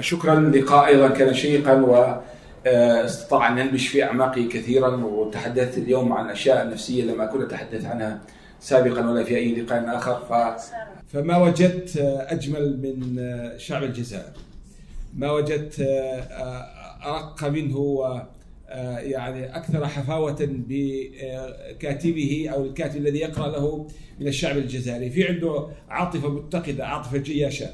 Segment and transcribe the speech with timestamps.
[0.00, 1.74] شكرا اللقاء أيضا كان شيقا
[2.66, 8.20] واستطاع أن ينبش في أعماقي كثيرا وتحدثت اليوم عن أشياء نفسية لم أكن أتحدث عنها
[8.60, 10.14] سابقا ولا في أي لقاء آخر.
[10.14, 10.32] ف
[11.12, 11.96] فما وجدت
[12.28, 13.20] أجمل من
[13.58, 14.32] شعب الجزائر.
[15.16, 15.80] ما وجدت
[17.04, 18.20] أرق منه و
[18.98, 23.88] يعني أكثر حفاوة بكاتبه أو الكاتب الذي يقرأ له
[24.20, 25.10] من الشعب الجزائري.
[25.10, 27.66] في عنده عاطفة متقدة عاطفة جياشة.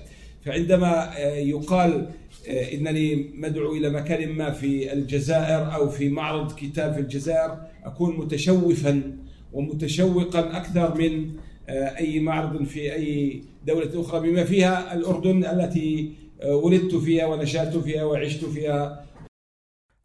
[0.44, 2.10] فعندما يقال
[2.48, 9.18] إنني مدعو إلى مكان ما في الجزائر أو في معرض كتاب في الجزائر أكون متشوفا
[9.52, 11.36] ومتشوقا أكثر من
[11.68, 16.12] أي معرض في أي دولة أخرى بما فيها الأردن التي
[16.44, 19.06] ولدت فيها ونشأت فيها وعشت فيها.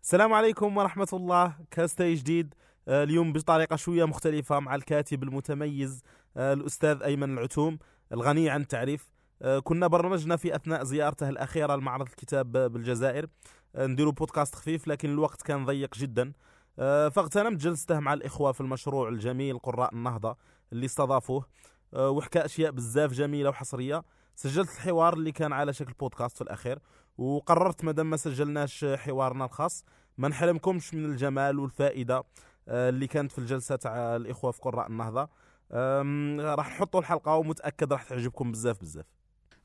[0.04, 1.56] السلام عليكم ورحمة الله.
[1.72, 2.54] كاستي جديد
[2.88, 6.02] اليوم بطريقة شوية مختلفة مع الكاتب المتميز
[6.38, 7.80] الأستاذ أيمن العتوم
[8.14, 9.13] الغني عن التعريف.
[9.64, 13.28] كنا برمجنا في أثناء زيارته الأخيرة لمعرض الكتاب بالجزائر.
[13.78, 16.34] نديروا بودكاست خفيف لكن الوقت كان ضيق جدا.
[17.10, 20.38] فاغتنمت جلسته مع الإخوة في المشروع الجميل قراء النهضة
[20.74, 21.46] اللي استضافوه.
[21.94, 24.04] وحكى أشياء بزاف جميلة وحصرية.
[24.36, 26.80] سجلت الحوار اللي كان على شكل بودكاست في الأخير
[27.18, 29.86] وقررت مادام ما سجلناش حوارنا الخاص
[30.18, 32.24] ما نحرمكمش من الجمال والفائدة
[32.68, 35.30] اللي كانت في الجلسة تاع الإخوة في قراء النهضة.
[36.56, 39.06] راح نحطوا الحلقة ومتأكد راح تعجبكم بزاف بزاف.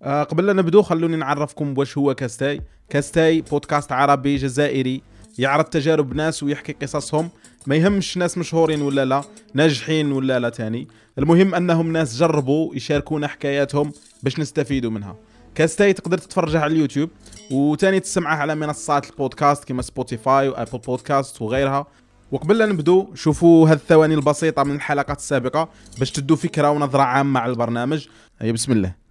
[0.03, 2.61] أه قبل لا نبدو خلوني نعرفكم واش هو كاستاي.
[2.91, 5.03] كاستاي بودكاست عربي جزائري
[5.39, 7.31] يعرض تجارب ناس ويحكي قصصهم.
[7.67, 9.23] ما يهمش ناس مشهورين ولا لا
[9.55, 10.89] ناجحين ولا لا تاني.
[11.19, 15.17] المهم أنهم ناس جربوا يشاركونا حكاياتهم باش نستفيدوا منها.
[15.55, 17.11] كاستاي تقدر تتفرجها على اليوتيوب
[17.51, 21.87] وتاني تسمعه على منصات البودكاست كما سبوتيفاي وابل بودكاست وغيرها.
[22.33, 25.69] وقبل لا نبدو شوفوا هذه الثواني البسيطة من الحلقات السابقة
[25.99, 28.07] باش تدوا فكرة ونظرة عامة على البرنامج.
[28.41, 29.08] هيا بسم الله.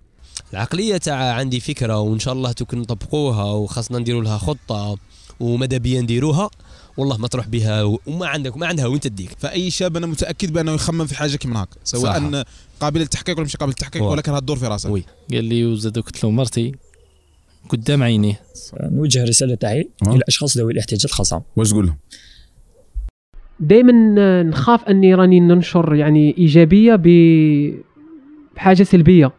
[0.53, 4.97] العقلية تاع عندي فكرة وإن شاء الله تكون نطبقوها وخاصنا نديروا لها خطة
[5.39, 6.49] ومدى بيا نديروها
[6.97, 9.29] والله ما تروح بها وما عندك ما عندها وين تديك.
[9.37, 12.43] فأي شاب أنا متأكد بأنه يخمم في حاجة كيما هكا سواء.
[12.79, 14.89] قابل للتحقيق ولا مش قابل للتحقيق ولكن هتدور في راسك.
[14.89, 15.03] وي.
[15.31, 16.71] قال لي وزاد قلت له مرتي
[17.69, 18.41] قدام عينيه.
[18.81, 21.41] نوجه رسالة تاعي إلى الاشخاص ذوي الاحتياجات الخاصة.
[21.55, 21.97] واش تقول لهم؟
[23.59, 26.95] دائما نخاف أني راني ننشر يعني إيجابية
[28.55, 29.31] بحاجة سلبية.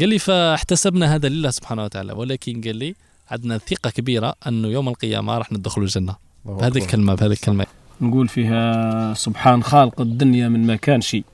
[0.00, 2.94] قال لي فاحتسبنا هذا لله سبحانه وتعالى ولكن قال لي
[3.30, 6.16] عندنا ثقة كبيرة أنه يوم القيامة راح ندخل الجنة.
[6.44, 7.66] بهذه الكلمة بهذه الكلمة.
[8.00, 11.24] نقول فيها سبحان خالق الدنيا من ما كان شيء.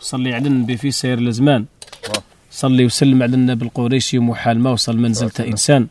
[0.00, 1.64] صلي على النبي في سير الزمان
[2.50, 5.86] صلي وسلم على النبي القريشي محال ما وصل منزلة إنسان.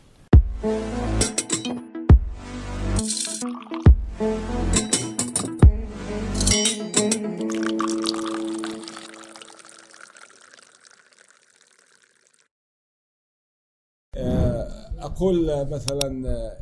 [15.06, 16.06] أقول مثلا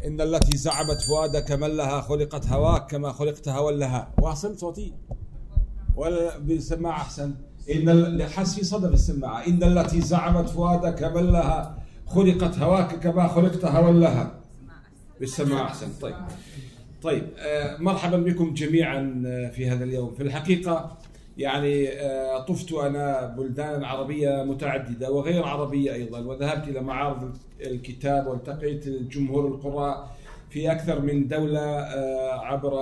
[0.06, 4.12] إن التي زعمت فؤادك من لها خلقت هواك كما خلقت هوا لها.
[4.18, 4.92] واصل صوتي؟
[5.96, 7.34] ولا بالسماعة أحسن.
[7.70, 13.64] إن حس في صدى بالسماعة إن التي زعمت فؤادك من لها خلقت هواك كما خلقت
[13.64, 14.34] هوا لها.
[15.20, 15.88] بالسماعة أحسن.
[16.00, 16.14] طيب.
[17.02, 17.28] طيب
[17.78, 19.22] مرحبا بكم جميعا
[19.54, 20.14] في هذا اليوم.
[20.14, 20.96] في الحقيقة
[21.38, 21.88] يعني
[22.48, 30.16] طفت أنا بلدان عربية متعددة وغير عربية أيضا وذهبت إلى معارض الكتاب والتقيت الجمهور القراء
[30.50, 31.60] في أكثر من دولة
[32.40, 32.74] عبر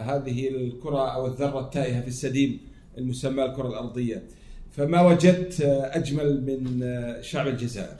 [0.00, 2.60] هذه الكرة أو الذرة التائهة في السديم
[2.98, 4.22] المسمى الكرة الأرضية.
[4.70, 5.60] فما وجدت
[5.92, 6.84] أجمل من
[7.22, 7.96] شعب الجزائر.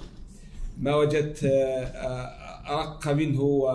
[0.80, 1.40] ما وجدت
[2.68, 3.68] أرق منه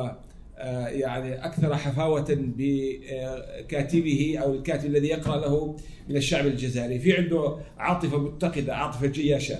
[0.87, 5.77] يعني أكثر حفاوة بكاتبه أو الكاتب الذي يقرأ له
[6.09, 6.99] من الشعب الجزائري.
[6.99, 9.55] في عنده عاطفة متقدة عاطفة جياشة.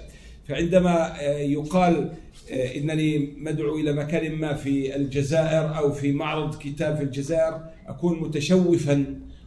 [0.47, 2.11] فعندما يقال
[2.51, 9.06] إنني مدعو إلى مكان ما في الجزائر أو في معرض كتاب في الجزائر أكون متشوفا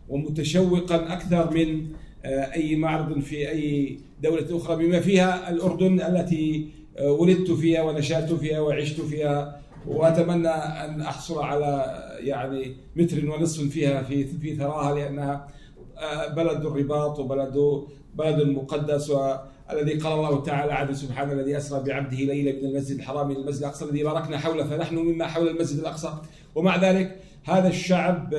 [0.08, 1.86] ومتشوقا أكثر من
[2.26, 6.68] أي معرض في أي دولة أخرى بما فيها الأردن التي
[7.02, 9.60] ولدت فيها ونشأت فيها وعشت فيها.
[9.86, 15.48] وأتمنى أن أحصل على يعني متر ونصف فيها في في ثراها لأنها
[16.36, 19.12] بلد الرباط وبلد بلد مقدس
[19.72, 23.60] الذي قال الله تعالى عنه سبحانه الذي أسرى بعبده ليلا من المسجد الحرام إلى المسجد
[23.60, 26.14] الأقصى الذي باركنا حوله فنحن مما حول المسجد الأقصى.
[26.54, 28.30] ومع ذلك هذا الشعب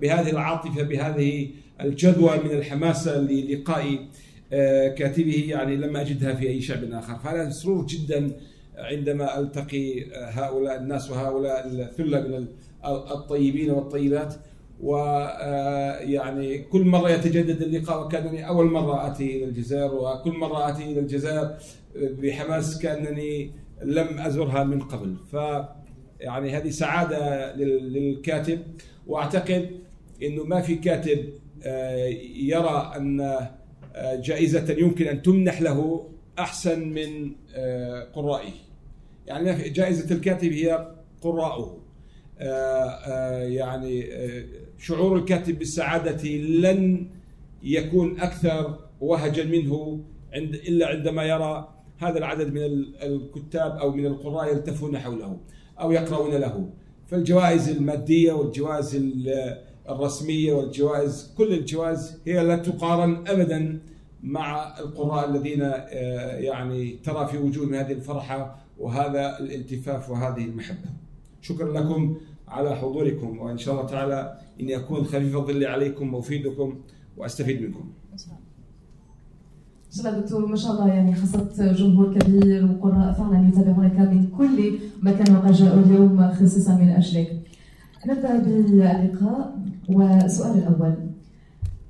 [0.00, 4.08] بهذه العاطفة بهذه الجذوة من الحماسه للقاء
[4.96, 7.18] كاتبه يعني لم أجدها في أي شعب آخر.
[7.18, 8.32] فانا مسرور جدا
[8.78, 12.46] عندما ألتقي هؤلاء الناس وهؤلاء الثلة من
[12.86, 14.34] الطيبين والطيبات
[14.80, 21.00] ويعني كل مرة يتجدد اللقاء وكأنني أول مرة آتي إلى الجزائر وكل مرة آتي إلى
[21.00, 21.56] الجزائر
[21.96, 23.50] بحماس كأنني
[23.82, 25.16] لم أزرها من قبل.
[25.32, 25.36] ف
[26.20, 28.58] يعني هذه سعادة للكاتب.
[29.06, 29.70] وأعتقد
[30.22, 31.24] إنه ما في كاتب
[31.62, 36.08] آه، يرى أن آه، جائزة يمكن أن تمنح له
[36.38, 38.52] أحسن من آه، قرائه.
[39.28, 41.78] يعني جائزة الكاتب هي قراءه
[43.42, 44.06] يعني
[44.78, 47.06] شعور الكاتب بالسعادة لن
[47.62, 50.00] يكون أكثر وهجا منه
[50.34, 52.62] عند إلا عندما يرى هذا العدد من
[53.02, 55.40] الكتاب أو من القراء يلتفون حوله
[55.80, 56.70] أو يقرؤون له.
[57.06, 59.02] فالجوائز المادية والجوائز
[59.88, 63.80] الرسمية والجوائز كل الجوائز هي لا تقارن ابدا
[64.22, 70.90] مع القراء الذين آه، يعني ترى في وجوههم هذه الفرحة وهذا الالتفاف وهذه المحبة.
[71.40, 72.16] شكرا لكم
[72.48, 76.74] على حضوركم وإن شاء الله تعالى إني أكون خفيف الظل عليكم وأفيدكم
[77.16, 77.84] وأستفيد منكم.
[79.90, 84.78] شاء الله دكتور ما شاء الله يعني حصلت جمهور كبير وقراء فعلا يتابعونك من كل
[85.02, 87.40] مكان وقد جاءوا اليوم خصيصا من أجلك.
[88.06, 89.58] نبدأ باللقاء
[89.88, 90.94] والسؤال الأول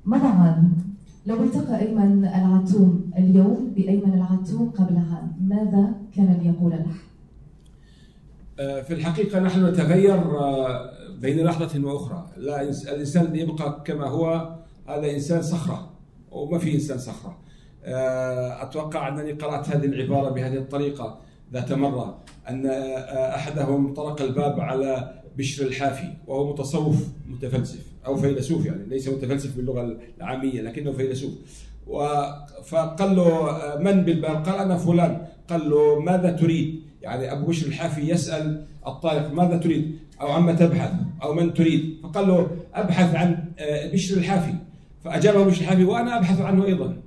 [0.05, 0.88] ماذا عام
[1.29, 6.85] لو التقى أيمن العتوم اليوم بأيمن العتوم قبل عام ماذا كان ليقول له؟
[8.59, 10.91] آه، في الحقيقة نحن نتغير آه،
[11.21, 14.55] بين لحظة وأخرى، لا الإنسان يبقى كما هو
[14.87, 15.89] هذا إنسان صخرة
[16.31, 17.37] وما في إنسان صخرة.
[17.83, 21.19] آه، أتوقع أنني قرأت هذه العبارة بهذه الطريقة
[21.53, 22.17] ذات مرة
[22.49, 22.65] أن
[23.35, 29.97] أحدهم طرق الباب على بشر الحافي وهو متصوف متفلسف أو فيلسوف يعني ليس متفلسف باللغة
[30.17, 31.31] العامية لكنه فيلسوف
[32.65, 38.09] فقال له من بالباب؟ قال أنا فلان قال له ماذا تريد؟ يعني أبو بشر الحافي
[38.09, 40.91] يسأل الطارق ماذا تريد؟ أو عما تبحث؟
[41.23, 44.53] أو من تريد؟ فقال له أبحث عن آه، بشر الحافي
[45.03, 46.97] فاجابه بشر الحافي وأنا أبحث عنه أيضا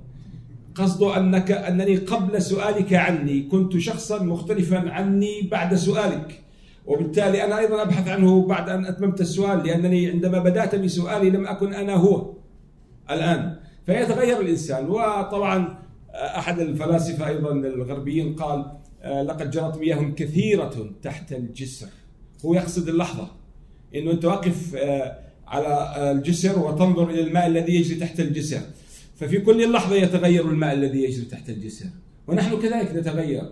[0.75, 6.42] قصده أنك أنني قبل سؤالك عني كنت شخصا مختلفا عني بعد سؤالك
[6.85, 11.73] وبالتالي أنا أيضا أبحث عنه بعد أن أتممت السؤال لأنني عندما بدأت بسؤالي لم أكن
[11.73, 12.33] أنا هو
[13.11, 13.55] الآن.
[13.85, 15.77] فيتغير الإنسان وطبعا
[16.13, 18.65] أحد الفلاسفة أيضا الغربيين قال
[19.03, 21.87] لقد جرت مياه كثيرة تحت الجسر.
[22.45, 23.27] هو يقصد اللحظة.
[23.95, 24.75] أنه أنت واقف
[25.47, 28.61] على الجسر وتنظر إلى الماء الذي يجري تحت الجسر.
[29.15, 31.85] ففي كل لحظة يتغير الماء الذي يجري تحت الجسر.
[32.27, 33.51] ونحن كذلك نتغير.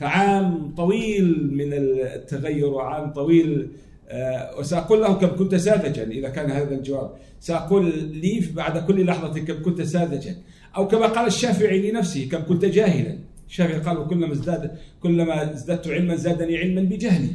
[0.00, 3.68] فعام طويل من التغير وعام طويل
[4.08, 7.10] آه، وسأقول له كم كنت ساذجا إذا كان هذا الجواب.
[7.40, 10.36] سأقول لي بعد كل لحظة كم كنت ساذجا.
[10.76, 13.18] أو كما قال الشافعي لنفسه كم كنت جاهلا.
[13.48, 14.70] الشافعي قال كلما ازداد
[15.02, 17.30] كلما ازددت علما زادني علما بجهلي.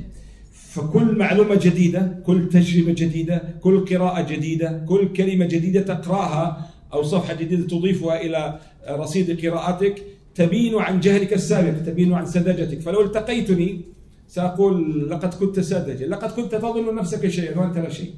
[0.51, 7.33] فكل معلومة جديدة كل تجربة جديدة كل قراءة جديدة كل كلمة جديدة تقرأها أو صفحة
[7.33, 8.59] جديدة تضيفها إلى
[8.89, 10.03] رصيد قراءتك
[10.35, 12.79] تبين عن جهلك السابق تبين عن سذاجتك.
[12.79, 13.81] فلو التقيتني
[14.27, 18.13] سأقول لقد كنت ساذجا لقد كنت تظن نفسك شيئا وأنت لا شيء.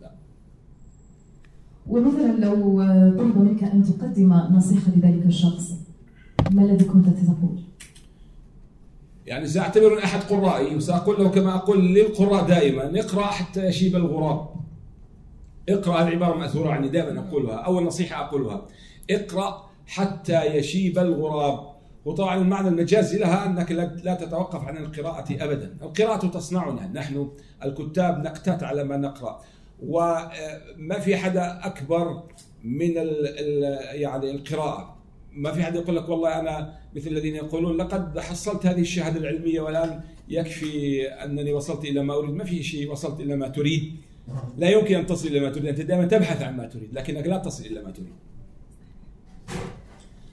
[0.00, 0.10] لا.
[1.86, 2.54] ومثلا لو
[3.18, 5.72] طلب منك أن تقدم نصيحة لذلك الشخص
[6.50, 7.58] ما الذي كنت تقول؟
[9.26, 14.48] يعني سأعتبر أحد قرائي وسأقول له كما أقول للقراء دائما اقرأ حتى يشيب الغراب.
[15.68, 17.56] اقرأ هذه عبارة مأثورة عني دائما أقولها.
[17.56, 18.66] أول نصيحة أقولها
[19.10, 21.78] اقرأ حتى يشيب الغراب.
[22.04, 23.72] وطبعا المعنى المجازي لها أنك
[24.04, 27.30] لا تتوقف عن القراءة ابدا، القراءة تصنعنا، نحن
[27.64, 29.40] الكتاب نقتات على ما نقرأ.
[29.82, 32.22] وما في حدا أكبر
[32.64, 33.26] من ال
[34.00, 34.98] يعني القراءة.
[35.32, 39.60] ما في حد يقول لك والله أنا مثل الذين يقولون لقد حصلت هذه الشهادة العلمية
[39.60, 43.96] والآن يكفي أنني وصلت إلى ما أريد، ما في شيء وصلت إلى ما تريد.
[44.56, 47.38] لا يمكن أن تصل إلى ما تريد، أنت دائما تبحث عن ما تريد، لكنك لا
[47.38, 48.12] تصل إلى ما تريد.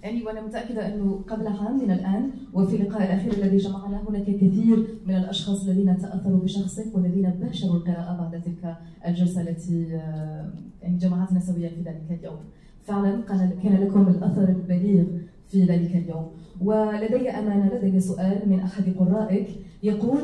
[0.05, 4.87] يعني وأنا متأكدة أنه قبل عام من الآن وفي اللقاء الأخير الذي جمعنا هناك كثير
[5.05, 8.75] من الأشخاص الذين تأثروا بشخصك والذين باشروا القراءة بعد تلك
[9.07, 10.49] الجلسة التي آه،
[10.81, 12.37] يعني جمعتنا سويا في ذلك اليوم.
[12.83, 13.21] فعلا
[13.63, 15.03] كان لكم الأثر البليغ
[15.47, 16.27] في ذلك اليوم.
[16.61, 19.47] ولدي أمانة لدي سؤال من أحد قرائك.
[19.83, 20.21] يقول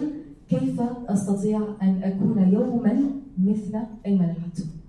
[0.50, 3.02] كيف أستطيع أن أكون يوما
[3.38, 4.81] مثل أيمن العتوب؟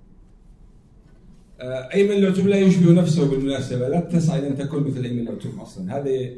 [1.95, 5.99] أيمن العتوب لا يشبه نفسه بالمناسبة لا تسعى أن تكون مثل أيمن العتوب أصلا.
[5.99, 6.31] هذه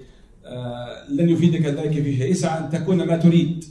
[0.47, 2.31] آه، لن يفيدك ذلك في شيء.
[2.31, 3.65] اسعى أن تكون ما تريد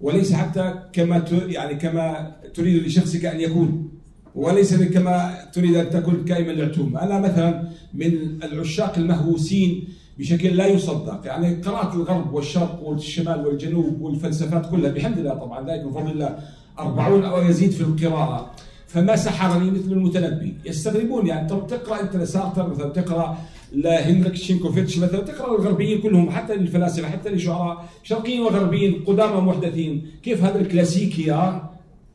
[0.00, 3.88] وليس حتى كما يعني كما تريد لشخصك أن يكون
[4.34, 11.20] وليس كما تريد أن تكون كأيمن العتوم أنا مثلا من العشاق المهووسين بشكل لا يصدق
[11.24, 16.38] يعني قرات الغرب والشرق والشمال والجنوب والفلسفات كلها بحمد الله طبعا ذلك من فضل الله
[16.78, 18.50] أربعون أو يزيد في القراءة.
[18.94, 20.54] فما سحرني مثل المتنبي.
[20.64, 23.38] يستغربون يعني طب تقرأ أنت لسارتر مثلا تقرأ
[23.72, 30.06] لهنريك شينكوفيتش مثلا تقرأ الغربيين كلهم حتى الفلاسفه حتى الشعراء شرقيين وغربيين قدامى محدثين.
[30.22, 31.30] كيف هذا الكلاسيكي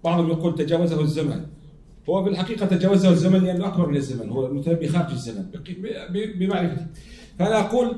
[0.03, 1.41] بعضهم يقول تجاوزه الزمن.
[2.09, 4.29] هو في الحقيقة تجاوزه الزمن لأنه أكبر من الزمن.
[4.29, 5.45] هو المتنبي خارج الزمن.
[6.39, 6.85] بمعرفتي.
[7.39, 7.95] فأنا أقول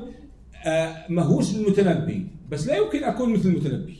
[0.66, 3.96] آه، مهووس بالمتنبي بس لا يمكن أكون مثل المتنبي.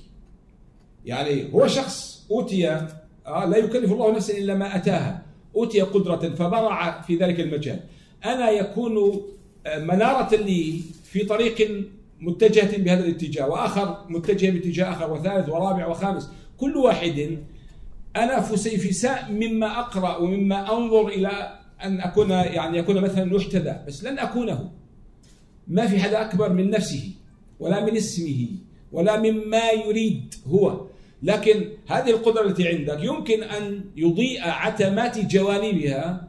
[1.06, 2.88] يعني هو شخص أوتي
[3.26, 5.22] آه، لا يكلف الله نفسا إلا ما أتاها.
[5.56, 7.80] أوتي قدرة فبرع في ذلك المجال.
[8.24, 9.22] أنا يكون
[9.66, 11.86] آه، منارة لي في طريق
[12.20, 16.28] متجهه بهذا الاتجاه وآخر متجه باتجاه آخر وثالث ورابع وخامس.
[16.56, 17.38] كل واحد
[18.16, 24.18] أنا فسيفساء مما أقرأ ومما أنظر إلى أن أكون يعني يكون مثلا يحتذى بس لن
[24.18, 24.70] أكونه.
[25.68, 27.10] ما في حدا أكبر من نفسه
[27.60, 28.46] ولا من اسمه
[28.92, 30.86] ولا مما يريد هو.
[31.22, 36.28] لكن هذه القدرة التي عندك يمكن أن يضيء عتمات جوانبها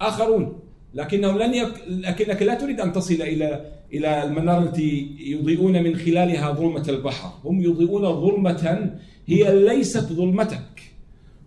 [0.00, 0.58] آخرون.
[0.94, 1.72] لكنهم لن يك...
[1.88, 7.32] لكنك لا تريد أن تصل إلى إلى المنار التي يضيئون من خلالها ظلمة البحر.
[7.44, 8.90] هم يضيئون ظلمة
[9.26, 10.82] هي ليست ظلمتك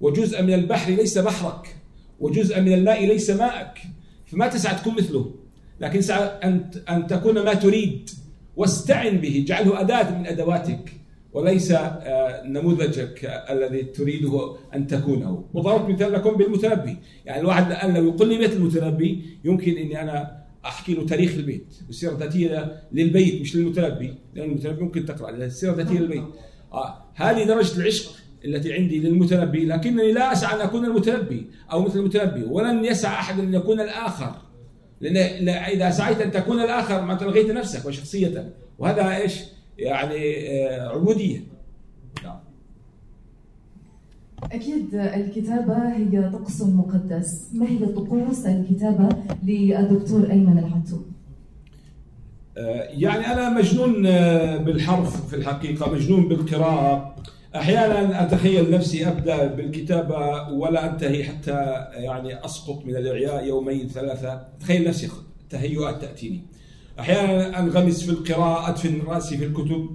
[0.01, 1.75] وجزء من البحر ليس بحرك
[2.19, 3.79] وجزء من الماء ليس ماءك.
[4.25, 5.31] فما تسعى تكون مثله؟
[5.81, 8.09] لكن سعى أن أن تكون ما تريد
[8.55, 10.93] واستعن به اجعله أداة من أدواتك.
[11.33, 15.45] وليس آه، نموذجك الذي تريده أن تكونه.
[15.53, 16.97] وضربت مثال لكم بالمتنبي.
[17.25, 21.75] يعني الواحد الآن لو يقول لي بيت المتنبي؟ يمكن أني أنا أحكي له تاريخ البيت.
[21.87, 24.13] والسيرة الذاتية للبيت مش للمتنبي.
[24.35, 25.29] لأن المتنبي ممكن تقرأ.
[25.29, 26.23] السيرة الذاتية للبيت.
[26.73, 28.11] آه هذه درجة العشق
[28.45, 29.65] التي عندي للمتنبي.
[29.65, 32.43] لكنني لا أسعى أن أكون المتنبي أو مثل المتنبي.
[32.43, 34.31] ولن يسعى أحد أن يكون الآخر.
[35.01, 38.53] لأن إذا سعيت أن تكون الآخر ما تلغيت نفسك وشخصيتك.
[38.79, 41.39] وهذا إيش؟ يعني آه، عبودية.
[42.23, 42.39] نعم.
[44.43, 47.49] أكيد الكتابة هي طقس مقدس.
[47.53, 49.09] ما هي طقوس الكتابة
[49.43, 50.97] للدكتور أيمن الحتو
[52.57, 57.15] آه، يعني أنا مجنون آه، بالحرف في الحقيقة مجنون بالقراءة.
[57.55, 64.41] أحيانا أتخيل نفسي أبدأ بالكتابة ولا أنتهي حتى يعني أسقط من الإعياء يومين ثلاثة.
[64.57, 65.09] اتخيل نفسي
[65.49, 66.41] تهيؤات تأتيني.
[66.99, 69.89] أحيانا أنغمس في القراءة ادفن راسي في الكتب.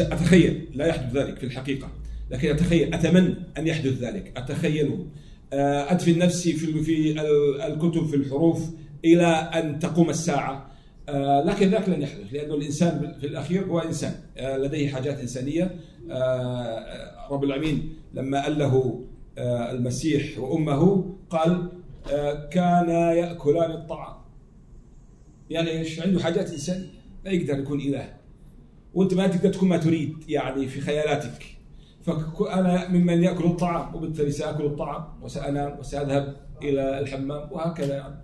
[0.00, 1.88] أتخيل لا يحدث ذلك في الحقيقة.
[2.30, 4.32] لكن أتخيل أتمنى أن يحدث ذلك.
[4.36, 5.06] اتخيله
[5.52, 7.20] آه، ادفن نفسي في في
[7.66, 8.70] الكتب في الحروف
[9.04, 10.70] إلى أن تقوم الساعة.
[11.08, 14.14] آه، لكن ذاك لن يحدث لأنه الإنسان في الأخير هو إنسان.
[14.36, 15.76] آه، لديه حاجات إنسانية.
[16.10, 19.04] آه، رب العالمين لما قال له
[19.38, 21.68] المسيح وأمه قال
[22.50, 24.21] كانا يأكلان الطعام.
[25.52, 26.86] يعني إيش؟ عنده حاجات انسانيه
[27.24, 28.14] لا يقدر يكون إله.
[28.94, 31.44] وأنت ما تقدر تكون ما تريد يعني في خيالاتك.
[32.02, 37.94] فانا ممن يأكل الطعام وبالتالي سأكل الطعام وسأنام وسأذهب إلى الحمام وهكذا.
[37.94, 38.14] يعني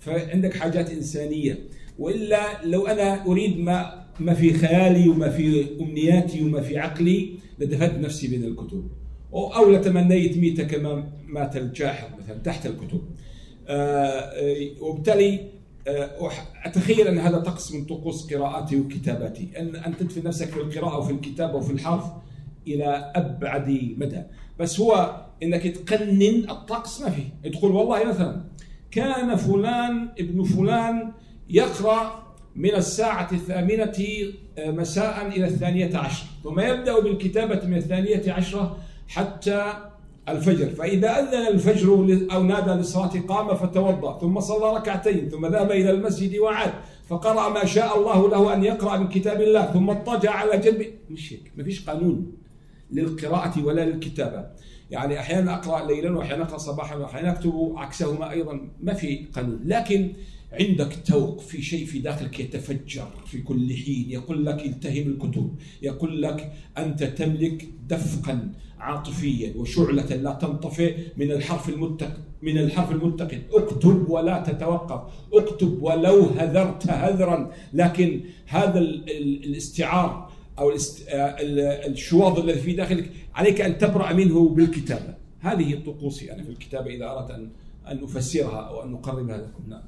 [0.00, 1.58] فعندك حاجات إنسانية.
[1.98, 7.98] وإلا لو أنا أريد ما ما في خيالي وما في أمنياتي وما في عقلي لدفنت
[7.98, 8.90] نفسي بين الكتب.
[9.32, 13.02] أو لتمنيت ميته كما مات الجاحظ مثلا تحت الكتب.
[13.68, 14.32] آه،
[14.80, 16.30] وبالتالي آه،
[16.64, 21.12] أتخيل أن هذا طقس من طقوس قراءاتي وكتاباتي أن أن تدفن نفسك في القراءة وفي
[21.12, 22.04] الكتابه وفي الحرف
[22.66, 24.22] إلى أبعد مدى.
[24.58, 27.50] بس هو إنك تقنن الطقس ما فيه.
[27.50, 28.44] تقول والله مثلا
[28.90, 31.12] كان فلان ابن فلان
[31.50, 33.98] يقرأ من الساعة الثامنة
[34.58, 39.87] آه، مساء إلى الثانية عشر ثم يبدأ بالكتابة من الثانية عشرة حتى
[40.32, 40.68] الفجر.
[40.68, 41.88] فإذا أذن الفجر
[42.32, 46.72] أو نادى للصلاة قام فتوضأ ثم صلى ركعتين ثم ذهب إلى المسجد وعاد
[47.08, 51.32] فقرأ ما شاء الله له أن يقرأ من كتاب الله ثم اضطجع على جنبه مش
[51.32, 52.32] هيك ما فيش قانون
[52.90, 54.46] للقراءة ولا للكتابة.
[54.90, 58.60] يعني أحيانا أقرأ ليلا وأحيانا أقرأ صباحا وأحيانا أكتب عكسهما أيضا.
[58.80, 59.60] ما في قانون.
[59.64, 60.12] لكن
[60.52, 64.10] عندك توق في شيء في داخلك يتفجر في كل حين.
[64.10, 65.54] يقول لك التهم الكتب.
[65.82, 73.42] يقول لك أنت تملك دفقا عاطفيا وشعلة لا تنطفئ من الحرف المتقد من الحرف المتقد
[73.52, 75.12] اكتب ولا تتوقف.
[75.32, 77.52] اكتب ولو هذرت هذرا.
[77.72, 80.72] لكن هذا الاستعار أو
[81.86, 85.14] الشواظ الذي في داخلك عليك أن تبرا منه بالكتابة.
[85.40, 87.50] هذه طقوسي أنا في الكتابة إذا أردت أن
[87.88, 89.70] أن أفسرها أو أن أقربها لكم.
[89.70, 89.82] نعم.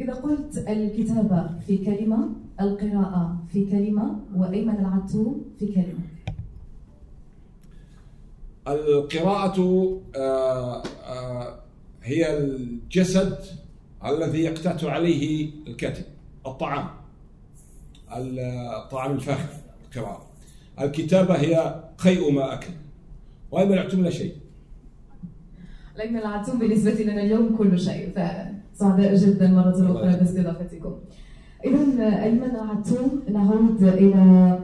[0.00, 2.28] إذا قلت الكتابة في كلمة
[2.60, 6.04] القراءة في كلمة وأيمن العتو في كلمة.
[8.68, 11.60] القراءة آه، آه،
[12.02, 13.38] هي الجسد
[14.06, 16.04] الذي يقتات عليه الكاتب
[16.46, 16.88] الطعام
[18.12, 19.48] الطعام الفاخر
[19.84, 20.26] القراءة.
[20.80, 22.72] الكتابة هي قيء ما أكل
[23.50, 24.34] وأيمن العتو لا شيء.
[25.96, 28.63] لأن العتوم بالنسبة لنا اليوم كل شيء فعلا.
[28.74, 30.94] سعداء جدا مرة أخرى باستضافتكم.
[31.64, 34.58] إذا أيمن عتوم نعود إلى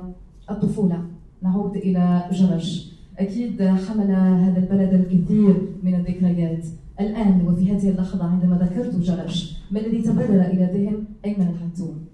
[0.51, 1.05] الطفولة.
[1.43, 6.65] نعود إلى جرش أكيد حمل هذا البلد الكثير من الذكريات.
[7.01, 12.05] الآن وفي هذه اللحظة عندما ذكرت جرش ما الذي تبادر إلى ذهن أيمن الحتوم؟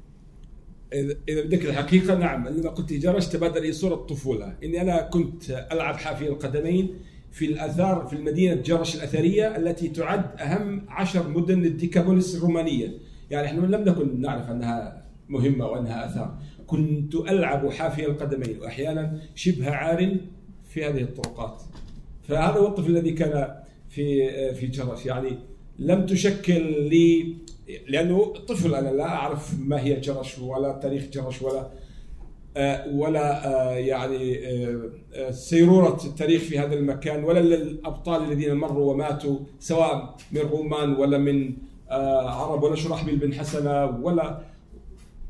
[1.28, 2.46] إذا بدك الحقيقة نعم.
[2.46, 4.54] عندما قلت جرش تبادر لي صورة الطفولة.
[4.64, 6.90] إني أنا كنت ألعب حافي القدمين.
[7.36, 12.92] في الآثار في المدينة جرش الأثرية التي تعد أهم عشر مدن الديكابوليس الرومانية.
[13.30, 16.38] يعني إحنا لم نكن نعرف أنها مهمة وأنها آثار.
[16.66, 20.16] كنت ألعب حافي القدمين وأحيانا شبه عار
[20.68, 21.62] في هذه الطرقات.
[22.22, 23.54] فهذا الطفل الذي كان
[23.88, 25.06] في في جرش.
[25.06, 25.38] يعني
[25.78, 27.34] لم تشكل لي
[27.88, 31.70] لأنه طفل أنا لا أعرف ما هي جرش ولا تاريخ جرش ولا
[32.92, 34.38] ولا آه، يعني
[35.14, 41.18] آه، سيرورة التاريخ في هذا المكان ولا الابطال الذين مروا وماتوا سواء من رومان ولا
[41.18, 41.52] من
[41.90, 44.40] عرب ولا شرحبيل بن حسنة ولا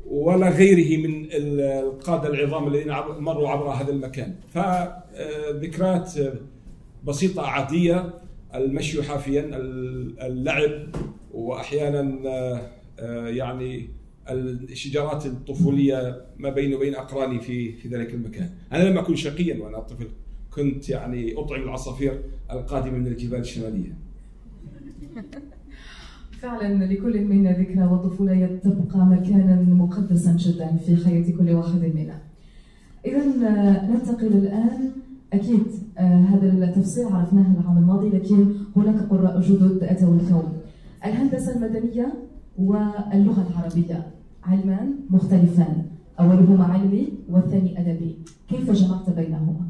[0.09, 4.35] ولا غيره من القادة العظام الذين مروا عبر هذا المكان.
[4.53, 6.13] فذكريات
[7.03, 8.13] بسيطة عادية
[8.55, 9.49] المشي حافيا
[10.21, 10.71] اللعب
[11.33, 12.21] واحيانا
[13.29, 13.89] يعني
[14.31, 19.79] الشجارات الطفولية ما بيني وبين أقراني في في ذلك المكان، أنا لم أكن شقيا وأنا
[19.79, 20.07] طفل
[20.53, 23.93] كنت يعني أطعم العصافير القادمة من الجبال الشمالية.
[26.41, 32.21] فعلا لكل منا ذكرى وطفولة تبقى مكانا مقدسا جدا في حياة كل واحد منا.
[33.05, 33.25] إذا
[33.87, 34.91] ننتقل الآن
[35.33, 35.65] أكيد
[35.97, 40.53] آه هذا التفصيل عرفناه العام الماضي لكن هناك قراء جدد أتوا اليوم.
[41.05, 42.13] الهندسة المدنية
[42.57, 44.16] واللغة العربية
[44.47, 45.85] علمان مختلفان
[46.19, 48.15] أولهما علمي والثاني أدبي.
[48.49, 49.67] كيف جمعت بينهما؟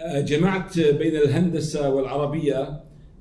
[0.00, 2.80] آه، جمعت بين الهندسة والعربية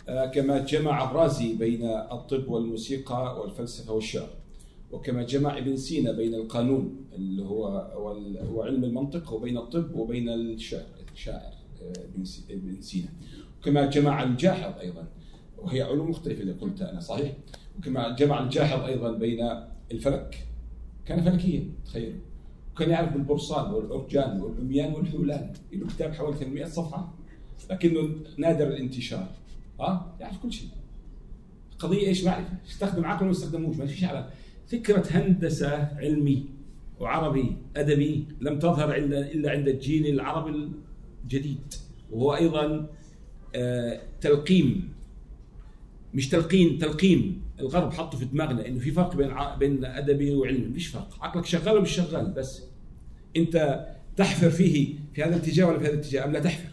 [0.09, 4.29] آه، كما جمع الرازي بين الطب والموسيقى والفلسفة والشعر
[4.91, 7.67] وكما جمع ابن سينا بين القانون اللي هو
[8.51, 10.83] هو علم المنطق وبين الطب وبين الشعر
[11.13, 11.93] الشاعر آه،
[12.49, 13.09] ابن سينا.
[13.61, 15.07] وكما جمع الجاحظ أيضا
[15.57, 17.31] وهي علوم مختلفة اللي قلتها أنا صحيح؟
[17.79, 19.49] وكما جمع الجاحظ أيضا بين
[19.91, 20.47] الفلك
[21.05, 22.19] كان فلكيا تخيل.
[22.73, 27.13] وكان يعرف بالبرصان والأرجان والعميان والحولان له كتاب حوالي 800 صفحة.
[27.69, 29.27] لكنه نادر الانتشار.
[29.79, 30.69] ها؟ يعرف كل شيء.
[31.79, 32.53] قضية إيش؟ معرفة.
[32.67, 33.77] استخدم عقله ما استخدموش.
[33.77, 34.29] ما فيش على
[34.67, 36.45] فكرة هندسة علمي
[36.99, 40.69] وعربي أدبي لم تظهر الا عند الجيل العربي
[41.23, 41.73] الجديد.
[42.11, 42.89] وهو أيضا
[43.55, 44.93] آه، تلقيم.
[46.13, 50.67] مش تلقين تلقين الغرب حطه في دماغنا انه في فرق بين بين أدبي وعلمي.
[50.67, 51.17] مفيش فرق.
[51.21, 52.63] عقلك شغال ومش شغال بس
[53.37, 53.85] أنت
[54.17, 56.69] تحفر فيه في هذا الاتجاه ولا في هذا الاتجاه؟ أم لا تحفر؟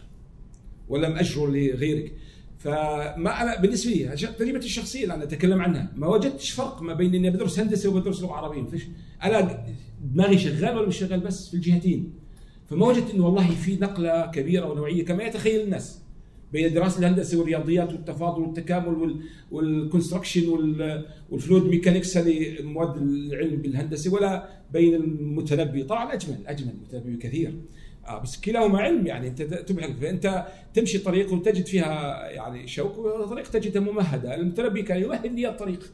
[0.89, 2.13] ولم اجره لغيرك.
[2.59, 7.15] فما أنا بالنسبة لي تجربتي الشخصية اللي أنا أتكلم عنها ما وجدتش فرق ما بين
[7.15, 8.63] إني بدرس هندسة وبدرس لغة عربية.
[8.63, 8.83] فيش
[9.23, 9.65] أنا
[10.03, 12.13] دماغي شغال ولا مش شغال بس في الجهتين.
[12.69, 16.01] فما وجدت إنه والله في نقلة كبيرة ونوعية كما يتخيل الناس.
[16.53, 20.49] بين دراسه الهندسة والرياضيات والتفاضل والتكامل وال construction
[21.29, 25.83] وال fluid mechanics هذه مواد العلم بالهندسة ولا بين المتنبي.
[25.83, 27.53] طبعا أجمل أجمل المتنبي بكثير
[28.07, 33.49] آه بس كلاهما علم يعني أنت تبحث فانت تمشي طريق وتجد فيها يعني شوك وطريق
[33.49, 34.35] تجدها ممهدة.
[34.35, 35.91] المتنبي كان يمهد لي الطريق.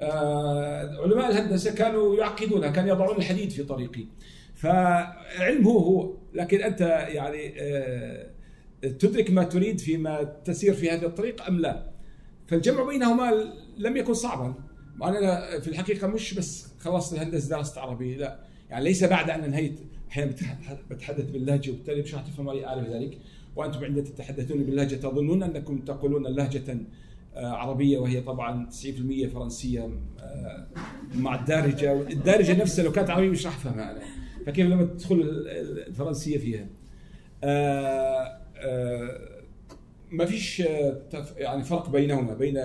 [0.00, 4.04] آه علماء الهندسة كانوا يعقدونها كانوا يضعون الحديد في طريقي.
[4.54, 8.30] فعلم هو هو لكن أنت يعني آه
[8.82, 11.90] تدرك ما تريد فيما تسير في هذا الطريق أم لا.
[12.46, 14.54] فالجمع بينهما لم يكن صعبا.
[15.02, 18.38] أنا في الحقيقة مش بس خلصت الهندسه درست عربي لا.
[18.70, 19.80] يعني ليس بعد أن انهيت.
[20.10, 20.32] أحيانا
[20.90, 23.18] بتحدث باللهجة وبالتالي مش تفهم علي أعرف ذلك.
[23.56, 26.76] وأنتم عندما تتحدثون باللهجة تظنون أنكم تقولون لهجه
[27.34, 29.90] آه، عربية وهي طبعا 90% فرنسية
[30.20, 30.66] آه،
[31.14, 32.02] مع الدارجة.
[32.02, 34.00] الدارجه نفسها لو كانت عربية مش راح أفهمها أنا.
[34.46, 35.20] فكيف لما تدخل
[35.88, 36.66] الفرنسية فيها؟
[37.44, 38.41] آه،
[40.10, 40.60] ما فيش
[41.36, 42.60] يعني فرق بينهما بين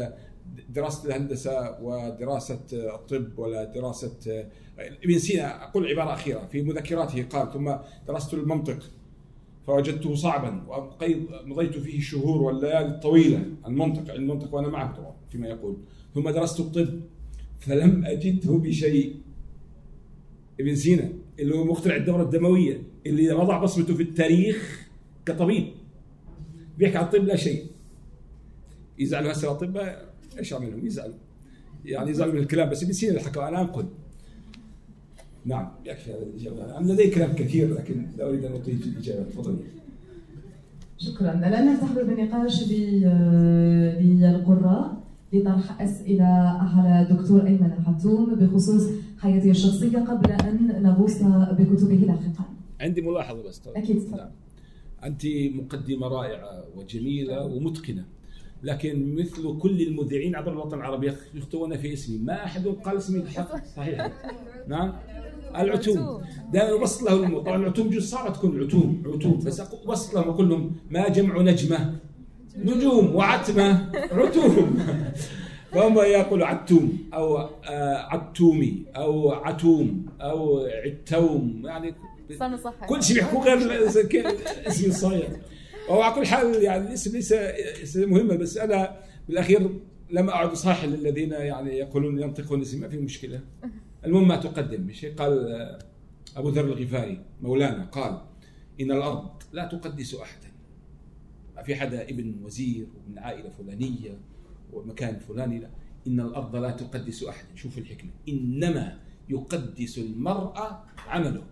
[0.69, 4.11] دراسة الهندسة ودراسة الطب ولا دراسه
[4.79, 7.73] ابن سينا أقول عبارة أخيرة في مذكراته قال ثم
[8.07, 8.91] درست المنطق
[9.67, 15.77] فوجدته صعبا ومضيت فيه الشهور والليالي الطويلة المنطق المنطق وأنا معه طبعا فيما يقول.
[16.15, 16.99] ثم درست الطب
[17.59, 19.15] فلم أجده بشيء.
[20.59, 24.87] ابن سينا اللي هو مخترع الدورة الدموية اللي وضع بصمته في التاريخ
[25.25, 25.67] كطبيب.
[26.77, 27.65] بيحكي عن الطب لا شيء.
[28.99, 31.15] يزعلوا هسه الأطباء إيش اعمل يزعلوا.
[31.85, 33.85] يعني يزعلوا من الكلام بس اللي حكى أنا أنقل.
[35.45, 36.77] نعم يكفي هذا الإجابة.
[36.77, 39.23] أنا لدي كلام كثير لكن لا أريد أن أطيل في الإجابة.
[39.23, 39.57] تفضلي.
[40.97, 41.33] شكرا.
[41.33, 42.71] الان نفتح باب النقاش
[44.01, 44.97] للقراء
[45.33, 48.83] لطرح أسئلة على دكتور أيمن الحتوم بخصوص
[49.19, 52.45] حياته الشخصية قبل أن نغوص بكتبه لاحقا.
[52.79, 53.77] عندي ملاحظة بس طبعا.
[53.77, 54.17] أكيد تفضل.
[54.17, 54.29] نعم.
[55.03, 58.05] أنت مقدمة رائعة وجميلة ومتقنة.
[58.63, 62.17] لكن مثل كل المذيعين عبر الوطن العربي يخطئون في اسمي.
[62.17, 64.11] ما أحد قال اسمي بالحق صحيح.
[64.67, 64.93] نعم؟
[65.55, 66.21] العتوم.
[66.53, 69.03] دائما وصل له الأمور طبعا العتوم جزء صعبه تكون عتوم.
[69.05, 69.39] عتوم.
[69.45, 71.95] بس وصل لهم أقول لهم ما جمع نجمة.
[72.57, 73.91] نجوم وعتمة.
[74.11, 74.77] عتوم.
[75.71, 81.61] فهم يقولوا عتوم أو آه، عتومي أو عتوم أو عتوم.
[81.65, 81.93] يعني
[82.55, 85.29] صح كل شيء بيحكوا غير الاسم الصحيح
[85.89, 87.33] وهو على كل حال يعني الاسم ليس
[87.79, 89.69] ليس مهمة بس أنا بالأخير
[90.11, 93.41] لم أعد اصحح للذين يعني يقولون ينطقون اسم ما في مشكلة.
[94.05, 95.79] المهم ما تقدم مش قال آه،
[96.35, 98.21] أبو ذر الغفاري مولانا قال
[98.81, 100.47] إن الأرض لا تقدس أحدا.
[101.55, 104.19] ما في حدا ابن وزير ومن عائلة فلانية
[104.73, 105.69] ومكان فلاني لا.
[106.07, 107.55] إن الأرض لا تقدس أحدا.
[107.55, 108.11] شوف الحكمة.
[108.29, 110.53] إنما يقدس المرء
[111.07, 111.43] عمله.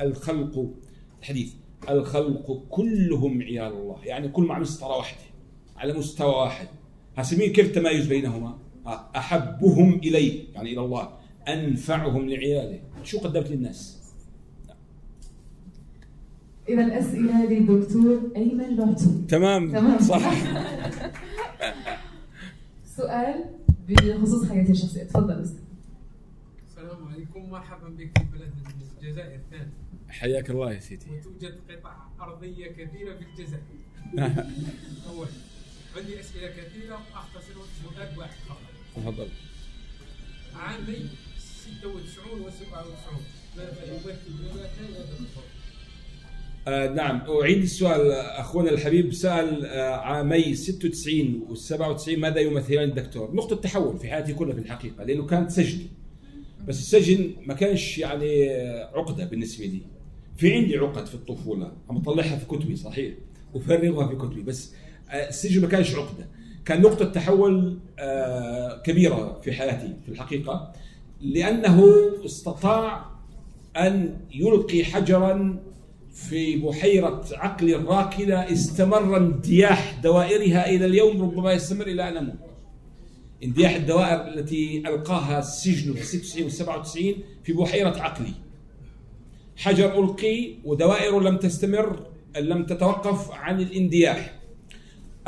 [0.00, 0.74] الخلق
[1.20, 1.52] الحديث
[1.88, 4.04] الخلق كلهم عيال الله.
[4.04, 5.20] يعني كل مع مسطره واحدة
[5.76, 6.68] على مستوى واحد.
[7.16, 8.58] هسمين كيف التمايز بينهما؟
[9.16, 11.08] أحبهم إليه يعني إلى الله.
[11.48, 12.80] أنفعهم لعياله.
[13.02, 13.98] شو قدمت للناس؟
[16.68, 19.98] إذا أسئلة للدكتور أيمن العتوم تمام, تمام.
[19.98, 20.32] صح.
[22.96, 23.44] سؤال
[23.88, 25.02] بخصوص حياتي الشخصية.
[25.04, 25.62] تفضل أستاذ.
[26.68, 27.50] السلام عليكم.
[27.50, 28.52] مرحبا بك في بلد
[29.02, 29.70] الجزائر الثاني
[30.08, 31.06] حياك الله يا سيدي.
[31.10, 33.62] وتوجد قطع أرضية كثيرة في الجزائر
[35.96, 38.58] عندي أسئلة كثيرة أختصر سؤال واحد فقط.
[38.96, 39.28] تفضل.
[40.54, 41.06] عامي
[41.82, 43.22] 96 و 97
[43.56, 44.68] ماذا يمثل هذا؟
[46.68, 47.22] آه نعم.
[47.30, 53.98] أعيد السؤال أخونا الحبيب سأل آه عامي 96 و 97 ماذا يمثلان الدكتور؟ نقطة تحول
[53.98, 55.86] في حياتي كلها في الحقيقة لأنه كانت سجن.
[56.68, 58.48] بس السجن ما كانش يعني
[58.94, 59.80] عقدة بالنسبة لي.
[60.38, 61.72] في عندي عقد في الطفولة.
[61.90, 63.14] عم أطلعها في كتبي صحيح.
[63.54, 64.42] أفرغها في كتبي.
[64.42, 64.72] بس
[65.10, 66.28] آه السجن ما كانش عقدة.
[66.64, 70.72] كان نقطة تحول آه كبيرة في حياتي في الحقيقة
[71.20, 71.84] لأنه
[72.24, 73.06] استطاع
[73.76, 75.58] أن يلقي حجرا
[76.12, 82.34] في بحيرة عقل الراكدة استمر اندياح دوائرها إلى اليوم ربما يستمر إلى أن أموت.
[83.44, 88.32] اندياح الدوائر التي ألقاها السجن في 96 و 97 في بحيرة عقلي.
[89.58, 94.34] حجر ألقي ودوائر لم تستمر لم تتوقف عن الاندياح.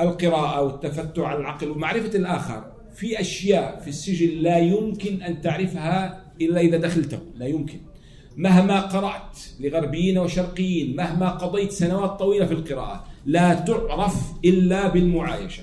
[0.01, 2.65] القراءة والتفتع على العقل ومعرفة الآخر.
[2.95, 7.19] في أشياء في السجن لا يمكن أن تعرفها إلا إذا دخلته.
[7.37, 7.79] لا يمكن.
[8.37, 15.63] مهما قرأت لغربيين وشرقيين مهما قضيت سنوات طويلة في القراءة لا تعرف إلا بالمعايشة.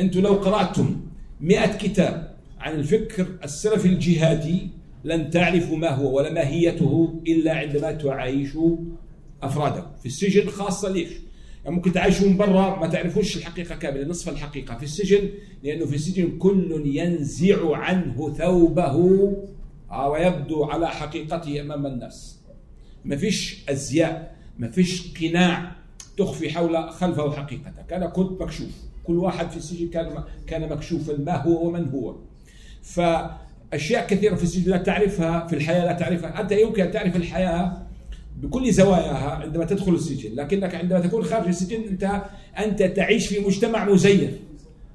[0.00, 1.00] أنتم لو قرأتم
[1.40, 4.68] مئة كتاب عن الفكر السلفي الجهادي
[5.04, 8.76] لن تعرفوا ما هو ولا ماهيته إلا عندما تعايشوا
[9.42, 9.86] أفراده.
[10.00, 11.08] في السجن خاصة ليش؟
[11.64, 14.76] يعني ممكن تعيشوا من برا ما تعرفوش الحقيقة كاملة نصف الحقيقة.
[14.76, 15.28] في السجن
[15.62, 18.96] لأنه في السجن كل ينزع عنه ثوبه
[20.08, 22.38] ويبدو على حقيقته أمام الناس.
[23.04, 25.76] ما فيش أزياء ما فيش قناع
[26.16, 28.70] تخفي حول خلفه حقيقتك أنا كنت مكشوف.
[29.04, 32.16] كل واحد في السجن كان كان مكشوفا ما هو ومن هو.
[33.74, 36.40] فاشياء كثيرة في السجن لا تعرفها في الحياة لا تعرفها.
[36.40, 37.82] أنت يمكن أن تعرف الحياة
[38.36, 42.22] بكل زواياها عندما تدخل السجن لكنك عندما تكون خارج السجن أنت
[42.58, 44.30] أنت تعيش في مجتمع مزيف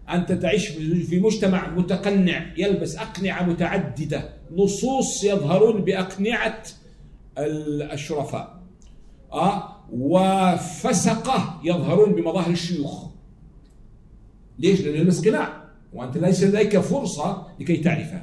[0.09, 0.67] أنت تعيش
[1.09, 4.29] في مجتمع متقنع يلبس أقنعة متعددة.
[4.51, 6.63] لصوص يظهرون بأقنعة
[7.37, 8.59] الشرفاء
[9.33, 13.05] أه؟ وفسقة يظهرون بمظاهر الشيوخ.
[14.59, 15.63] ليش؟ لأنه يلبس قناع
[15.93, 18.21] وأنت ليس لديك فرصة لكي تعرفه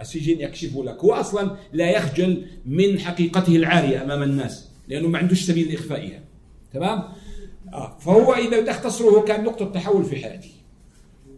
[0.00, 5.42] السجن يكشف لك هو أصلا لا يخجل من حقيقته العارية أمام الناس لأنه ما عندوش
[5.42, 6.20] سبيل لإخفائها
[6.72, 7.02] تمام؟
[7.72, 7.98] آه.
[7.98, 10.52] فهو إذا تختصره كان نقطة تحول في حياتي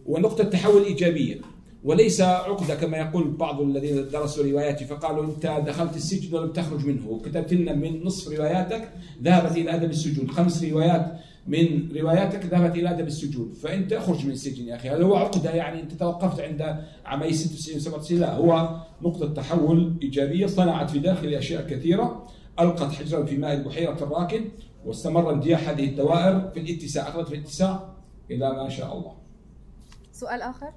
[0.05, 1.41] ونقطة تحول إيجابية
[1.83, 7.07] وليس عقدة كما يقول بعض الذين درسوا رواياتي فقالوا أنت دخلت السجن ولم تخرج منه
[7.09, 8.89] وكتبت لنا من نصف رواياتك
[9.23, 13.53] ذهبت إلى أدب السجون خمس روايات من رواياتك ذهبت إلى أدب السجون.
[13.53, 17.79] فأنت اخرج من السجن يا أخي هل هو عقدة يعني أنت توقفت عند عامي 96
[17.79, 22.27] 97 لا هو نقطة تحول إيجابية صنعت في داخل أشياء كثيرة.
[22.59, 24.41] ألقت حجرا في ماء البحيرة الراكد
[24.85, 27.93] واستمر اندياح هذه الدوائر في الاتساع أخذت في الاتساع
[28.31, 29.17] إلى ما شاء الله.
[30.11, 30.73] سؤال آخر؟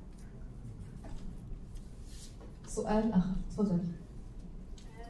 [2.66, 3.78] سؤال آخر تفضل.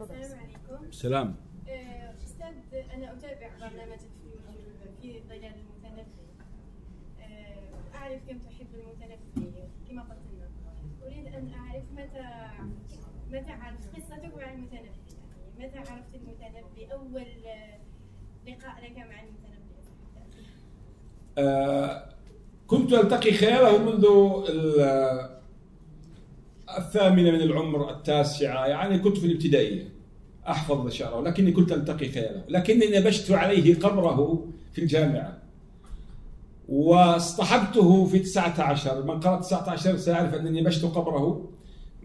[0.01, 0.93] السلام عليكم.
[0.93, 1.35] سلام
[2.25, 4.14] أستاذ أنا أتابع برنامجك
[5.05, 6.07] في ظلال المتنبي
[7.95, 9.53] أعرف كم تحب المتنبي
[9.89, 10.49] كما قلت لنا.
[11.07, 12.49] أريد أن أعرف متى
[13.33, 14.77] متى عرفت قصتك مع المتنبي
[15.59, 17.79] يعني متى عرفت المتنبي أول آه،
[18.47, 19.65] لقاء لك مع المتنبي
[21.39, 22.09] آه،
[22.67, 24.05] كنت ألتقي خياله منذ
[24.49, 25.35] ال-
[26.79, 28.67] الثامنة من العمر التاسعة.
[28.67, 29.89] يعني كنت في الابتدائية.
[30.49, 34.47] أحفظ شعره لكني كنت ألتقي خياله لكني نبشت عليه قبره.
[34.75, 35.39] في الجامعة.
[36.69, 41.51] واصطحبته في 19 من قرأ 19 سيعرف أنني نبشت قبره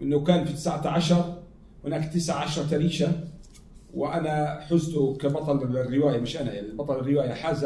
[0.02, 1.34] أنه كان في 19
[1.84, 3.12] هناك 19 ريشة
[3.94, 7.64] وأنا حزت كبطل الرواية مش أنا يعني بطل الرواية حاز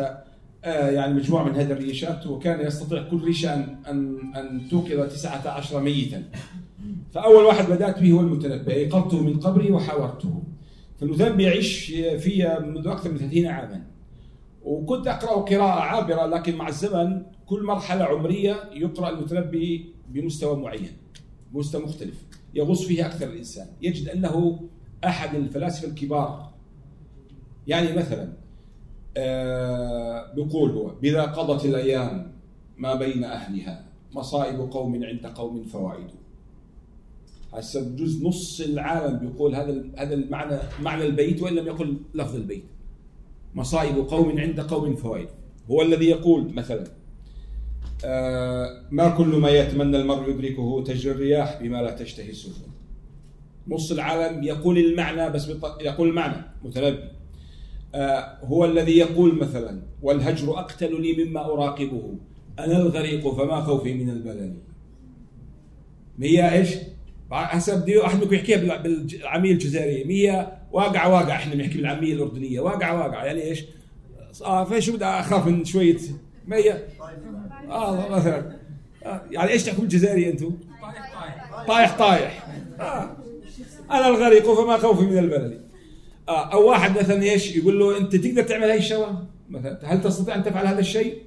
[0.65, 5.81] آه، يعني مجموعة من هذه الريشات وكان يستطيع كل ريشة أن أن أن توقظ 19
[5.81, 6.23] ميتا.
[7.13, 10.43] فأول واحد بدأت به هو المتنبي أيقظته من قبري وحاورته.
[11.01, 11.87] فالمتنبي يعيش
[12.19, 13.94] في منذ أكثر من 30 عاما.
[14.65, 20.93] وكنت أقرأ قراءة عابرة لكن مع الزمن كل مرحلة عمرية يقرأ المتنبي بمستوى معين
[21.53, 22.25] بمستوى مختلف
[22.55, 23.67] يغوص فيه أكثر الإنسان.
[23.83, 24.61] يجد أنه
[25.05, 26.53] أحد الفلاسفة الكبار.
[27.67, 28.33] يعني مثلا
[29.17, 32.33] آه بيقول هو بذا قضت الأيام
[32.77, 36.07] ما بين أهلها مصائب قوم عند قوم فوائد
[37.53, 42.65] هسه بجوز نص العالم بيقول هذا هذا المعنى معنى البيت وإن لم يقل لفظ البيت.
[43.55, 45.29] مصائب قوم عند قوم فوائد.
[45.71, 46.85] هو الذي يقول مثلا
[48.05, 52.71] آه ما كل ما يتمنى المرء يدركه تجري الرياح بما لا تشتهي السفن.
[53.69, 55.49] نص العالم يقول المعنى بس
[55.81, 56.99] يقول المعنى متنبي.
[57.95, 62.15] آه هو الذي يقول مثلا والهجر أقتل لي مما أراقبه
[62.59, 64.57] أنا الغريق فما خوفي من البلل
[66.21, 66.69] هي إيش؟
[67.37, 70.07] هسه بدي واحد منكم يحكيها بال- بالعاميه الجزائرية.
[70.07, 71.35] هي واقع واقع.
[71.35, 72.61] إحنا بنحكي بالعاميه الأردنية.
[72.61, 73.25] واقع واقع.
[73.25, 73.65] يعني إيش؟
[74.45, 75.97] آه فشو بدي أخاف من شوية.
[76.53, 76.83] هي
[77.71, 78.57] آه مثلا.
[79.07, 80.51] آه يعني إيش تحكوا بالجزائرية أنتم؟
[81.69, 82.47] طايح طايح.
[82.81, 83.17] آه.
[83.91, 85.61] أنا الغريق فما خوفي من البلد.
[86.29, 90.35] آه أو واحد مثلا إيش؟ يقول له أنت تقدر تعمل هاي الشغلة؟ مثلا هل تستطيع
[90.35, 91.19] أن تفعل هذا الشيء؟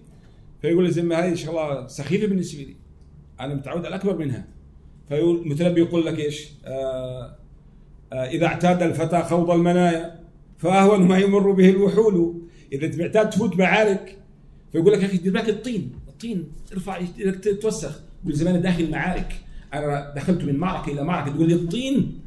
[0.61, 2.75] فيقول له زي ما هذه شغله سخيفة بالنسبة لي.
[3.39, 4.47] أنا متعود على الاكبر منها.
[5.09, 7.35] فيقول المتنبي يقول لك إيش؟ آه
[8.13, 10.19] آه إذا اعتاد الفتى خوض المنايا
[10.57, 12.41] فأهون ما يمر به الوحول.
[12.73, 14.17] إذا انت معتاد تفوت معارك
[14.71, 15.91] فيقول لك يا أخي دير بالك الطين.
[16.07, 17.01] الطين ارفع
[17.41, 19.35] تتوسخ يقول زمان داخل معارك.
[19.73, 21.35] أنا دخلت من معركة إلى معركة.
[21.35, 22.19] تقول لي الطين.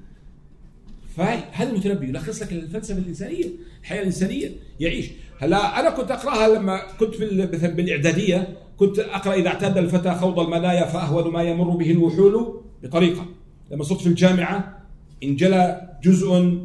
[1.16, 3.45] فهذا المتنبي يلخص لك الفلسفة الإنسانية
[3.81, 4.51] الحياة الإنسانية.
[4.81, 5.11] يعيش.
[5.38, 8.57] هلا أنا كنت أقرأها لما كنت في مثلا بالإعدادية.
[8.77, 12.62] كنت أقرأ إذا اعتاد الفتى خوض المنايا فأهون ما يمر به الوحول.
[12.83, 13.27] بطريقة.
[13.71, 14.87] لما صرت في الجامعة
[15.23, 16.59] انجلى جزء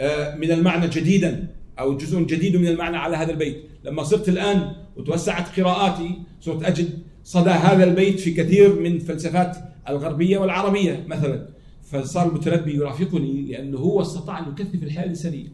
[0.00, 3.64] آه، من المعنى جديدا أو جزء جديد من المعنى على هذا البيت.
[3.84, 9.56] لما صرت الآن وتوسعت قراءاتي صرت أجد صدى هذا البيت في كثير من فلسفات
[9.88, 11.48] الغربية والعربية مثلا.
[11.82, 15.48] فصار المتنبي يرافقني لأنه هو استطاع أن يكثف الحياة الإنسانية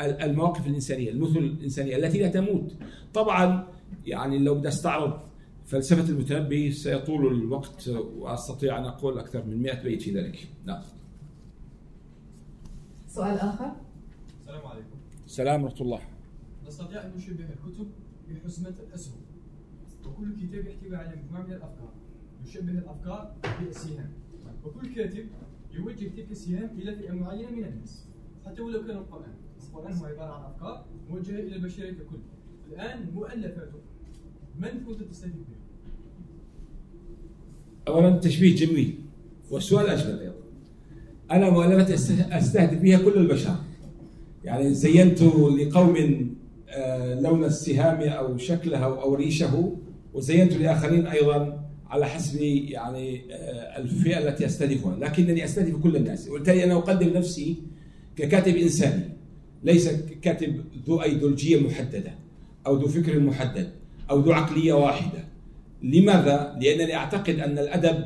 [0.00, 2.72] المواقف الإنسانية المثل الإنسانية التي لا تموت.
[3.14, 3.66] طبعا
[4.06, 5.20] يعني لو بدي أستعرض
[5.66, 10.48] فلسفة المتنبي سيطول الوقت وأستطيع أن أقول أكثر من 100 بيت في ذلك.
[10.64, 10.82] نعم.
[13.08, 13.72] سؤال آخر.
[14.40, 14.96] السلام عليكم.
[15.26, 16.00] السلام ورحمة الله.
[16.66, 17.88] نستطيع أن نشبه الكتب
[18.28, 19.20] بحزمة الأسهم.
[20.06, 21.92] وكل كتاب يحتوي على مجموعة من الأفكار.
[22.44, 24.10] يشبه الأفكار بالسهام
[24.64, 25.26] وكل كاتب
[25.72, 28.06] يوجه تلك السهام إلى فئة معينة من الناس.
[28.46, 29.34] حتى ولو كان القرآن.
[29.68, 32.18] القرآن هو عبارة عن أفكار موجهة إلى البشرية ككل
[32.72, 33.78] الآن مؤلفاته
[34.58, 35.55] من كنت تستفيد بها؟
[37.88, 38.94] اولا تشبيه جميل
[39.50, 40.34] والسؤال أجمل أيضا.
[41.30, 43.54] أنا مؤلفات أست- أستهدف بها كل البشر.
[44.44, 45.96] يعني زينت لقوم
[46.68, 49.72] آه، لون السهام أو شكله أو ريشه
[50.14, 54.96] وزينت لآخرين أيضا على حسب يعني آه، الفئة التي أستهدفها.
[54.96, 56.28] لكنني أستهدف كل الناس.
[56.28, 57.56] وبالتالي أنا أقدم نفسي
[58.16, 59.04] ككاتب إنساني
[59.64, 59.88] ليس
[60.22, 62.12] كاتب ذو أيديولوجية محددة
[62.66, 63.68] أو ذو فكر محدد
[64.10, 65.25] أو ذو عقلية واحدة.
[65.82, 68.04] لماذا؟ لأنني أعتقد أن الأدب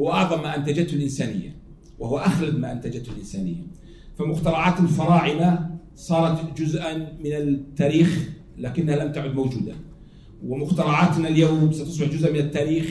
[0.00, 1.56] هو أعظم ما أنتجته الإنسانية
[1.98, 3.66] وهو أخلد ما أنتجته الإنسانية.
[4.18, 8.28] فمخترعات الفراعنة صارت جزءا من التاريخ
[8.58, 9.72] لكنها لم تعد موجودة.
[10.44, 12.86] ومخترعاتنا اليوم ستصبح جزءا من التاريخ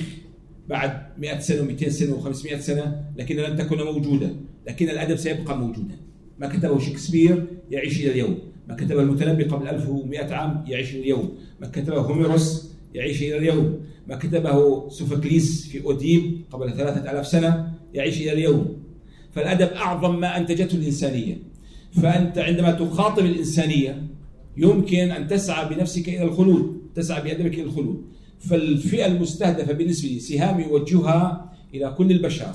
[0.70, 4.30] بعد 100 سنة و200 سنة و500 سنة لكنها لن تكون موجودة.
[4.68, 5.96] لكن الأدب سيبقى موجودا.
[6.40, 8.38] ما كتبه شكسبير يعيش إلى اليوم.
[8.68, 11.38] ما كتبه المتنبي قبل 1100 عام يعيش إلى اليوم.
[11.62, 13.80] ما كتبه هوميروس يعيش إلى اليوم.
[14.08, 18.78] ما كتبه سوفوكليس في أوديب قبل ثلاثة ألاف سنة يعيش إلى اليوم.
[19.32, 21.38] فالأدب أعظم ما أنتجته الإنسانية.
[21.92, 24.04] فأنت عندما تخاطب الإنسانية
[24.58, 28.06] يمكن أن تسعى بنفسك إلى الخلود تسعى بأدبك إلى الخلود.
[28.40, 32.52] فالفئة المستهدفة بالنسبة لي سهام يوجهها إلى كل البشر.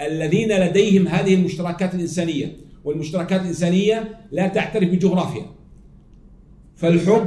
[0.00, 5.46] الذين لديهم هذه المشتركات الإنسانية والمشتركات الإنسانية لا تعترف بجغرافيا.
[6.76, 7.26] فالحب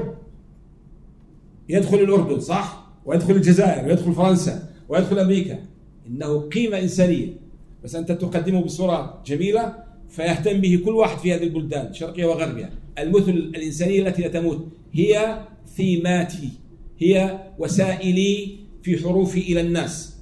[1.69, 5.59] يدخل الأردن صح؟ ويدخل الجزائر ويدخل فرنسا ويدخل أمريكا.
[6.07, 7.27] إنه قيمة إنسانية.
[7.83, 9.73] بس أنت تقدمه بصورة جميلة
[10.09, 12.69] فيهتم به كل واحد في هذه البلدان شرقية وغربية.
[12.99, 15.41] المثل الإنسانية التي لا تموت هي
[15.75, 16.49] ثيماتي
[16.99, 20.15] هي وسائلي في حروفي إلى الناس.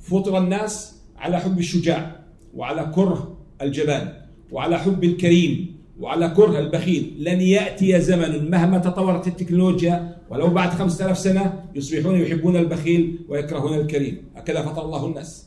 [0.00, 2.16] فطر الناس على حب الشجاع
[2.54, 4.12] وعلى كره الجبان
[4.52, 5.79] وعلى حب الكريم.
[6.00, 12.20] وعلى كره البخيل لن يأتي زمن مهما تطورت التكنولوجيا ولو بعد خمسة آلاف سنة يصبحون
[12.20, 14.22] يحبون البخيل ويكرهون الكريم.
[14.36, 15.46] هكذا فطر الله الناس.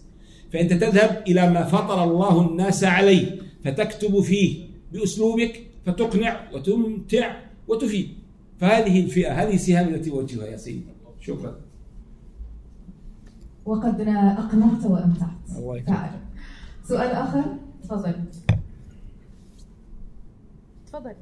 [0.54, 7.36] فأنت تذهب إلى ما فطر الله الناس عليه فتكتب فيه بأسلوبك فتقنع وتمتع
[7.68, 8.08] وتفيد.
[8.60, 10.86] فهذه الفئة هذه السهام التي أوجهها يا سيدي.
[11.22, 11.56] شكرا.
[13.66, 14.02] وقد
[14.42, 15.30] أقنعت وأمتعت.
[15.58, 16.20] الله فعلا
[16.88, 17.44] سؤال آخر.
[17.84, 18.16] تفضل.
[20.94, 21.16] تفضل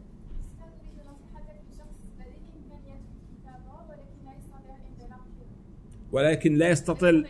[6.12, 7.24] ولكن لا يستطيع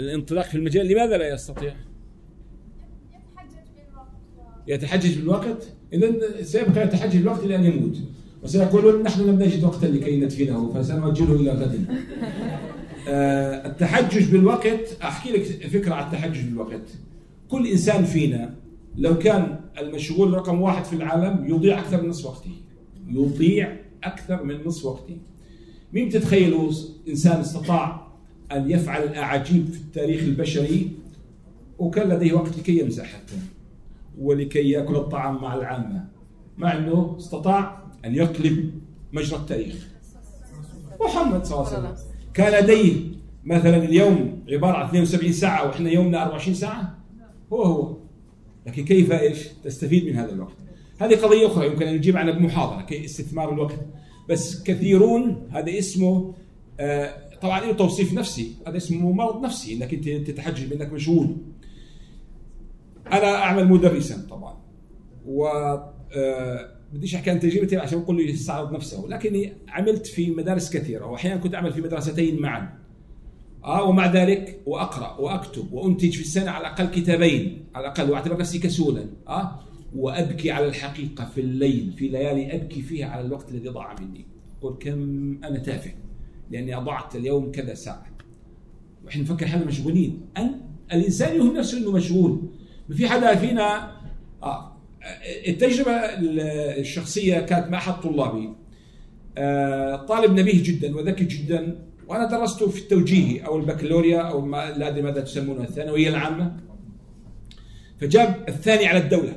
[0.00, 0.86] الانطلاق في المجال.
[0.86, 1.74] لماذا لا يستطيع؟
[4.66, 7.96] يتحجج بالوقت؟ اذا سيبقى يتحجج بالوقت إلى ان يموت.
[8.42, 11.86] وسيقولون نحن لم نجد وقتا لكي ندفنه فسنؤجله إلى غد.
[13.08, 16.88] آه، التحجج بالوقت أحكي لك فكرة عن التحجج بالوقت.
[17.48, 18.54] كل إنسان فينا
[18.96, 22.50] لو كان المشغول رقم واحد في العالم يضيع أكثر من نصف وقته.
[23.08, 25.16] يضيع أكثر من نصف وقته.
[25.92, 26.72] مين تتخيلوا
[27.08, 28.06] إنسان استطاع
[28.52, 30.90] أن يفعل الأعاجيب في التاريخ البشري؟
[31.78, 33.34] وكان لديه وقت لكي يمزح حتى
[34.18, 36.04] ولكي يأكل الطعام مع العامة
[36.58, 38.70] مع إنه استطاع أن يقلب
[39.12, 39.88] مجرى التاريخ.
[41.00, 41.96] محمد صلى الله عليه وسلم.
[42.34, 42.94] كان لديه
[43.44, 46.98] مثلا اليوم عبارة عن 72 ساعة وإحنا يومنا 24 ساعة.
[47.52, 47.96] هو هو.
[48.66, 50.56] لكن كيف إيش؟ تستفيد من هذا الوقت.
[50.98, 53.78] هذه قضية أخرى يمكن أن نجيب عنها بمحاضره كي استثمار الوقت.
[54.28, 56.34] بس كثيرون هذا اسمه
[56.80, 58.54] آه طبعا له توصيف نفسي.
[58.66, 61.36] هذا اسمه مرض نفسي إنك أنت تتحجج بأنك مشغول.
[63.12, 64.56] أنا أعمل مدرسا طبعا.
[65.26, 69.08] و آه بديش أحكي عن تجربتي عشان أقول له يستعرض نفسه.
[69.08, 72.83] لكني عملت في مدارس كثيرة واحيانا كنت أعمل في مدرستين معا.
[73.64, 78.58] آه ومع ذلك وأقرأ وأكتب وأنتج في السنة على الأقل كتابين على الأقل واعتبر نفسي
[78.58, 79.60] كسولا آه
[79.96, 84.26] وأبكي على الحقيقة في الليل في ليالي أبكي فيها على الوقت الذي ضاع مني.
[84.58, 85.00] أقول كم
[85.44, 85.90] أنا تافه
[86.50, 88.06] لأني أضعت اليوم كذا ساعة.
[89.04, 90.20] وإحنا نفكر حالنا مشغولين.
[90.36, 90.60] أن
[90.92, 92.42] الإنسان يهم نفسه إنه مشغول.
[92.88, 93.96] ما في حدا فينا
[94.42, 94.76] آه
[95.48, 95.92] التجربة
[96.80, 98.50] الشخصية كانت مع أحد طلابي.
[99.38, 101.78] آه طالب نبيه جدا وذكي جدا.
[102.08, 106.56] وأنا درست في التوجيهي أو البكالوريا أو ما لا أدري ماذا تسمونها الثانوية العامة.
[108.00, 109.36] فجاب الثاني على الدولة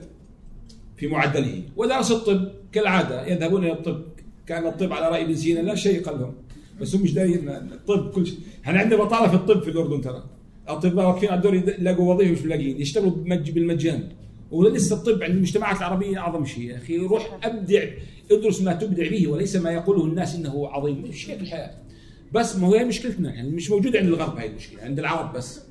[0.97, 1.61] في معدله.
[1.75, 4.03] ودرس الطب كالعادة يذهبون إلى الطب.
[4.47, 6.33] كان الطب على رأي ابن سينا لا شيء قلهم
[6.81, 8.37] بس هم مش دايرين الطب كل شيء.
[8.65, 10.23] إحنا عندنا بطالة في الطب في الأردن ترى.
[10.63, 14.09] الأطباء واقفين على الدور يلاقوا وظيفة مش ملاقيين يشتغلوا بالمجان.
[14.51, 16.97] ولسه الطب عند المجتمعات العربية أعظم شيء يا أخي.
[16.97, 17.83] روح أبدع
[18.31, 21.01] ادرس ما تبدع به وليس ما يقوله الناس إنه عظيم.
[21.01, 21.86] مش هيك الحياة.
[22.31, 25.61] بس ما هي مشكلتنا يعني مش موجوده عند الغرب هاي المشكلة عند العرب بس.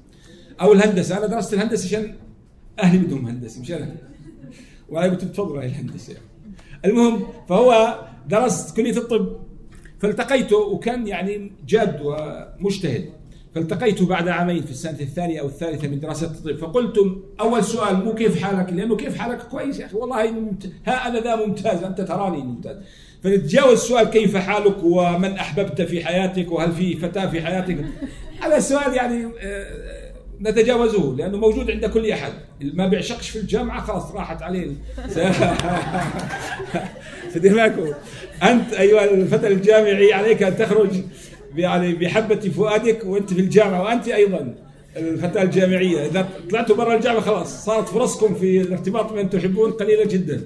[0.61, 2.15] أو الهندسة أنا درست الهندسة عشان
[2.83, 3.97] أهلي بدهم هندسة مش أنا.
[4.89, 6.13] وأنا قلت تفضلوا هاي الهندسة.
[6.13, 6.25] يعني.
[6.85, 9.37] المهم فهو درس كلية الطب
[10.01, 13.11] فالتقيته وكان يعني جاد ومجتهد.
[13.55, 16.57] فالتقيته بعد عامين في السنة الثانية أو الثالثة من دراسة الطب.
[16.57, 16.99] فقلت
[17.41, 20.25] أول سؤال مو كيف حالك؟ لأنه كيف حالك؟ كويس يا أخي والله.
[20.87, 22.77] ها أنا ذا ممتاز أنت تراني ممتاز.
[23.23, 27.77] فنتجاوز سؤال كيف حالك ومن أحببت في حياتك وهل في فتاة في حياتك؟
[28.41, 29.29] هذا السؤال يعني
[30.41, 32.33] نتجاوزه لأنه موجود عند كل أحد.
[32.61, 34.67] ما بيعشقش في الجامعة خلاص راحت عليه.
[37.35, 37.93] فدير بالكم
[38.43, 40.91] أنت أيها الفتى الجامعي عليك أن تخرج
[41.57, 44.55] يعني بحبة فؤادك وأنت في الجامعة وأنت أيضا
[44.97, 46.07] الفتاة الجامعية.
[46.07, 50.41] إذا طلعتوا برا الجامعة خلاص صارت فرصكم في الارتباط بمن تحبون قليله جدا.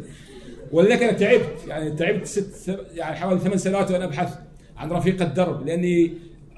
[0.72, 1.54] ولذلك أنا تعبت.
[1.68, 4.34] يعني تعبت ست يعني حوالي ثمان سنوات وأنا أبحث
[4.76, 6.12] عن رفيق الدرب لأني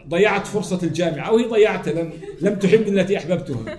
[0.08, 3.78] ضيعت فرصة الجامعة وهي ضيعتها لم, لم تحبني التي أحببتها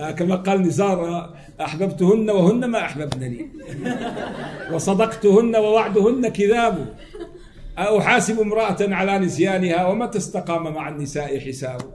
[0.00, 1.30] آه كما قال نزار
[1.60, 3.48] أحببتهن وهن ما أحببنني
[4.72, 6.94] وصدقتهن ووعدهن كذاب.
[7.78, 11.80] أحاسب امرأة على نسيانها وما تستقام مع النساء حساب؟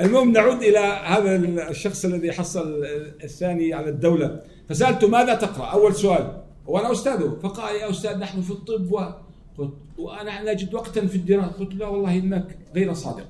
[0.00, 1.36] المهم نعود إلى هذا
[1.70, 2.84] الشخص الذي حصل
[3.24, 4.40] الثاني على الدولة.
[4.68, 6.42] فسألته ماذا تقرأ؟ أول سؤال.
[6.66, 7.38] وأنا أستاذه.
[7.42, 8.98] فقال يا أستاذ نحن في الطب و...
[9.58, 11.46] قلت وأنا نجد وقتا في الدراسة.
[11.46, 13.28] قلت لا والله إنك غير صادق.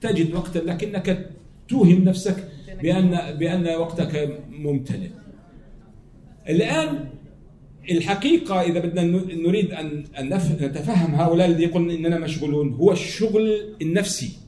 [0.00, 1.30] تجد وقتا لكنك
[1.68, 2.48] توهم نفسك
[2.82, 5.10] بأن بأن وقتك ممتلئ.
[6.48, 7.08] الآن
[7.90, 9.02] الحقيقة إذا بدنا
[9.34, 10.04] نريد أن
[10.60, 14.38] نتفهم هؤلاء الذين يقولون إننا مشغولون هو الشغل النفسي.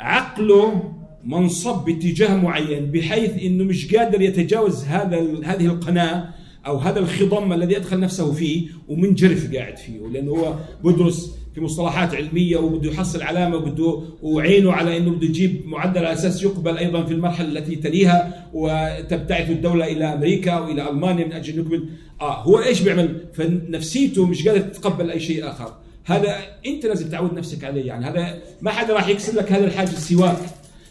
[0.00, 0.92] عقله
[1.24, 6.28] منصب باتجاه معين بحيث إنه مش قادر يتجاوز هذا هذه القناة
[6.66, 10.08] أو هذا الخضم الذي يدخل نفسه فيه ومنجرف قاعد فيه.
[10.12, 15.62] لأنه هو بدرس في مصطلحات علمية وبده يحصل علامة وبده وعينه على إنه بده يجيب
[15.66, 21.26] معدل على أساس يقبل أيضا في المرحلة التي تليها وتبتعث الدولة إلى أمريكا وإلى ألمانيا
[21.26, 21.88] من أجل يقبل.
[22.20, 25.72] آه هو إيش بيعمل؟ فنفسيته مش قادر تتقبل أي شيء آخر.
[26.08, 26.36] هذا
[26.66, 30.38] أنت لازم تعود نفسك عليه يعني هذا ما حدا راح يكسر لك هذا الحاجز سواك.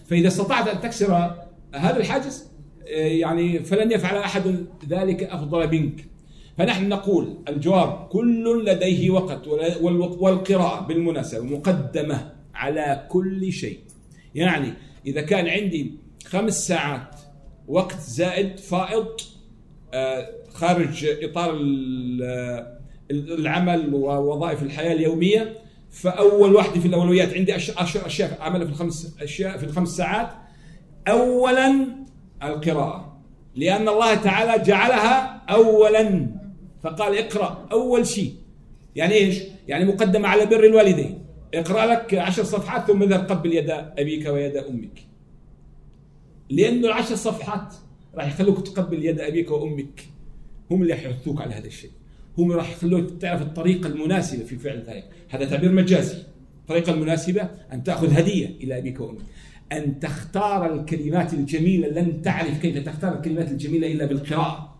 [0.10, 1.36] فإذا استطعت أن تكسر
[1.76, 2.48] هذا الحاجز
[2.88, 6.06] آه، يعني فلن يفعل أحد ذلك أفضل منك.
[6.58, 9.48] فنحن نقول الجواب كل لديه وقت
[10.20, 13.80] والقراءة بالمناسبة مقدمة على كل شيء.
[14.36, 14.74] يعني
[15.08, 15.94] إذا كان عندي
[16.26, 17.16] خمس ساعات
[17.68, 19.08] وقت زائد فائض
[19.94, 21.58] آه، خارج إطار
[23.12, 25.58] العمل ووظائف الحياة اليومية
[25.90, 27.34] فأول واحدة في الأولويات.
[27.34, 30.30] عندي عشر أشياء أعملها في الخمس أشياء في الخمس ساعات.
[31.08, 31.88] أولا
[32.44, 33.18] القراءة
[33.56, 36.28] لأن الله تعالى جعلها أولا.
[36.84, 38.34] فقال اقرأ أول شيء.
[38.96, 41.26] يعني إيش؟ يعني مقدمة على بر الوالدين.
[41.54, 45.00] اقرأ لك عشر صفحات ثم اذهب قبل يد أبيك ويد أمك.
[46.50, 47.74] لأنه العشر صفحات
[48.16, 50.02] راح يخلوك تقبل يد أبيك وأمك.
[50.72, 51.92] هم اللي يحثوك على هذا الشيء.
[52.38, 55.10] هم راح يخلوك تعرف الطريقة المناسبة في فعل ذلك.
[55.30, 56.18] هذا تعبير مجازي.
[56.62, 59.22] الطريقة المناسبة أن تأخذ هدية إلى أبيك وأمك
[59.72, 64.80] أن تختار الكلمات الجميلة لن تعرف كيف تختار الكلمات الجميلة إلا بالقراءة.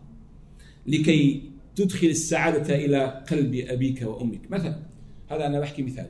[0.86, 1.42] لكي
[1.76, 4.50] تدخل السعادة إلى قلب أبيك وأمك.
[4.50, 4.78] مثلا
[5.30, 6.06] هذا أنا بحكي مثال.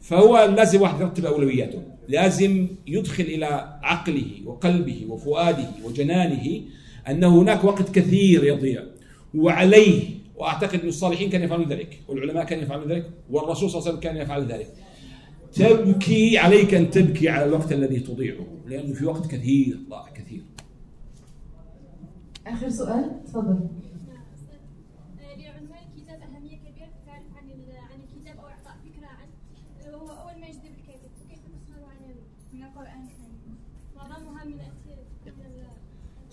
[0.00, 1.82] فهو لازم واحد يرتب أولوياته.
[2.08, 6.60] لازم يدخل إلى عقله وقلبه وفؤاده وجنانه
[7.08, 8.82] أن هناك وقت كثير يضيع.
[9.34, 13.98] وعليه وأعتقد أن الصالحين كانوا يفعلون ذلك والعلماء كانوا يفعلون ذلك والرسول صلى الله عليه
[13.98, 14.74] وسلم كان يفعل ذلك.
[15.52, 20.42] تبكي عليك أن تبكي على الوقت الذي تضيعه لأنه في وقت كثير ضاع كثير.
[22.46, 23.60] آخر سؤال تفضل.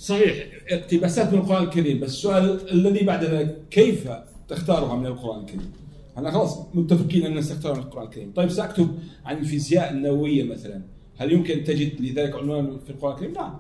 [0.08, 0.48] صحيح.
[0.70, 4.10] اقتباسات من القرآن الكريم بس السؤال الذي بعد ذلك كيف
[4.48, 5.72] تختارها من القرآن الكريم؟
[6.18, 8.34] إحنا خلاص متفقين أن نستختار من القرآن الكريم.
[8.36, 10.82] طيب سأكتب عن الفيزياء النووية مثلا.
[11.18, 13.60] هل يمكن تجد لذلك عنوان في القرآن الكريم؟ نعم.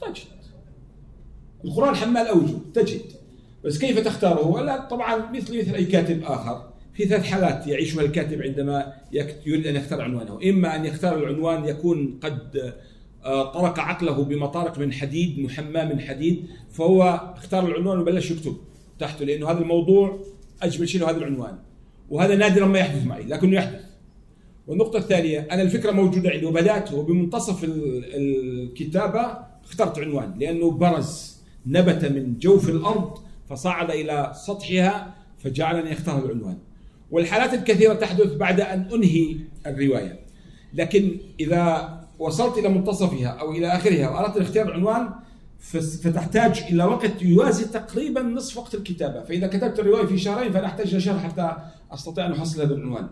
[0.00, 0.24] تجد.
[1.64, 3.02] القرآن حمال أوجه تجد.
[3.64, 8.42] بس كيف تختاره؟ لا طبعا مثل مثل أي كاتب آخر في ثلاث حالات يعيشها الكاتب
[8.42, 8.92] عندما
[9.46, 10.38] يريد أن يختار عنوانه.
[10.50, 12.72] إما أن يختار العنوان يكون قد
[13.24, 18.56] طرق عقله بمطارق من حديد محمى من حديد فهو اختار العنوان وبلش يكتب
[18.98, 20.18] تحته لأنه هذا الموضوع
[20.62, 21.58] أجمل شيء هذا العنوان.
[22.10, 23.84] وهذا نادرا ما يحدث معي لكنه يحدث.
[24.66, 32.38] والنقطة الثانية أنا الفكرة موجودة عندي وبدأت وبمنتصف الكتابة اخترت عنوان لأنه برز نبت من
[32.38, 33.18] جوف الأرض
[33.48, 36.58] فصعد إلى سطحها فجعلني أختار العنوان.
[37.10, 40.18] والحالات الكثيرة تحدث بعد أن أنهي الرواية.
[40.74, 45.10] لكن إذا وصلت إلى منتصفها أو إلى آخرها وأردت اختيار عنوان
[46.02, 49.22] فتحتاج إلى وقت يوازي تقريبا نصف وقت الكتابة.
[49.22, 51.56] فإذا كتبت الرواية في شهرين فأنا أحتاج إلى شهر حتى
[51.90, 53.08] أستطيع أن أحصل هذا العنوان.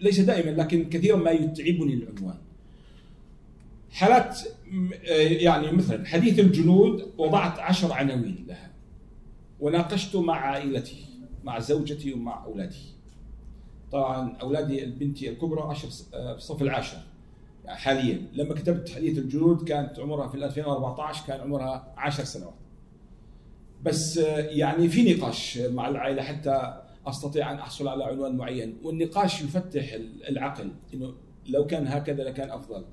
[0.00, 2.38] ليس دائما لكن كثيرا ما يتعبني العنوان.
[3.90, 4.40] حالات
[5.16, 8.70] يعني مثلا حديث الجنود وضعت عشر عناوين لها.
[9.60, 11.04] وناقشت مع عائلتي
[11.44, 12.82] مع زوجتي ومع أولادي.
[13.92, 16.98] طبعا أولادي بنتي الكبرى عشر في الصف العاشر.
[17.68, 18.22] حاليا.
[18.32, 22.54] لما كتبت حديث الجنود كانت عمرها في 2014 كان عمرها 10 سنوات.
[23.84, 28.76] بس يعني في نقاش مع العائلة حتى أستطيع أن أحصل على عنوان معين.
[28.82, 29.98] والنقاش يفتح
[30.28, 31.14] العقل إنه
[31.48, 32.84] لو كان هكذا لكان أفضل.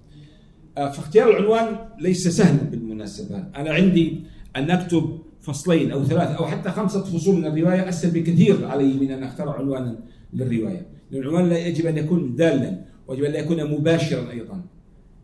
[0.78, 2.64] آه، فاختيار العنوان ليس سهلا.
[2.70, 4.24] بالمناسبة أنا عندي
[4.56, 7.90] أن أكتب فصلين أو ثلاث أو حتى خمسة فصول من الرواية.
[7.90, 10.00] أسهل بكثير علي من أن أختار عنوانا
[10.34, 10.88] للرواية.
[11.12, 12.93] لأن العنوان يجب أن يكون دالا.
[13.08, 14.62] ويجب أن يكون مباشرا أيضا.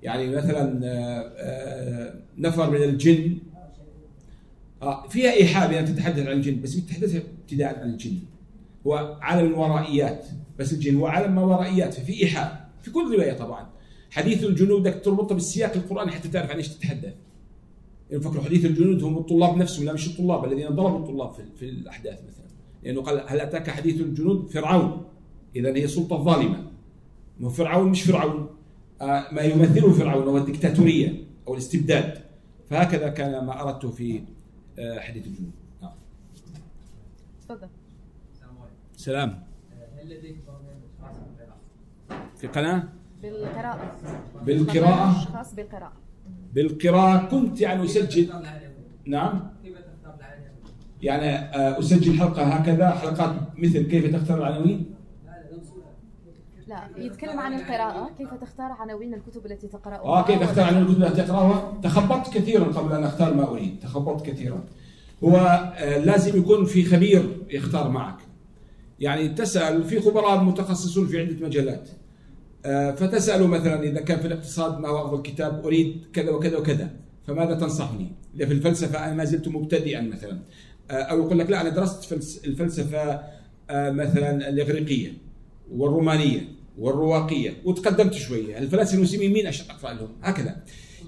[0.04, 3.38] يعني مثلا آه، آه، نفر من الجن.
[4.82, 8.18] آه، فيها إيحاء بأن تتحدث عن الجن بس بتتحدث ابتداء عن الجن.
[8.88, 10.26] هو عالم الورائيات
[10.60, 12.70] بس الجن هو عالم ما ورائيات ففي إيحاء.
[12.82, 13.70] في كل رواية طبعا.
[14.12, 17.14] حديث الجنود بدك تربطه بالسياق القرآني حتى تعرف عن إيش تتحدث.
[18.12, 22.20] يفكروا حديث الجنود هم الطلاب نفسهم لا مش الطلاب الذين ضربوا الطلاب في, في الأحداث
[22.28, 22.46] مثلا.
[22.84, 25.06] لأنه قال هل أتاك حديث الجنود؟ فرعون.
[25.56, 26.50] اذا هي سلطة ظالمة.
[26.50, 26.69] ما
[27.48, 28.50] فرعون مش فرعون.
[29.02, 32.18] آه، ما يمثله فرعون هو الدكتاتورية أو الاستبداد.
[32.70, 34.24] فهكذا كان ما اردته في
[34.80, 35.52] آه، حديث الجنود.
[35.82, 35.92] نعم.
[37.48, 37.68] تفضل.
[38.96, 39.44] سلام.
[39.98, 40.36] هل لديك
[42.38, 42.84] في قناة؟
[43.22, 43.96] بالقراءة.
[44.46, 45.94] بالقراءة؟ خاص بالقراءة.
[46.54, 48.30] بالقراءة كنت يعني أسجل.
[49.06, 49.50] نعم.
[51.02, 54.96] يعني آه، أسجل حلقة هكذا حلقات مثل كيف تختار العناوين؟
[56.70, 61.04] لا يتكلم عن القراءة كيف تختار عناوين الكتب التي تقرأها آه كيف أختار عناوين الكتب
[61.04, 64.64] التي اقراها؟ تخبطت كثيرا قبل أن أختار ما أريد، تخبطت كثيرا.
[65.24, 65.38] هو
[65.78, 68.18] آه، لازم يكون في خبير يختار معك.
[69.00, 71.90] يعني تسأل في خبراء متخصصون في عدة مجالات.
[72.66, 76.90] آه، فتساله مثلا إذا كان في الاقتصاد ما هو أفضل كتاب أريد كذا وكذا وكذا
[77.28, 80.40] فماذا تنصحني؟ إذا في الفلسفة أنا ما زلت مبتدئا مثلا
[80.92, 83.22] آه، أو يقول لك لا أنا درست فلس- الفلسفة
[83.70, 85.12] آه، مثلا الإغريقية
[85.72, 86.42] والرومانية
[86.80, 87.54] والرواقية.
[87.66, 88.58] وتقدمت شوية.
[88.58, 90.56] الفلاسفة المسلمين مين أش- أقرأ لهم؟ هكذا.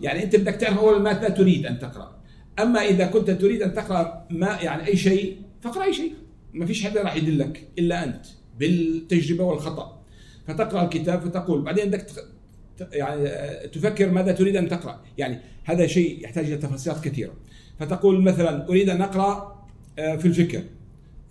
[0.01, 2.21] يعني أنت بدك تعرف أول ماذا تريد أن تقرأ.
[2.59, 6.13] أما إذا كنت تريد أن تقرأ ما يعني أي شيء فاقرأ أي شيء.
[6.53, 8.25] ما فيش حدا راح يدلك إلا أنت
[8.59, 10.01] بالتجربة والخطأ.
[10.47, 12.05] فتقرأ الكتاب فتقول بعدين بدك
[12.93, 15.01] يعني آه، تفكر ماذا تريد أن تقرأ.
[15.17, 17.33] يعني هذا شيء يحتاج إلى تفاصيلات كثيرة.
[17.79, 19.61] فتقول مثلا أريد أن أقرأ
[19.99, 20.63] آه، في الفكر.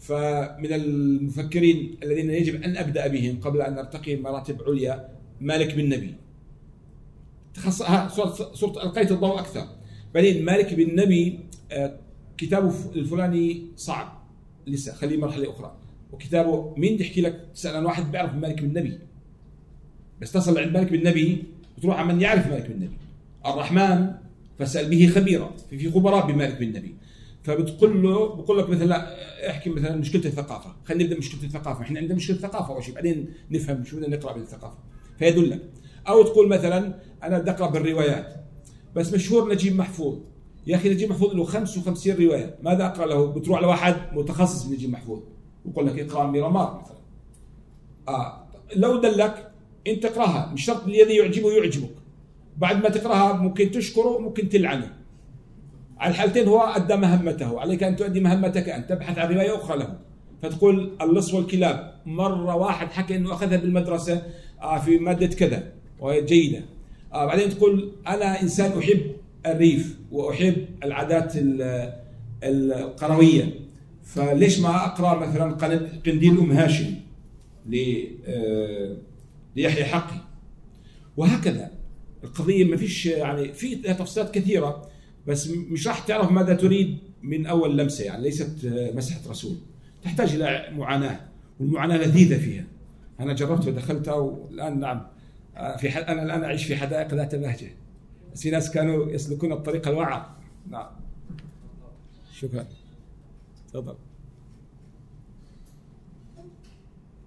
[0.01, 5.09] فمن المفكرين الذين يجب أن أبدأ بهم قبل أن ارتقي مراتب عليا
[5.40, 6.14] مالك بن نبي.
[7.55, 7.82] تخص
[8.55, 9.66] صرت القيت الضوء أكثر.
[10.14, 11.40] بعدين مالك بن نبي
[11.72, 11.96] آه،
[12.38, 14.20] كتابه الفلاني صعب.
[14.66, 15.76] لسه خليه مرحلة أخرى.
[16.12, 18.98] وكتابه مين بيحكي لك؟ تسأل عن واحد بيعرف مالك بن نبي.
[20.20, 21.44] بس تصل عند مالك بن نبي
[21.78, 22.96] بتروح على من يعرف مالك بن نبي.
[23.46, 24.12] الرحمن
[24.59, 25.57] فاسأل به خبيرا.
[25.70, 26.94] في خبراء بمالك بن نبي.
[27.43, 29.16] فبتقول له بقول لك مثلا لا
[29.51, 30.74] احكي مثلا مشكلة الثقافة.
[30.84, 31.82] خلينا نبدأ مشكله الثقافة.
[31.82, 34.78] إحنا عندنا مشكلة ثقافة أول شيء بعدين نفهم شو بدنا نقرأ بالثقافة.
[35.18, 35.61] فيدلك
[36.09, 38.34] أو تقول مثلا أنا بدي أقرأ بالروايات.
[38.97, 40.18] بس مشهور نجيب محفوظ.
[40.66, 42.59] يا أخي نجيب محفوظ له 55 رواية.
[42.62, 45.20] ماذا أقرأ له؟ بتروح لواحد متخصص بنجيب محفوظ.
[45.64, 46.97] بقول لك اقرأ ميرامار مثلا.
[48.09, 49.51] آه لو دلك
[49.86, 51.95] أنت اقراها مش شرط الذي يعجبه يعجبك.
[52.57, 54.99] بعد ما تقرأها ممكن تشكره ممكن تلعنه.
[56.01, 59.96] على الحالتين هو أدى مهمته عليك أن تؤدي مهمتك أن تبحث عن رواية أخرى له.
[60.42, 64.22] فتقول اللص والكلاب مرة واحد حكى أنه أخذها بالمدرسة
[64.62, 66.62] آه، في مادة كذا وهي جيدة.
[67.14, 69.01] آه، بعدين تقول أنا إنسان أحب
[69.46, 71.92] الريف وأحب العادات ال-
[72.44, 73.55] القروية.
[74.05, 76.94] فليش ما أقرأ مثلا قند- قنديل أم هاشم
[78.26, 78.96] آه،
[79.57, 80.16] ليحيى حقي؟
[81.16, 81.70] وهكذا.
[82.24, 84.89] القضية ما فيش يعني في تفصيلات كثيرة.
[85.26, 89.56] بس مش راح تعرف ماذا تريد من أول لمسة يعني ليست آه، مسحة رسول.
[90.02, 91.20] تحتاج إلى معاناة
[91.60, 92.64] والمعاناة لذيذة فيها.
[93.20, 95.06] أنا جربت ودخلتها والآن نعم
[95.56, 97.70] آه، في ح- أنا الآن أعيش في حدائق ذات بهجة.
[98.32, 100.36] بس في ناس كانوا يسلكون الطريق الوعر
[100.70, 100.86] نعم.
[102.32, 102.66] شكرا.
[103.68, 103.94] تفضل.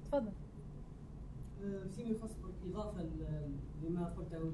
[0.05, 0.31] تفضل.
[1.95, 2.31] فيما يخص
[2.63, 4.51] بالإضافة ل- لما قلته آه،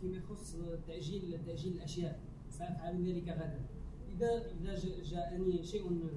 [0.00, 2.20] فيما يخص تأجيل تأجيل الأشياء.
[2.50, 3.60] سأفعل ذلك غدا.
[4.08, 4.38] إذا
[4.76, 6.10] ج- جاءني شيء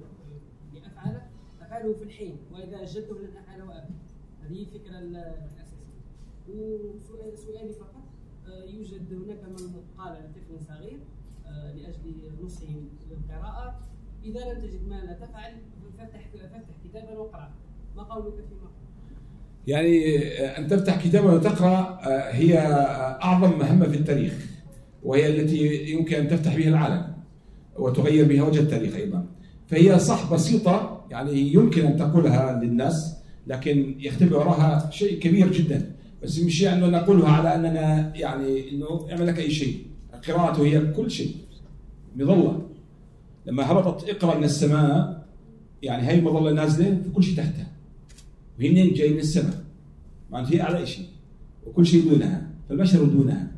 [0.74, 1.30] لأفعله
[1.60, 2.38] أفعله في الحين.
[2.52, 3.94] وإذا أجلته لن أفعله أبدا.
[4.42, 5.84] هذه الفكرة ال- الأساسية.
[6.48, 8.04] وسؤال سؤالي فقط
[8.46, 11.00] آه، يوجد هناك من قال لطفل صغير
[11.46, 12.74] آه، لأجل نصحه
[13.10, 13.80] للقراءة
[14.24, 15.62] إذا لم تجد ما لا تفعل
[15.98, 17.54] فافتح فافتح كتابا واقرأ
[17.96, 18.70] ما قولك فيما
[19.66, 24.32] يعني آه، أن تفتح كتابا وتقرأ آه، هي آه، أعظم مهمة في التاريخ
[25.02, 27.14] وهي التي يمكن أن تفتح بها العالم
[27.78, 29.26] وتغير بها وجه التاريخ أيضا.
[29.66, 35.90] فهي صح بسيطة يعني يمكن أن تقولها للناس لكن يختبئ وراها شيء كبير جدا.
[36.22, 39.78] بس مش يعني نقولها على أننا يعني أنه اعمل لك أي شيء.
[40.14, 41.36] القراءة هي كل شيء.
[42.16, 42.62] مظلة
[43.46, 45.24] لما هبطت اقرأ من السماء
[45.82, 47.73] يعني هي مظلة نازلة فكل شيء تحتها.
[48.58, 49.64] منين جاي من السماء.
[50.30, 51.06] معناته هي أعلى شيء
[51.66, 52.50] وكل شيء دونها.
[52.68, 53.52] فالبشر دونها.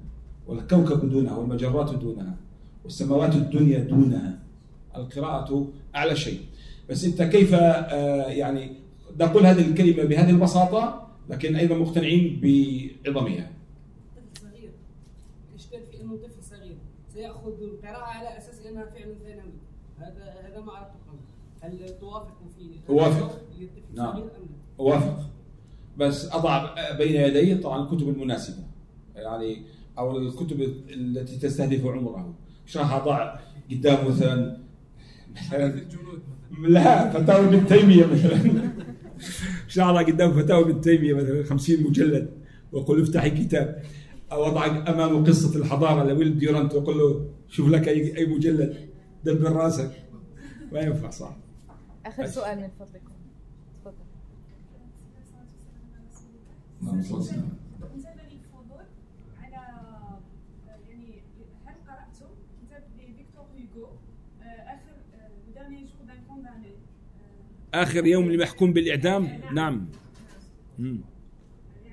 [0.46, 1.36] والكوكب دونها.
[1.36, 2.36] والمجرات دونها.
[2.84, 4.38] والسماوات الدنيا دونها.
[4.96, 6.40] القراءة أعلى شيء.
[6.90, 8.72] بس أنت كيف آه، يعني
[9.20, 13.50] نقول هذه الكلمة بهذه البساطة لكن أيضا مقتنعين بعظمها.
[14.40, 14.70] صغير.
[15.50, 16.76] الاشكال في إنه طفل صغير؟
[17.14, 19.52] سيأخذ القراءة على أساس إنها فعل ثانوي
[19.98, 21.18] هذا هذا ما قبل
[21.60, 21.78] هل
[22.86, 23.40] توافق.
[23.94, 24.06] نعم.
[24.08, 24.28] الصغير ام لا؟
[24.80, 25.30] أوافق
[25.96, 28.62] بس أضع بين يدي طبعا الكتب المناسبة.
[29.16, 29.62] يعني
[29.98, 32.34] أو الكتب التي تستهدف عمره.
[32.66, 33.38] مش راح أضع
[33.70, 34.56] قدام مثلا.
[35.36, 35.80] مثلا
[36.68, 38.70] لا فتاوى ابن تيمية مثلا.
[39.68, 42.30] شعر قدام فتاوى ابن تيمية مثلا 50 مجلد.
[42.72, 43.82] واقول افتحي كتاب
[44.32, 46.74] أو أضع امامه قصة الحضارة لويل ديورانت.
[46.74, 48.76] واقول له شوف لك أي مجلد.
[49.24, 49.90] دبر راسك.
[50.72, 51.36] ما ينفع صح.
[52.06, 53.12] آخر سؤال من فضلكم.
[53.84, 54.04] تفضل.
[59.42, 59.56] على
[60.66, 61.22] يعني
[61.66, 61.74] هل
[62.62, 63.88] كتاب لفيكتور هيغو
[64.40, 64.92] آخر
[65.54, 66.72] داني جور دان كونداني
[67.74, 69.86] آخر يوم لمحكوم بالإعدام؟ نعم.
[70.78, 71.00] مم.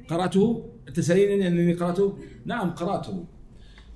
[0.08, 3.26] قرأته؟ تساليني انني قرأته؟ نعم قرأته.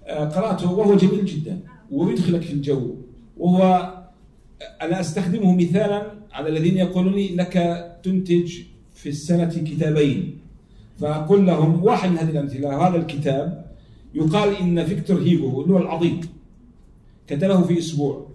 [0.04, 1.60] آه، قرأته وهو جميل جدا
[1.92, 2.96] ويدخلك في الجو.
[3.38, 3.97] وهو
[4.82, 7.54] أنا أستخدمه مثالا على الذين يقولون انك
[8.04, 8.54] تنتج
[8.94, 10.38] في السنة كتابين.
[11.00, 13.66] فأقول لهم واحد من هذه الأمثلة هذا الكتاب
[14.14, 16.22] يقال إن فيكتور هيغو اللي هو العظيم.
[17.28, 18.28] كتبه في أسبوع.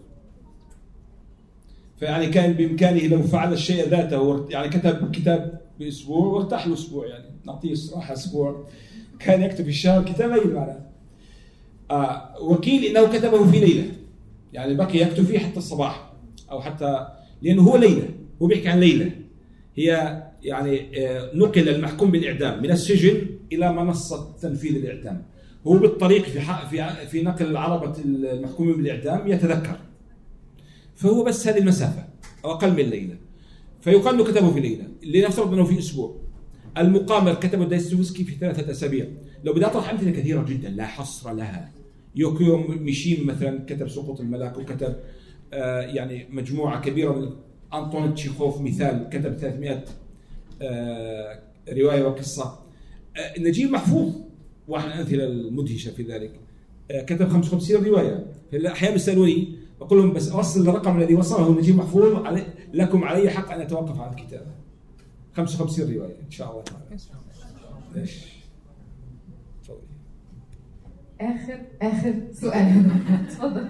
[2.00, 7.24] فيعني كان بإمكانه لو فعل الشيء ذاته يعني كتب كتاب بأسبوع وارتاح له أسبوع يعني
[7.44, 8.66] نعطيه استراحة أسبوع.
[9.18, 10.80] كان يكتب في الشهر كتابين معناه
[11.90, 13.84] آه وقيل إنه كتبه في ليلة.
[14.52, 16.11] يعني بقي يكتب فيه حتى الصباح.
[16.52, 17.06] أو حتى
[17.42, 18.08] لأنه هو ليلة
[18.42, 19.10] هو بيحكي عن ليلة.
[19.76, 25.22] هي يعني آه، نقل المحكوم بالإعدام من السجن إلى منصة تنفيذ الإعدام.
[25.66, 26.40] هو بالطريق في
[26.70, 29.76] في في نقل عربه المحكومين بالإعدام يتذكر.
[30.94, 32.04] فهو بس هذه المسافة
[32.44, 33.16] أو أقل من ليلة.
[33.80, 36.16] فيقال إنه كتبه في ليلة لنفترض إنه في أسبوع.
[36.78, 39.06] المقامر كتبه دايستوفسكي في ثلاثة أسابيع.
[39.44, 41.70] لو بدي أطرح أمثلة كثيرة جدا لا حصر لها.
[42.16, 44.96] يوكيو ميشيم مثلا كتب سقوط الملاك وكتب
[45.94, 47.30] يعني مجموعة كبيرة من
[47.74, 49.84] أنطون تشيخوف مثال كتب 300
[50.62, 51.42] آه
[51.72, 52.58] رواية وقصة.
[53.16, 54.12] آه نجيب محفوظ
[54.68, 56.40] واحد من الامثله المدهشة في ذلك.
[56.90, 58.26] آه كتب 55 رواية.
[58.66, 63.52] أحيانا يسألوني أقول لهم بس اوصل الرقم الذي وصله نجيب محفوظ علي لكم علي حق
[63.52, 64.50] أن أتوقف عن الكتابه
[65.36, 66.84] 55 رواية إن شاء الله تعالى.
[67.94, 68.32] ليش؟
[71.20, 72.90] آخر آخر سؤال.
[73.30, 73.66] تفضل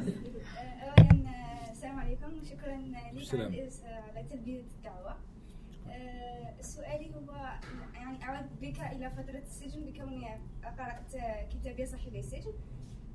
[0.99, 1.33] اولا
[1.73, 3.53] السلام عليكم وشكرا لك السلام.
[4.17, 5.17] على الدعوه
[5.89, 7.35] آه، سؤالي هو
[7.95, 10.27] يعني أعود بك إلى فترة السجن بكوني
[10.79, 11.13] قرأت
[11.51, 12.53] كتاب يا صاحبي السجن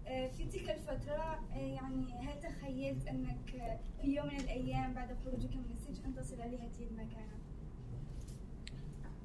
[0.07, 5.55] آه، في تلك الفترة آه، يعني هل تخيلت أنك في يوم من الأيام بعد خروجك
[5.55, 7.37] من السجن أن تصل لهذه المكانة؟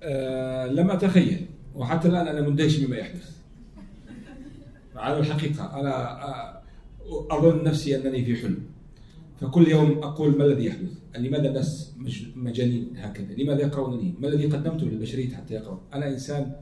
[0.02, 3.42] آه لم أتخيل وحتى الآن أنا مندهش مما يحدث
[4.96, 6.62] على الحقيقة أنا آه،
[7.30, 8.66] أظن نفسي أنني في حلم
[9.42, 14.46] فكل يوم أقول ما الذي يحدث؟ لماذا الناس مج- مجانين هكذا؟ لماذا يقرونني؟ ما الذي
[14.46, 16.52] قدمته للبشرية حتى يقرأوا؟ أنا إنسان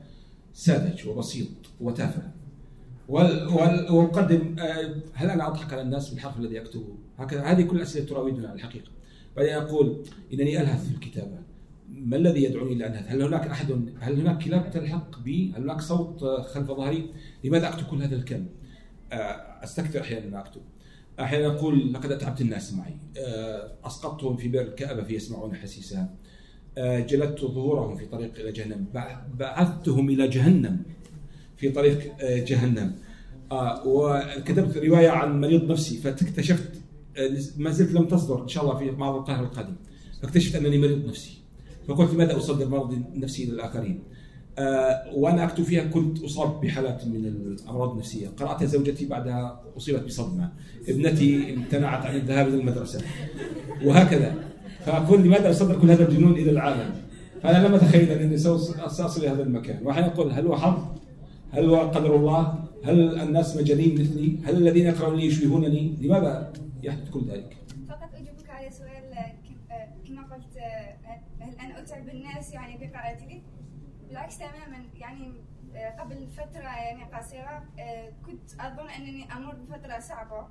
[0.53, 1.49] ساذج وبسيط
[1.81, 2.23] وتافه
[3.09, 8.47] وأقدم آه، هل أنا أضحك على الناس بالحرف الذي اكتبه؟ هكذا هذه كل الاسئله تراودني
[8.47, 8.91] على الحقيقة.
[9.37, 10.03] بعدين أقول
[10.33, 11.39] إنني ألهث في الكتابة.
[11.89, 15.63] ما الذي يدعوني إلى أن ألهث؟ هل هناك أحد هل هناك كلاب تلحق بي؟ هل
[15.63, 17.11] هناك صوت آه، خلف ظهري؟
[17.45, 18.47] لماذا أكتب كل هذا الكلام؟
[19.13, 19.17] آه،
[19.65, 20.61] أستكثر أحيانا ما أكتب.
[21.21, 22.97] أحيانا أقول لقد أتعبت الناس معي.
[23.19, 26.15] آه، أسقطتهم في بئر الكابه فيسمعون حسيسها.
[26.79, 30.83] آه، جلدت ظهورهم في طريق إلى جهنم، بع- بعثتهم إلى جهنم
[31.57, 32.95] في طريق آه، جهنم.
[33.87, 36.71] وكتبت رواية عن مريض نفسي فاكتشفت
[37.57, 39.75] ما زلت لم تصدر إن شاء الله في معرض القاهره القادم.
[40.23, 41.39] فاكتشفت أنني مريض نفسي.
[41.89, 44.03] فقلت لماذا أصدر مرضي النفسي للاخرين؟
[44.61, 50.53] آه، وأنا أكتب فيها كنت أصاب بحالات من الأمراض النفسية، قرأتها زوجتي بعدها أصيبت بصدمة،
[50.89, 53.01] ابنتي امتنعت عن الذهاب إلى المدرسة
[53.85, 54.35] وهكذا
[54.87, 56.91] فأقول لماذا اصدر كل هذا الجنون إلى العالم؟
[57.43, 60.85] فأنا لم أتخيل أنني سأصل إلى هذا المكان، واحيانا أقول هل هو حظ؟
[61.51, 66.53] هل هو قدر الله؟ هل الناس مجانين مثلي؟ هل الذين يقرؤونني يشبهونني؟ لماذا
[66.83, 67.57] يحدث كل ذلك؟
[67.89, 69.05] فقط أجيبك على سؤال
[70.09, 70.57] كما قلت
[71.41, 73.43] هل أنا أتعب الناس يعني بقراءتي؟
[74.11, 74.85] بالعكس تماما.
[74.95, 75.35] يعني
[75.75, 80.49] آه، قبل فترة يعني قصيرة آه، كنت أظن أنني أمر بفترة صعبة.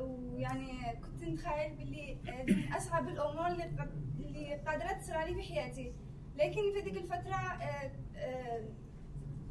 [0.00, 5.92] ويعني كنت نتخيل باللي هذه من أصعب الأمور اللي قادرة تصير لي في حياتي.
[6.36, 8.64] لكن في ذيك الفترة آه، آه،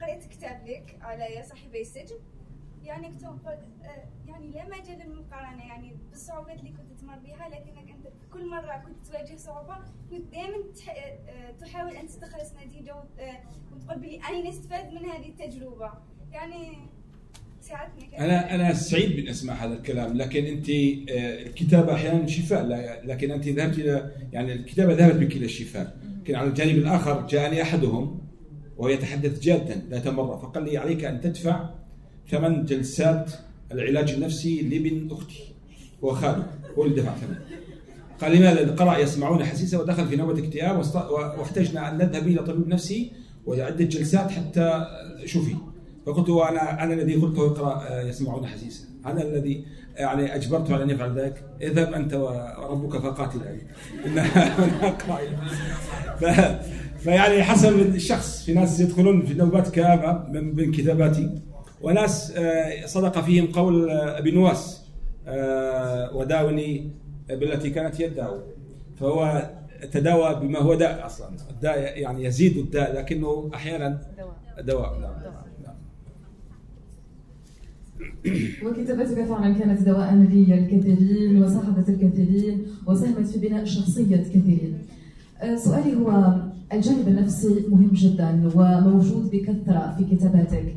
[0.02, 2.20] قرأت كتاب لك على يا صاحبي السجن.
[2.84, 3.54] يعني كنت نقول
[3.84, 5.66] آه، يعني لا مجال للمقارنة.
[5.66, 7.89] يعني بالصعوبات اللي كنت تمر بها لكنك
[8.34, 9.76] كل مرة كنت تواجه صعوبة
[10.10, 10.96] كنت دائما تح-
[11.30, 12.52] آه، تحاول أن تستخلص
[13.20, 13.38] آه،
[13.76, 15.92] وتقول بلي أنا نستفاد من هذه التجربة.
[16.32, 16.78] يعني
[17.62, 18.20] ساعدتني.
[18.20, 22.66] أنا أنا سعيد بأن أسمع هذا الكلام لكن أنت آه، الكتابه أحيانا شفاء
[23.06, 25.98] لكن أنت ذهبت إلى يعني الكتابة ذهبت بك إلى الشفاء.
[26.22, 28.22] لكن على الجانب الآخر جاءني أحدهم
[28.78, 31.70] وهو يتحدث جادا ذات مره فقال لي عليك أن تدفع
[32.30, 33.32] ثمن جلسات
[33.72, 35.44] العلاج النفسي لابن أختي
[36.04, 37.36] هو خاله هو اللي دفع ثمن.
[38.22, 40.84] قال لماذا؟ قرأ يسمعون حسيسا ودخل في نوبة اكتئاب
[41.38, 43.12] واحتجنا أن نذهب إلى طبيب نفسي
[43.46, 44.86] وعدة جلسات حتى
[45.26, 45.56] شفي.
[46.06, 49.66] فقلت أنا أنا الذي قلت اقرأ آه، يسمعون حسيسا أنا الذي
[49.96, 51.44] يعني أجبرته على أن يفعل ذلك.
[51.62, 53.58] اذهب أنت وربك فقاتلا.
[54.06, 55.20] إنها أقرأ
[57.00, 58.44] فيعني حسب الشخص.
[58.46, 61.42] في ناس يدخلون في نوبات كآبة من بين كتاباتي.
[61.82, 64.82] وناس آه، صدق فيهم قول آه، أبي نواس
[65.28, 66.92] آه، وداوني
[67.30, 68.38] بالتي كانت يدعو
[68.96, 69.50] فهو
[69.92, 71.30] تداوى بما هو داء أصلا.
[71.50, 74.02] الداء يعني يزيد الداء لكنه أحيانا
[74.62, 75.00] دواء.
[75.00, 75.76] نعم.
[78.66, 84.78] وكتابتك فعلا كانت دواء للكثيرين وساعدت الكثيرين وساهمت في بناء شخصية كثيرين
[85.42, 86.36] آه، سؤالي هو
[86.74, 90.76] الجانب النفسي مهم جدا وموجود بكثرة في كتاباتك.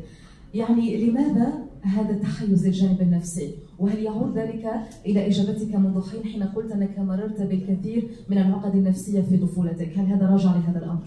[0.53, 4.65] يعني لماذا هذا التحيز للجانب النفسي؟ وهل يعود ذلك
[5.05, 10.05] إلى إجابتك منذ حين حين قلت أنك مررت بالكثير من العقد النفسية في طفولتك هل
[10.05, 11.05] هذا راجع لهذا الأمر؟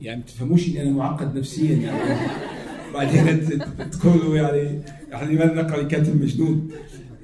[0.00, 2.20] يعني ما تفهموش إني أنا معقد نفسيا يعني
[2.94, 3.48] بعدين
[3.90, 4.80] تقولوا يعني
[5.10, 6.68] يعني لماذا نقرأ الكاتب مجنون؟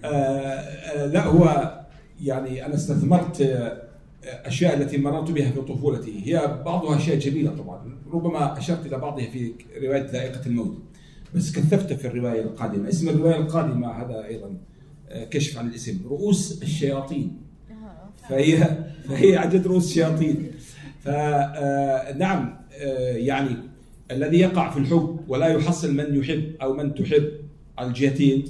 [0.05, 1.75] آه آه لا هو
[2.23, 3.89] يعني أنا استثمرت آه،
[4.25, 9.27] أشياء التي مررت بها في طفولتي هي بعضها أشياء جميلة طبعا ربما أشرت إلى بعضها
[9.27, 9.53] في
[9.83, 10.88] رواية ذائقة الموت
[11.35, 12.89] بس كثفت في الرواية القادمة.
[12.89, 14.57] اسم الرواية القادمة هذا أيضا
[15.09, 16.01] آه، كشف عن الاسم.
[16.09, 17.37] رؤوس الشياطين.
[18.29, 20.51] فهي فهي عدد رؤوس شياطين
[21.05, 22.59] فنعم
[23.17, 23.57] يعني
[24.11, 27.33] الذي يقع في الحب ولا يحصل من يحب أو من تحب
[27.79, 28.45] على الجهتين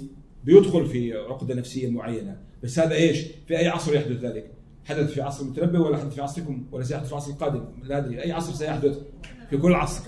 [0.45, 2.37] بيدخل في عقدة نفسية معينة.
[2.63, 4.51] بس هذا إيش؟ في أي عصر يحدث ذلك؟
[4.85, 8.23] حدث في عصر المتنبي ولا حدث في عصركم ولا سيحدث في العصر القادم؟ لا أدري.
[8.23, 8.99] أي عصر سيحدث؟
[9.51, 10.03] في كل عصر.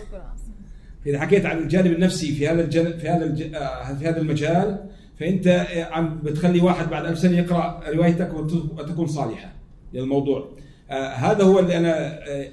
[1.07, 3.25] إذا حكيت عن الجانب النفسي في هذا الجانب في هذا.
[3.59, 4.79] آه، في هذا المجال
[5.21, 9.53] فأنت آه، عم بتخلي واحد بعد ألف سنة يقرأ روايتك وت- وتكون صالحة
[9.95, 10.49] للموضوع.
[10.91, 11.79] آه هذا هو اللي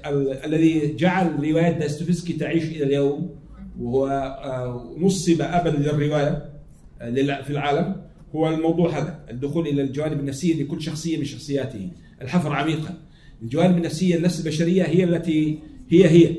[0.06, 3.30] ال- الذي جعل رواية داستوفسكي تعيش إلى اليوم
[3.80, 4.08] وهو
[4.98, 5.40] نصب
[7.00, 7.96] آه، للع- في العالم
[8.34, 11.88] هو الموضوع هذا الدخول إلى الجوانب النفسية لكل شخصية من شخصياته
[12.22, 12.94] الحفر عميقا
[13.42, 15.58] الجوانب النفسية النفس البشرية هي التي
[15.90, 16.34] هي هي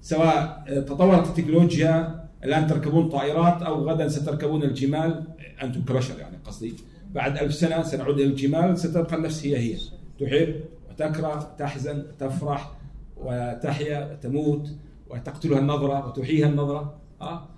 [0.00, 5.24] سواء تطورت التكنولوجيا الآن تركبون طائرات أو غدا ستركبون الجمال.
[5.62, 6.74] أنتم كبشر يعني قصدي.
[7.12, 9.76] بعد ألف سنة سنعود إلى الجمال ستبقى النفس هي هي.
[10.20, 12.72] تحب وتكره تحزن تفرح
[13.16, 14.70] وتحيا وتموت
[15.10, 16.94] وتقتلها النظرة وتحييها النظرة.
[17.20, 17.48] آه.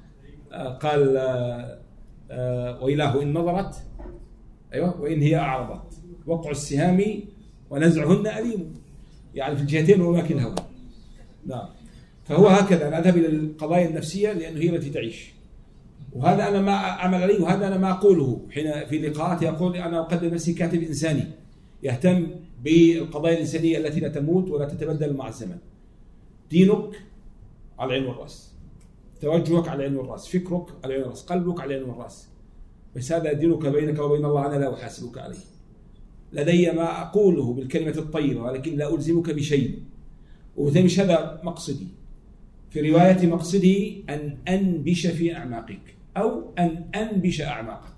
[0.53, 1.79] آه قال آه
[2.31, 3.83] آه وإله إن نظرت.
[4.75, 5.95] أيوة وإن هي أعرضت.
[6.27, 7.05] وقع السهام
[7.71, 8.75] ونزعهن أليم.
[9.35, 10.55] يعني في الجهتين وما كلهما
[11.47, 11.69] نعم.
[12.25, 15.33] فهو هكذا أنا أذهب إلى القضايا النفسية لأنه هي التي تعيش
[16.13, 20.29] وهذا أنا ما أعمل عليه وهذا أنا ما أقوله حين في لقاءاتي أقول أنا أقدم
[20.35, 21.25] نفسي كاتب إنساني
[21.83, 22.27] يهتم
[22.65, 25.57] بالقضايا الإنسانية التي لا تموت ولا تتبدل مع الزمن.
[26.51, 27.03] دينك
[27.79, 28.53] على العين والراس.
[29.21, 32.29] توجهك على العين والراس، فكرك على العين والراس، قلبك على العين والراس.
[32.97, 35.37] بس هذا دينك بينك وبين الله أنا لا أحاسبك عليه.
[36.33, 39.79] لدي ما أقوله بالكلمة الطيبة ولكن لا ألزمك بشيء.
[40.57, 41.87] وبالتالي مش هذا مقصدي.
[42.73, 47.93] في رواية مقصده أن أنبش في أعماقك أو أن أنبش أعماقك.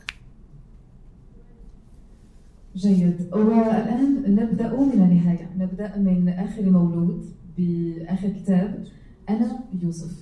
[2.77, 3.29] جيد.
[3.33, 5.51] والآن نبدأ من النهاية.
[5.59, 7.25] نبدأ من آخر مولود
[7.59, 8.85] بآخر كتاب
[9.29, 10.13] أنا يوسف.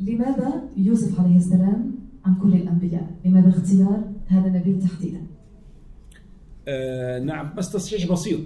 [0.00, 1.94] لماذا يوسف عليه السلام
[2.24, 5.20] عن كل الأنبياء؟ لماذا اختيار هذا النبي تحديدا؟
[6.68, 8.40] آه نعم بس تصحيح بسيط.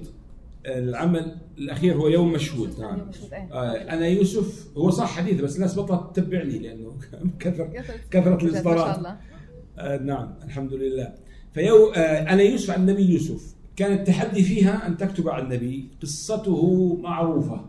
[0.67, 2.81] العمل الأخير هو يوم مشهود.
[2.81, 3.01] نعم.
[3.53, 6.93] آه أنا يوسف هو صح حديث بس الناس بطلت تتبعني لأنه
[7.39, 7.69] كثر
[8.11, 9.07] كثره الإصدارات.
[9.79, 11.15] آه نعم الحمد لله.
[11.53, 11.99] فيو آه
[12.33, 13.55] أنا يوسف عن النبي يوسف.
[13.77, 17.61] كان التحدي فيها أن تكتب عن النبي قصته معروفة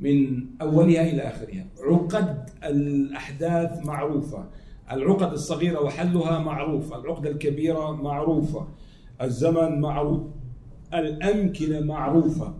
[0.00, 1.66] من أولها إلى آخرها.
[1.80, 4.48] عقد الأحداث معروفة.
[4.92, 6.92] العقد الصغيرة وحلها معروف.
[6.94, 8.68] العقده الكبيرة معروفة.
[9.22, 10.22] الزمن معروف.
[10.94, 12.54] الأمكنة معروفة.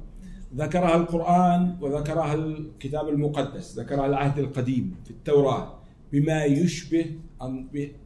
[0.56, 5.78] ذكرها القرآن وذكرها الكتاب المقدس ذكرها العهد القديم في التوراة
[6.12, 7.06] بما يشبه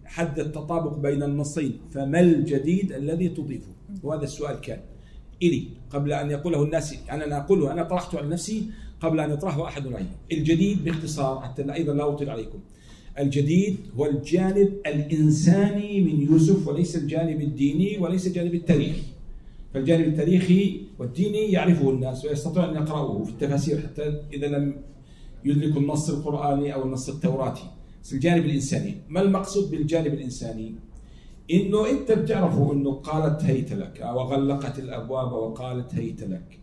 [0.05, 4.81] حد التطابق بين النصين فما الجديد الذي تضيفه؟ وهذا السؤال كان.
[5.43, 9.64] إلي قبل أن يقوله الناس أنا أنا أقوله أنا طرحته على نفسي قبل أن يطرحه
[9.64, 12.59] أحد علي الجديد باختصار حتى أيضا لا أطيل عليكم.
[13.18, 19.03] الجديد هو الجانب الإنساني من يوسف وليس الجانب الديني وليس الجانب التاريخي.
[19.75, 24.77] فالجانب التاريخي والديني يعرفه الناس ويستطيع أن يقرأوه في التفاسير حتى إذا لم
[25.45, 27.71] يدركوا النص القرآني أو النص التوراتي.
[28.03, 28.95] بس الجانب الإنساني.
[29.09, 30.75] ما المقصود بالجانب الإنساني؟
[31.51, 36.59] إنه أنت بتعرفوا إنه قالت هيت لك أو غلقت الأبواب وقالت هيت لك.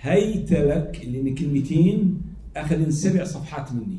[0.00, 2.22] هيت لك اللي من كلمتين
[2.56, 3.98] أخذ سبع صفحات مني.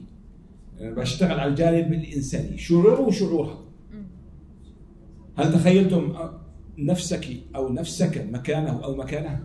[0.81, 2.57] أنا بشتغل على الجانب الإنساني.
[2.57, 3.59] شعوره وشعورها.
[5.37, 6.13] هل تخيلتم؟
[6.77, 9.43] نفسك أو نفسك مكانه أو مكانها؟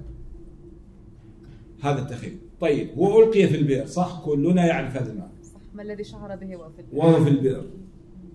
[1.82, 2.38] هذا التخيل.
[2.60, 5.32] طيب هو ألقي في البئر صح؟ كلنا يعرف هذا المعنى.
[5.74, 7.66] ما الذي شعر به وهو في البئر؟ وهو في البئر.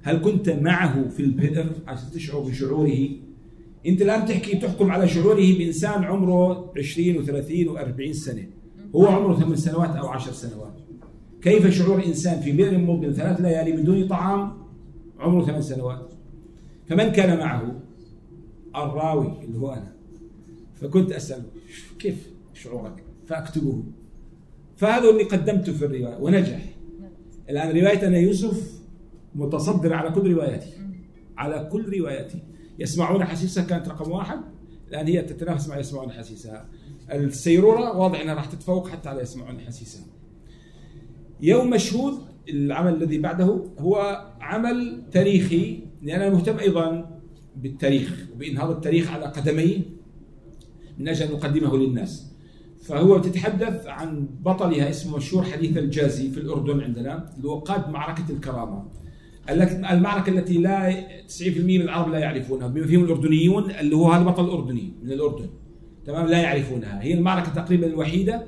[0.03, 3.09] هل كنت معه في البئر؟ عشان تشعر بشعوره.
[3.87, 8.47] أنت الآن تحكي تحكم على شعوره بإنسان عمره 20 و30 و40 سنة.
[8.95, 10.73] هو عمره 8 سنوات أو 10 سنوات.
[11.41, 14.53] كيف شعور إنسان في بئر مظلم ثلاث ليالي بدون طعام
[15.19, 16.11] عمره ثمان سنوات.
[16.87, 17.81] فمن كان معه؟
[18.83, 19.93] الراوي اللي هو أنا.
[20.75, 21.45] فكنت اساله
[21.99, 23.83] كيف شعورك؟ فأكتبه.
[24.77, 26.65] فهذا اللي قدمته في الرواية ونجح.
[27.49, 28.81] الآن رواية أنا يوسف
[29.35, 30.73] متصدر على كل رواياتي
[31.37, 32.39] على كل رواياتي.
[32.79, 34.39] يسمعون حسيسها كانت رقم واحد
[34.89, 36.69] الآن هي تتنافس مع يسمعون حسيسها
[37.11, 40.05] السيرورة واضح إنها راح تتفوق حتى على يسمعون حسيسها
[41.41, 42.13] يوم مشهود
[42.49, 47.19] العمل الذي بعده هو عمل تاريخي لأن أنا مهتم أيضا
[47.55, 48.24] بالتاريخ.
[48.35, 49.77] وبانهاض التاريخ على قدميه
[50.99, 52.31] من أجل أن نقدمه للناس.
[52.83, 58.25] فهو تتحدث عن بطلها اسمه مشهور حديث الجازي في الأردن عندنا اللي هو قاد معركة
[58.29, 58.83] الكرامة.
[59.91, 64.49] المعركة التي لا 90% من العرب لا يعرفونها بما فيهم الأردنيون اللي هو هذا بطل
[64.49, 65.49] اردني من الأردن.
[66.05, 67.03] تمام؟ لا يعرفونها.
[67.03, 68.43] هي المعركة تقريبا الوحيدة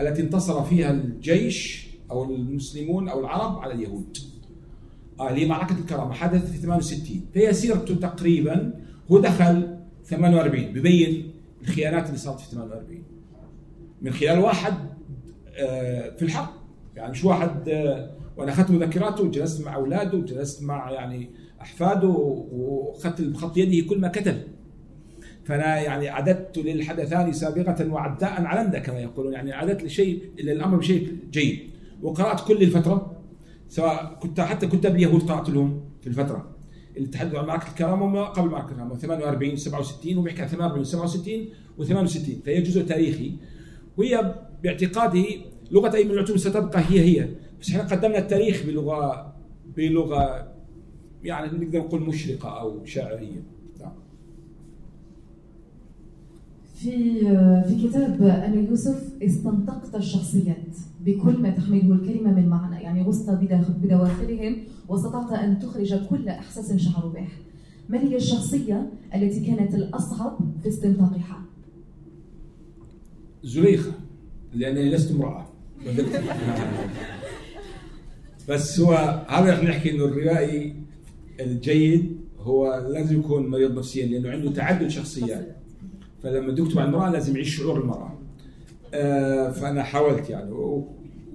[0.00, 4.16] التي انتصر فيها الجيش أو المسلمون أو العرب على اليهود.
[5.20, 8.80] آه اللي هي معركة الكرامة حدثت في 68 فهي سيرته تقريبا
[9.12, 11.32] هو دخل 48 ببين
[11.62, 13.02] الخيانات اللي صارت في 48
[14.02, 14.74] من خلال واحد
[15.58, 16.48] آه في الحرب
[16.96, 21.30] يعني مش واحد آه وأنا أخذت مذكراته وجلست مع أولاده وجلست مع يعني
[21.60, 24.36] أحفاده وأخذت بخط يده كل ما كتب.
[25.44, 29.32] فأنا يعني عددت للحدثان سابقة وعداء علمدا كما يقولون.
[29.32, 31.58] يعني عددت لشيء للامر بشيء جيد.
[32.02, 33.22] وقرأت كل الفترة
[33.68, 36.59] سواء كنت حتى كتاب اليهود قرات لهم في الفترة.
[36.96, 41.48] اللي تحدثوا عن معركة الكرامة وما قبل معركة الكرامة 48 67 وبيحكي عن 48 67
[41.78, 43.32] و68 فهي جزء تاريخي.
[43.96, 47.28] وهي باعتقادي لغة أي من العلوم ستبقى هي هي.
[47.60, 49.32] بس إحنا قدمنا التاريخ بلغه
[49.76, 50.52] بلغة
[51.24, 53.42] يعني نقدر نقول مشرقة أو شاعرية
[53.80, 53.92] نعم.
[56.80, 57.20] في
[57.68, 62.82] في كتاب أنا يوسف استنطقت الشخصيات بكل ما تحمله الكلمة من معنى.
[62.82, 63.30] يعني غصت
[63.82, 64.56] بدواخلهم
[64.88, 67.28] واستطعت أن تخرج كل إحساس شعروا به
[67.88, 71.42] ما هي الشخصية التي كانت الأصعب في استنطاقها؟
[73.44, 73.92] زليخة
[74.54, 75.46] لأنني لست امرأة.
[78.48, 78.92] بس هو
[79.28, 80.76] هذا رح نحكي إنه الروائي
[81.40, 85.59] الجيد هو لازم يكون مريض نفسيا لأنه عنده تعدد شخصيات.
[86.22, 88.18] فلما تكتب عن المرأة لازم يعيش شعور المرأة
[88.94, 90.50] آه فأنا حاولت يعني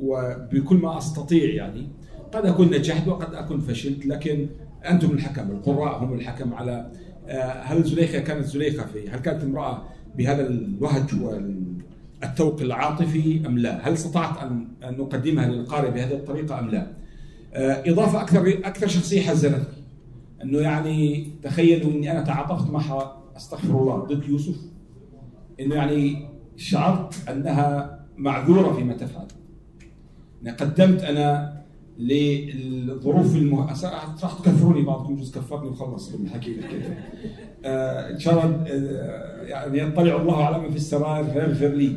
[0.02, 1.88] وبكل ما أستطيع يعني
[2.32, 4.48] قد أكون نجحت وقد أكون فشلت لكن
[4.90, 6.92] أنتم الحكم القراء هم الحكم على
[7.28, 9.84] آه هل زليخة كانت زليخة في هل كانت امرأة
[10.18, 16.70] بهذا الوهج والتوق العاطفي أم لا؟ هل استطعت أن أن نقدمها للقارئ بهذه الطريقة أم
[16.70, 16.88] لا؟
[17.54, 19.66] آه إضافة أكثر أكثر شخصية حزنتني
[20.44, 24.56] أنه يعني تخيلوا إني أنا تعاطفت معها أستغفر الله ضد يوسف
[25.60, 29.28] إنه يعني شعرت أنها معذورة فيما تفعل.
[30.43, 31.56] يعني قدمت أنا
[31.99, 33.66] للظروف المه...
[33.84, 36.97] راح تكفروني بعضكم جزء كفرني وخلص بالحكي كده
[37.66, 41.95] آه إن شاء الله آه يعني يطلع الله على ما في السرائر فيغفر لي.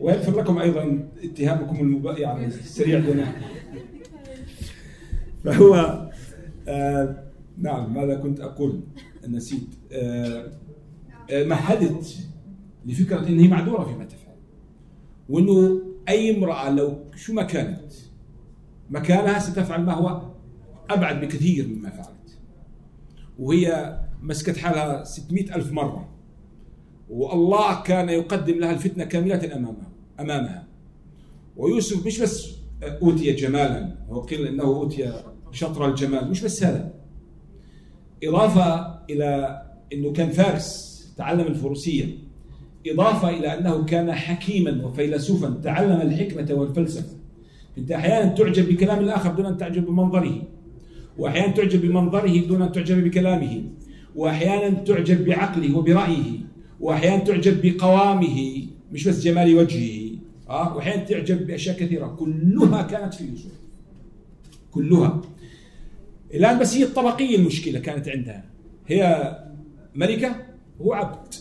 [0.00, 2.06] ويغفر لكم أيضا اتهامكم المب...
[2.06, 3.32] يعني السريع لنا
[5.44, 6.02] فهو
[6.68, 7.22] آه
[7.58, 8.80] نعم ماذا كنت أقول؟
[9.28, 9.68] نسيت.
[9.92, 10.50] آه
[11.32, 12.18] مهدت
[12.86, 14.34] لفكرة ان هي معذورة فيما تفعل
[15.28, 17.92] وإنه أي امرأة لو شو ما كانت
[18.90, 20.30] مكانها ستفعل ما هو
[20.90, 22.38] أبعد بكثير مما فعلت.
[23.38, 26.08] وهي مسكت حالها 600 ألف مرة.
[27.10, 30.66] والله كان يقدم لها الفتنة كاملة أمامها أمامها.
[31.56, 36.94] ويوسف مش بس أوتي جمالا وقيل أنه أوتي شطر الجمال مش بس هذا.
[38.24, 39.62] إضافة إلى
[39.92, 42.25] أنه كان فارس تعلم الفروسية.
[42.92, 47.16] إضافة إلى أنه كان حكيما وفيلسوفا تعلم الحكمة والفلسفة.
[47.78, 50.42] أنت أحيانا تعجب بكلام الآخر دون أن تعجب بمنظره.
[51.18, 53.62] وأحيانا تعجب بمنظره دون أن تعجب بكلامه.
[54.14, 56.38] وأحيانا تعجب بعقله وبرأيه.
[56.80, 58.66] وأحيانا تعجب بقوامه.
[58.92, 60.10] مش بس جمال وجهه.
[60.50, 62.06] أه؟ وأحيانا تعجب بأشياء كثيرة.
[62.06, 63.52] كلها كانت في يوسف
[64.70, 65.20] كلها.
[66.34, 68.44] الآن بس هي الطبقية المشكلة كانت عندها.
[68.86, 69.32] هي
[69.94, 70.36] ملكة
[70.80, 71.34] هو عبد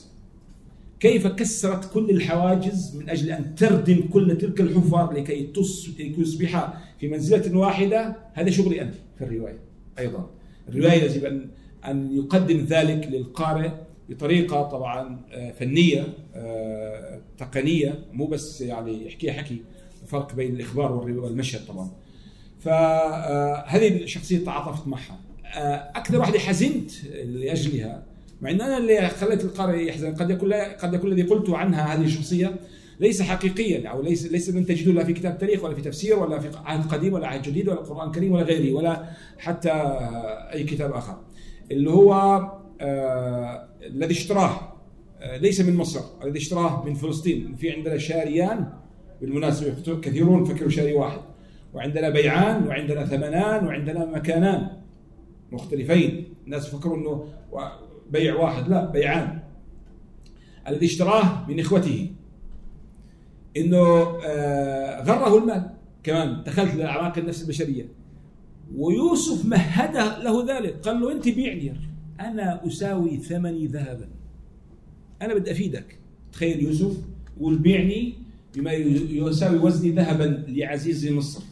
[0.99, 5.51] كيف كسرت كل الحواجز من أجل أن تردم كل تلك الحفر لكي
[5.97, 9.59] يصبح في منزلة واحدة؟ هذا شغلي أنا في الرواية
[9.99, 10.29] أيضا.
[10.69, 11.49] الرواية يجب أن
[11.87, 13.69] أن يقدم ذلك للقارئ
[14.09, 19.61] بطريقة طبعا آه، فنية آه، تقنية مو بس يعني يحكيها حكي.
[20.07, 21.91] فرق بين الإخبار والمشهد طبعا.
[22.59, 25.19] فهذه آه، الشخصية تعاطفت معها.
[25.95, 26.91] أكثر واحدة حزنت
[27.25, 28.03] لأجلها
[28.41, 30.15] مع إن أنا اللي خليت القارئ يحزن.
[30.15, 32.55] قد يكون قد يكون الذي قلت عنها هذه الشخصيه
[32.99, 36.39] ليس حقيقيا أو ليس ليس من تجده لا في كتاب تاريخ ولا في تفسير ولا
[36.39, 39.03] في عهد قديم ولا عهد جديد ولا القران الكريم ولا غيره ولا
[39.37, 39.71] حتى
[40.53, 41.17] أي كتاب آخر.
[41.71, 42.13] اللي هو
[42.81, 44.73] آه الذي اشتراه
[45.21, 47.55] آه ليس من مصر الذي اشتراه من فلسطين.
[47.55, 48.69] في عندنا شاريان
[49.21, 51.19] بالمناسبة كثيرون فكروا شاري واحد.
[51.73, 54.67] وعندنا بيعان وعندنا ثمنان وعندنا مكانان
[55.51, 56.33] مختلفين.
[56.45, 57.27] الناس فكروا إنه
[58.09, 59.39] بيع واحد لا بيعان.
[60.67, 62.11] الذي اشتراه من إخوته.
[63.57, 63.77] إنه
[64.25, 65.69] آه، غره المال
[66.03, 66.43] كمان.
[66.43, 67.87] دخلت لاعماق النفس البشرية.
[68.75, 70.75] ويوسف مهد له ذلك.
[70.75, 71.75] قال له أنت بيعني
[72.19, 74.09] أنا أساوي ثمني ذهبا.
[75.21, 75.99] أنا بدي أفيدك.
[76.33, 76.97] تخيل يوسف
[77.37, 78.13] يقول بيعني
[78.55, 81.43] بما يساوي وزني ذهبا لعزيز مصر.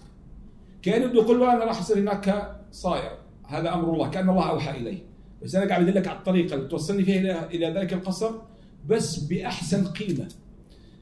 [0.81, 3.11] كان بده يقول له أنا راح أصير هناك صاير
[3.47, 4.09] هذا أمر الله.
[4.09, 5.12] كأن الله أوحى إليه.
[5.43, 8.31] بس أنا قاعد أدلك على الطريقة اللي توصلني فيها إلى إلى ذلك القصر
[8.89, 10.27] بس بأحسن قيمة.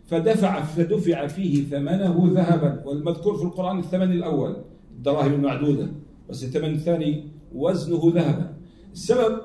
[0.07, 4.55] فدفع فدفع فيه ثمنه ذهبا والمذكور في القرآن الثمن الأول
[4.97, 5.87] الدراهم المعدودة
[6.29, 7.23] بس الثمن الثاني
[7.55, 8.53] وزنه ذهبا.
[8.93, 9.41] السبب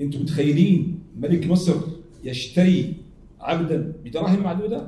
[0.00, 1.74] أنتم متخيلين ملك مصر
[2.24, 2.94] يشتري
[3.40, 4.86] عبدا بدراهم معدودة؟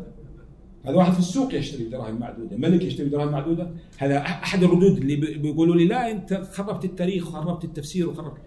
[0.84, 5.16] هذا واحد في السوق يشتري بدراهم معدودة ملك يشتري بدراهم معدودة؟ هذا أحد الردود اللي
[5.16, 8.40] بيقولوا لي لا أنت خربت التاريخ وخربت التفسير وخربت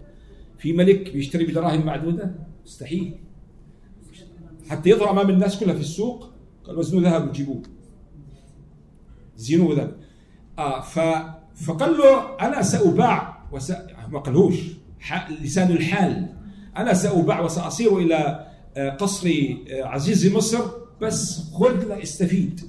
[0.58, 2.34] في ملك بيشتري بدراهم معدودة؟
[2.64, 3.18] مستحيل.
[4.68, 6.30] حتى يظهر أمام الناس كلها في السوق
[6.64, 7.62] قال وزنوا ذهب وجيبوه.
[9.36, 9.96] زينوه ذهب.
[10.58, 10.98] آه ف
[11.64, 13.72] فقال له أنا سأباع وس...
[14.08, 14.54] ما قالوش
[15.42, 16.28] لسان الحال.
[16.76, 18.46] أنا سأباع وسأصير إلى
[18.76, 20.64] آه، قصر آه، عزيز مصر
[21.00, 22.60] بس خذ استفيد.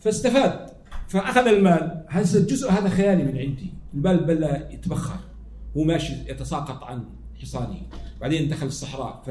[0.00, 0.70] فاستفاد.
[1.08, 2.04] فأخذ المال.
[2.08, 3.72] هذا الجزء هذا خيالي من عندي.
[3.94, 5.29] المال بدا يتبخر.
[5.76, 7.04] هو ماشي يتساقط عن
[7.42, 7.82] حصانه.
[8.20, 9.22] بعدين دخل الصحراء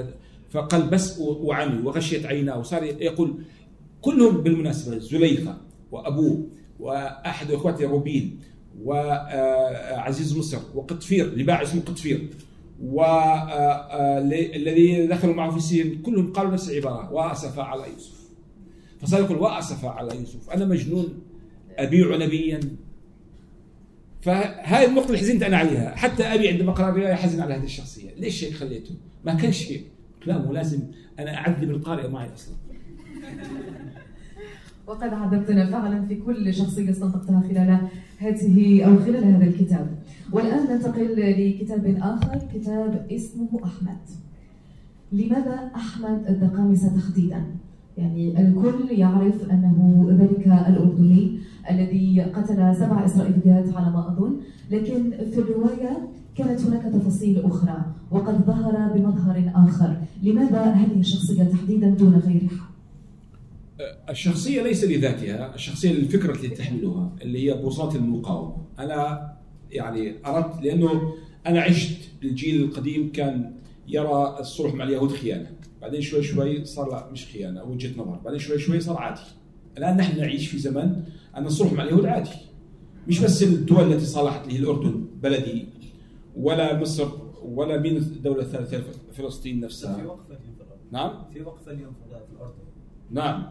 [0.50, 3.44] فقال بس وعمي وغشيت عيناه وصار يقول
[4.02, 5.58] كلهم بالمناسبة زليخة
[5.92, 6.48] وأبوه
[6.80, 8.40] وأحد إخواته روبين
[8.84, 12.30] وعزيز مصر وقطفير لباع اسمه قطفير.
[12.84, 13.88] والذي
[15.08, 18.20] دخلوا معه في السجن كلهم قالوا نفس العبارة وأسف على يوسف.
[19.02, 20.50] فصار يقول وأسف على يوسف.
[20.50, 21.20] أنا مجنون
[21.78, 22.60] أبيع نبيا.
[24.22, 25.96] فهاي النقطة اللي حزنت أنا عليها.
[25.96, 28.10] حتى أبي عندما قرأ الرواية حزن على هذه الشخصية.
[28.18, 28.96] ليش هيك خليته؟
[29.26, 29.82] ما كان شيء.
[30.26, 30.80] لا مو لازم
[31.20, 32.56] أنا أعذب القارئ معي أصلا.
[34.88, 37.80] وقد عذبتنا فعلا في كل شخصية استنطقتها خلال
[38.18, 39.88] هذه أو خلال هذا الكتاب.
[40.32, 44.00] والآن ننتقل لكتاب آخر كتاب اسمه أحمد.
[45.12, 47.46] لماذا أحمد الدقامسة تحديدا؟
[47.98, 51.40] يعني الكل يعرف أنه ذلك الأردني.
[51.70, 54.40] الذي قتل سبع إسرائيليات على ما أظن.
[54.72, 59.98] لكن في الرواية كانت هناك تفاصيل أخرى وقد ظهر بمظهر آخر.
[60.24, 62.70] لماذا هذه الشخصية تحديدا دون غيرها؟
[64.10, 68.58] الشخصية ليس لذاتها الشخصية للفكرة التي تحملها اللي هي بوصات المقاومة.
[68.80, 69.30] أنا
[69.72, 71.14] يعني أردت لأنه
[71.48, 73.54] أنا عشت الجيل القديم كان
[73.88, 75.52] يرى الصلح مع اليهود خيانة.
[75.82, 78.20] بعدين شوي شوي صار لا مش خيانة وجهة نظر.
[78.26, 79.22] بعدين شوي شوي صار عادي.
[79.78, 81.04] الآن نحن نعيش في زمن
[81.38, 82.30] أن الصلح مع اليهود عادي
[83.08, 85.66] مش بس الدول التي صالحت اللي هي الأردن بلدي
[86.38, 87.08] ولا مصر
[87.44, 89.96] ولا مين الدولة الثالثة فلسطين نفسها.
[89.96, 90.38] في وقفة
[90.92, 91.12] نعم.
[91.34, 92.54] في وقفة اليوم في الأردن.
[93.12, 93.44] نعم.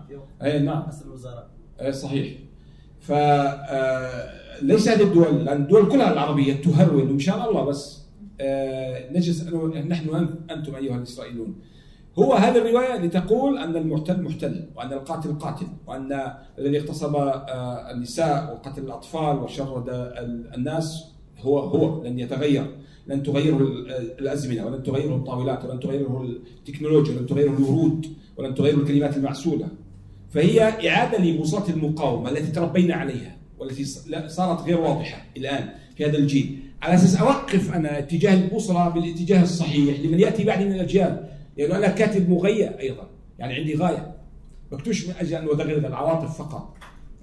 [0.43, 0.83] اي نعم.
[0.83, 1.51] رئيس الوزراء.
[1.81, 2.39] اي صحيح.
[3.01, 8.03] ف آه، ليس هذه الدول لأن الدول كلها العربية تهرول وان شاء الله بس
[8.41, 9.45] آه، نجلس
[9.89, 11.55] نحن أنتم أيها الإسرائيليون.
[12.18, 18.52] هو هذه الرواية لتقول أن المحتل محتل وأن القاتل قاتل وأن الذي اغتصب آه، النساء
[18.52, 19.84] وقتل الأطفال وشرد
[20.54, 21.04] الناس
[21.38, 22.66] هو هو لن يتغير
[23.06, 23.56] لن تغيره
[24.18, 26.22] الأزمنة ولن تغيره الطاولات ولن تغيره
[26.58, 28.06] التكنولوجيا ولن تغيره الورود
[28.36, 29.68] ولن تغيره الكلمات المعسولة.
[30.30, 33.84] فهي إعادة لبساط المقاومة التي تربينا عليها والتي
[34.28, 36.58] صارت غير واضحة الآن في هذا الجيل.
[36.82, 41.28] على أساس أوقف أنا اتجاه البوصله بالاتجاه الصحيح لمن يأتي بعدي من الأجيال
[41.59, 43.09] لأنه أنا كاتب مغير أيضا.
[43.38, 44.14] يعني عندي غاية.
[44.72, 46.74] مكتوش من أجل أن ادغدغ العواطف فقط.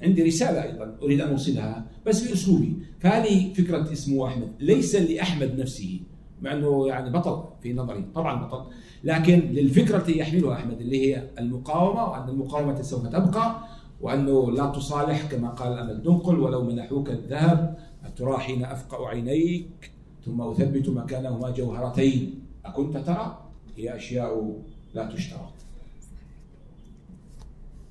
[0.02, 4.52] عندي رسالة أيضا أريد أن أوصلها بس باسلوبي فهذه فكرة اسمه أحمد.
[4.60, 6.00] ليس لأحمد نفسه
[6.42, 8.06] مع أنه يعني بطل في نظري.
[8.16, 8.66] طبعا بطل.
[9.04, 13.56] لكن للفكرة التي يحملها أحمد اللي هي المقاومة وأن المقاومة سوف تبقى
[14.02, 17.78] وأنه لا تصالح كما قال أمل دنقل ولو منحوك الذهب
[18.16, 19.92] ترى حين افقع عينيك
[20.26, 22.40] ثم أثبت مكانهما جوهرتين.
[22.66, 23.45] أكنت ترى؟
[23.78, 24.62] هي أشياء
[24.94, 25.50] لا تشترى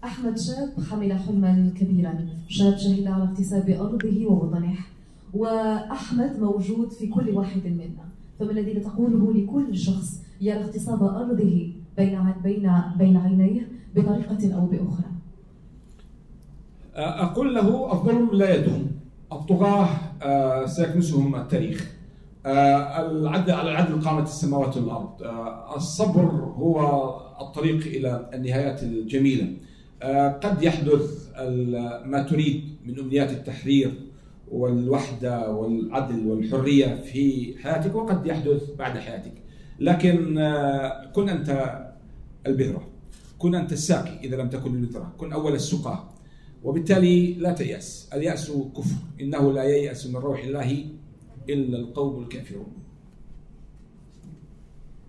[0.04, 2.28] أحمد شاب حمل حلما كبيرا.
[2.48, 4.76] شاب شهد على اغتساب أرضه ووطنه.
[5.34, 8.04] وأحمد موجود في كل واحد منا.
[8.38, 15.10] فما الذي تقوله لكل شخص يرى اغتصاب أرضه بين بين بين عينيه بطريقة أو بأخرى؟
[16.94, 18.90] أقول له الظلم لا يدوم.
[19.32, 19.88] الطغاة
[20.22, 21.93] آه، سيكنسهم التاريخ.
[22.46, 25.22] العدل على العدل قامت السماوات والأرض.
[25.22, 26.24] آه، الصبر
[26.56, 26.80] هو
[27.40, 29.56] الطريق إلى النهايات الجميلة.
[30.42, 31.30] قد يحدث
[32.04, 33.92] ما تريد من أمنيات التحرير
[34.50, 39.32] والوحدة والعدل والحرية في حياتك وقد يحدث بعد حياتك.
[39.80, 40.34] لكن
[41.14, 41.80] كن أنت
[42.46, 42.82] البذرة
[43.38, 46.04] كن أنت الساقي إذا لم تكن البذرة كن أول السقاة.
[46.64, 48.10] وبالتالي لا تيأس.
[48.14, 48.96] اليأس كفر.
[49.20, 50.86] إنه لا ييأس من روح الله
[51.48, 52.66] إلا القوم الكافرون.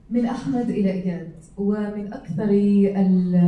[0.10, 2.52] من أحمد إلى إياد ومن أكثر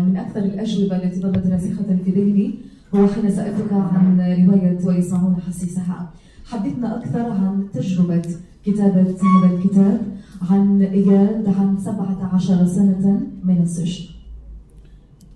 [0.07, 2.53] من أكثر الأجوبة التي ظلت راسخة في ذهني
[2.95, 6.13] هو حين سألتك عن رواية ويسمعون حسيسها.
[6.45, 8.21] حدثنا أكثر عن تجربة
[8.65, 10.01] كتابة هذا الكتاب
[10.49, 14.05] عن إياد عن 17 سنة من السجن.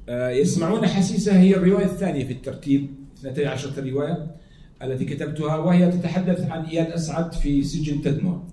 [0.10, 2.88] آه، يسمعون حسيسة هي الرواية الثانية في الترتيب
[3.26, 4.41] 12 رواية.
[4.84, 8.44] التي كتبتها وهي تتحدث عن إياد أسعد في سجن تدمر.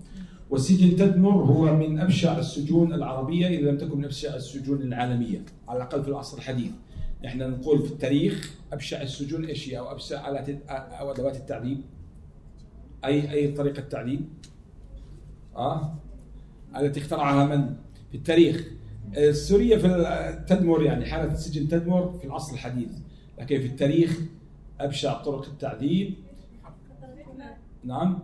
[0.51, 5.43] وسجن تدمر هو من أبشع السجون العربية إذا لم تكن من أبشع السجون العالمية.
[5.69, 6.71] على الأقل في العصر الحديث.
[7.25, 11.81] نحن نقول في التاريخ أبشع السجون إيش هي؟ أو أبشع آلات أو أدوات التعذيب
[13.05, 14.21] أي أي طريقة تعذيب
[15.57, 15.95] آه؟
[16.77, 17.75] التي اخترعها من؟
[18.11, 18.69] في التاريخ.
[19.31, 22.91] سوريا في تدمر يعني حالة سجن تدمر في العصر الحديث.
[23.39, 24.21] لكن في التاريخ
[24.81, 26.15] أبشع طرق التعذيب.
[27.85, 28.19] نعم.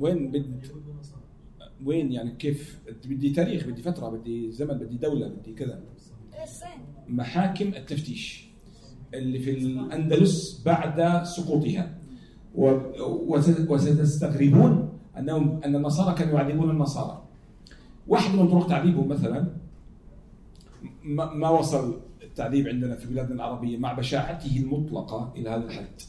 [0.00, 0.66] وين بد
[1.84, 5.82] وين يعني كيف؟ بدي تاريخ بدي فترة بدي زمن بدي دولة بدي كذا.
[7.08, 8.48] محاكم التفتيش
[9.14, 11.98] اللي في الأندلس بعد سقوطها.
[13.68, 17.22] وستستغربون أنهم أن النصارى كانوا يعذبون النصارى.
[18.08, 19.52] واحد من طرق تعذيبهم مثلا
[21.34, 22.00] ما وصل
[22.36, 26.00] التعذيب عندنا في بلادنا العربية مع بشاعته المطلقة إلى هذا الحد.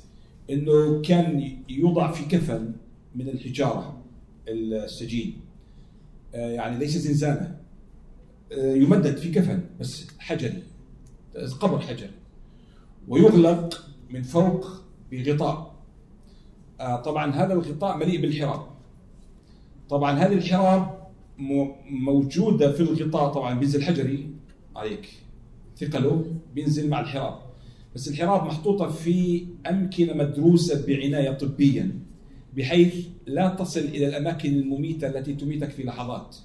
[0.49, 2.71] أنه كان يوضع في كفن
[3.15, 4.03] من الحجارة
[4.47, 5.39] السجين.
[6.35, 7.57] آه، يعني ليس زنزانة.
[8.51, 10.63] آه، يمدد في كفن بس حجري.
[11.59, 12.11] قبر حجري.
[13.07, 14.67] ويغلق من فوق
[15.11, 15.75] بغطاء.
[16.79, 18.61] آه، طبعا هذا الغطاء مليء بالحراب.
[19.89, 21.07] طبعا هذه الحراب
[21.89, 24.31] موجودة في الغطاء طبعا بينزل حجري.
[24.75, 25.26] عليك.
[25.79, 26.25] ثقله
[26.55, 27.39] بينزل مع الحراب.
[27.95, 31.91] بس الحراب محطوطة في أمكنة مدروسة بعناية طبيا
[32.57, 36.35] بحيث لا تصل إلى الأماكن المميتة التي تميتك في لحظات.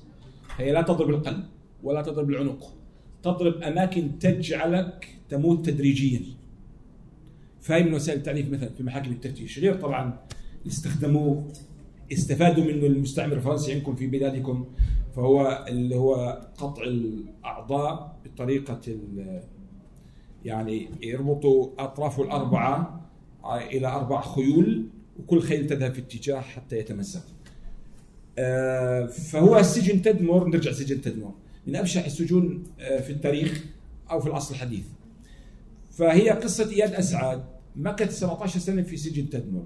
[0.57, 1.45] هي لا تضرب القلب
[1.83, 2.75] ولا تضرب العنق.
[3.23, 6.21] تضرب أماكن تجعلك تموت تدريجيا.
[7.61, 9.59] فهي من وسائل التعريف مثلا في محاكم التفتيش.
[9.59, 10.19] غير طبعا
[10.67, 11.43] استخدموا
[12.13, 14.67] استفادوا منه المستعمر الفرنسي عندكم في بلادكم.
[15.17, 18.81] فهو اللي هو قطع الأعضاء بطريقة
[20.45, 23.01] يعني يربطوا اطرافه الأربعة
[23.45, 24.87] إلى أربع خيول
[25.19, 27.23] وكل خيل تذهب في اتجاه حتى يتمزق.
[28.39, 31.35] آه، فهو السجن تدمر نرجع سجن تدمر
[31.67, 33.65] من أبشع السجون آه، في التاريخ
[34.11, 34.85] أو في العصر الحديث.
[35.91, 37.45] فهي قصة إياد أسعد
[37.77, 39.65] مكث 17 سنة في سجن تدمر.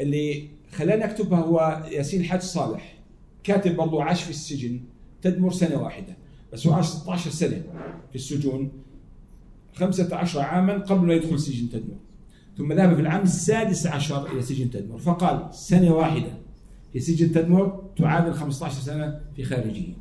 [0.00, 3.01] اللي خلاني أكتبها هو ياسين حاج صالح
[3.44, 4.80] كاتب برضه عاش في السجن
[5.22, 6.16] تدمر سنة واحدة
[6.52, 7.62] بس هو عاش 16 سنة
[8.10, 8.72] في السجون
[9.74, 11.96] 15 عاما قبل ما يدخل سجن تدمر.
[12.58, 16.32] ثم ذهب في العام السادس عشر إلى سجن تدمر فقال سنة واحدة
[16.92, 19.92] في سجن تدمر تعادل 15 سنة في خارجية.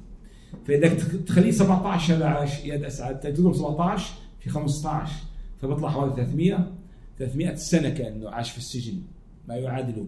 [0.67, 0.93] فإذا
[1.25, 5.13] تخليه 17 عاش يد أسعد تضرب 17 في 15
[5.61, 6.71] فبيطلع حوالي 300
[7.19, 9.01] 300 سنة كأنه عاش في السجن
[9.47, 10.05] ما يعادله.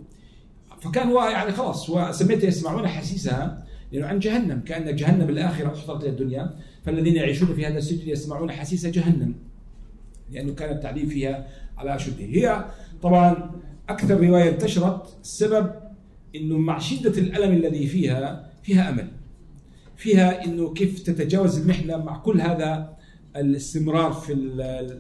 [0.84, 6.04] فكان هو يعني خلاص هو سميته يسمعون حسيسها لأنه عن جهنم كأن جهنم الآخرة أحضرت
[6.04, 6.56] الدنيا.
[6.86, 9.36] فالذين يعيشون في هذا السجن يسمعون حسيس جهنم
[10.32, 11.48] لأنه كان التعذيب فيها
[11.78, 12.26] على أشده.
[12.26, 12.66] هي
[13.02, 13.52] طبعا
[13.90, 15.72] أكثر رواية انتشرت السبب
[16.36, 19.08] إنه مع شدة الألم الذي فيها فيها أمل.
[19.98, 22.98] فيها إنه كيف تتجاوز المحنة مع كل هذا
[23.36, 24.34] الاستمرار في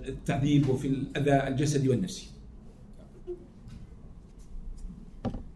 [0.07, 2.32] التعذيب وفي الأذى الجسدي والنفسي.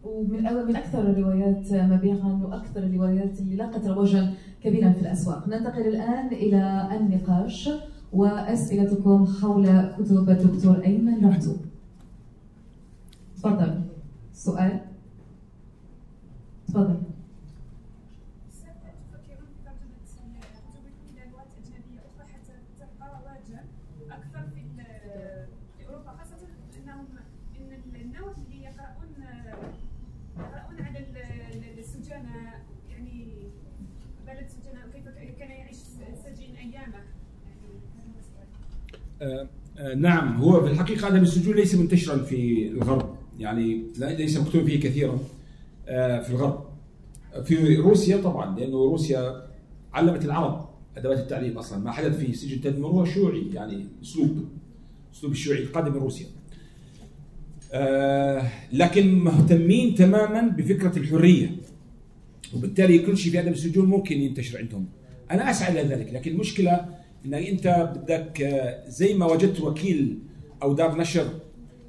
[0.08, 5.48] ومن من أكثر الروايات مبيعا وأكثر الروايات اللي لاقت رواجا كبيرا في الأسواق.
[5.48, 7.70] ننتقل الآن إلى النقاش
[8.12, 11.56] وأسئلتكم حول كتب الدكتور أيمن رعتوب
[13.36, 13.80] تفضل.
[14.32, 14.80] سؤال.
[16.68, 17.07] تفضل.
[39.96, 43.14] نعم هو في الحقيقة عدم السجون ليس منتشرا في الغرب.
[43.38, 45.18] يعني ليس مكتوب فيه كثيرا
[45.88, 46.64] آه، في الغرب.
[47.44, 49.42] في روسيا طبعا لأنه روسيا
[49.92, 51.78] علمت العرب أدوات التعليم أصلا.
[51.78, 54.44] ما حدث في سجن تدمر هو شيوعي يعني أسلوب
[55.14, 56.26] أسلوب الشيوعي القادم من روسيا.
[58.72, 61.56] لكن مهتمين تماما بفكرة الحرية.
[62.56, 64.86] وبالتالي كل شيء في أدب السجون ممكن ينتشر عندهم.
[65.30, 66.97] أنا أسعى إلى ذلك لكن المشكلة
[67.28, 70.18] انك أنت بدك آه، زي ما وجدت وكيل
[70.62, 71.28] أو دار نشر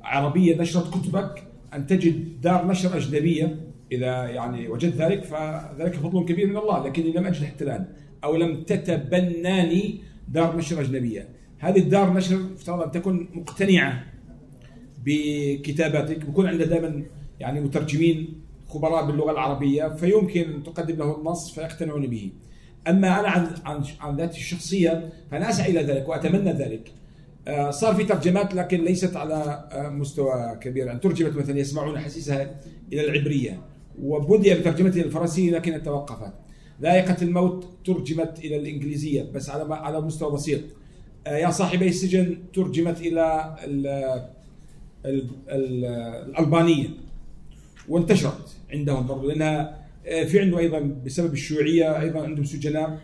[0.04, 1.44] عربية نشرت كتبك
[1.74, 3.56] أن تجد دار نشر أجنبية.
[3.92, 6.88] إذا يعني وجدت ذلك فذلك فضل كبير من الله.
[6.88, 7.86] لكني لم أجد حتى الان
[8.24, 11.30] أو لم تتبناني دار نشر أجنبية.
[11.60, 14.04] هذه الدار نشر افترض أن تكون مقتنعة
[15.06, 17.04] بكتاباتك بكون عندها دائما
[17.40, 22.32] يعني مترجمين خبراء باللغة العربية فيمكن تقدم له النص فيقتنعون به.
[22.88, 26.92] أما أنا عن عن عن ذاتي الشخصية فأنا أسعى إلى ذلك وأتمنى ذلك.
[27.48, 32.56] آه، صار في ترجمات لكن ليست على آه، مستوى كبير يعني ترجمت مثلا يسمعون حسيسها
[32.94, 33.62] إلى العبرية
[34.02, 36.34] وبدأ بترجمتها إلى الفرنسية لكن توقفت.
[36.82, 40.62] ذائقة الموت ترجمت إلى الإنجليزية بس على على مستوى بسيط.
[41.28, 43.88] آه، يا صاحبي السجن ترجمت إلى ال
[45.06, 45.86] ال ال
[46.30, 46.88] الألبانية
[47.90, 53.00] وانتشرت عندهم برضو لأنها في عنده أيضا بسبب الشيوعية أيضا عندهم سجناء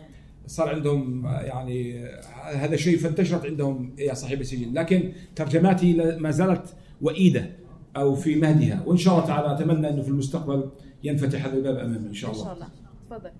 [0.46, 2.20] صار عندهم آه، يعني آه،
[2.52, 7.50] هذا شيء فانتشرت عندهم يا صاحب السجن لكن ترجماتي ما زالت وئيدة
[7.96, 10.70] أو في مهدها وإن شاء الله تعالى أتمنى أنه في المستقبل
[11.04, 12.42] ينفتح هذا الباب أمامي إن شاء الله.
[12.42, 12.68] ان شاء الله
[13.10, 13.30] تفضل.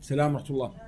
[0.00, 0.84] السلام ورحمة الله.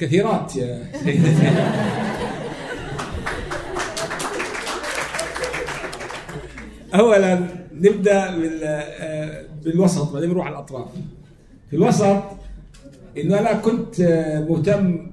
[0.00, 1.50] كثيرات يا سيدتي
[6.94, 8.30] اولا نبدأ
[9.64, 10.88] بالوسط بعدين نروح على الأطراف.
[11.70, 12.22] في الوسط
[13.18, 14.00] إنه أنا كنت
[14.48, 15.06] مهتم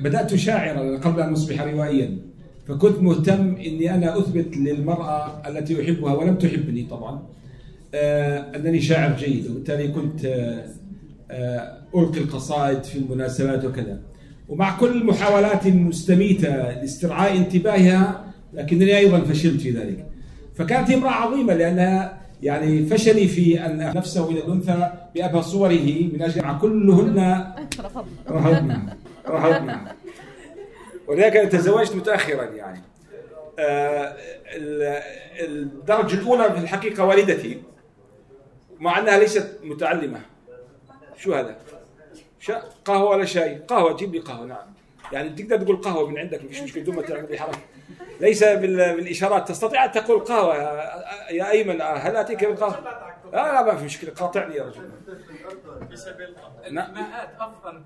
[0.00, 2.18] بدأت شاعرا قبل أن أصبح روائيا.
[2.68, 7.22] فكنت مهتم إني أنا أثبت للمرأة التي أحبها ولم تحبني طبعا
[7.94, 9.50] آه، أنني شاعر جيد.
[9.50, 10.24] وبالتالي كنت
[11.30, 14.11] آه، ألقي القصائد في المناسبات وكذا.
[14.52, 20.06] ومع كل المحاولات المستميتة لاسترعاء انتباهها لكنني أيضا فشلت في ذلك.
[20.54, 26.42] فكانت امرأة عظيمة لأنها يعني فشلي في أن نفسه إلى الأنثى بأبهى صوره من أجل
[26.42, 27.44] مع كلهن
[28.28, 28.96] رفضنا
[29.28, 29.94] رفضنا
[31.08, 32.82] ولذلك تزوجت متأخرا يعني.
[33.58, 34.16] آه
[35.40, 37.62] الدرجة الأولى في الحقيقة والدتي
[38.80, 40.20] مع أنها ليست متعلمة.
[41.16, 41.56] شو هذا؟
[42.84, 44.74] قهوة ولا شاي؟ قهوة جيب لي قهوة نعم.
[45.12, 47.58] يعني تقدر تقول قهوة من عندك مفيش مشكلة بدون ما تعمل حركة.
[48.20, 50.56] ليس بالإشارات تستطيع أن تقول قهوة
[51.30, 52.80] يا أيمن هل أتيك بالقهوه؟
[53.32, 54.90] لا لا ما في مشكلة قاطعني يا رجل.
[56.70, 56.94] نعم.
[57.40, 57.82] أفضل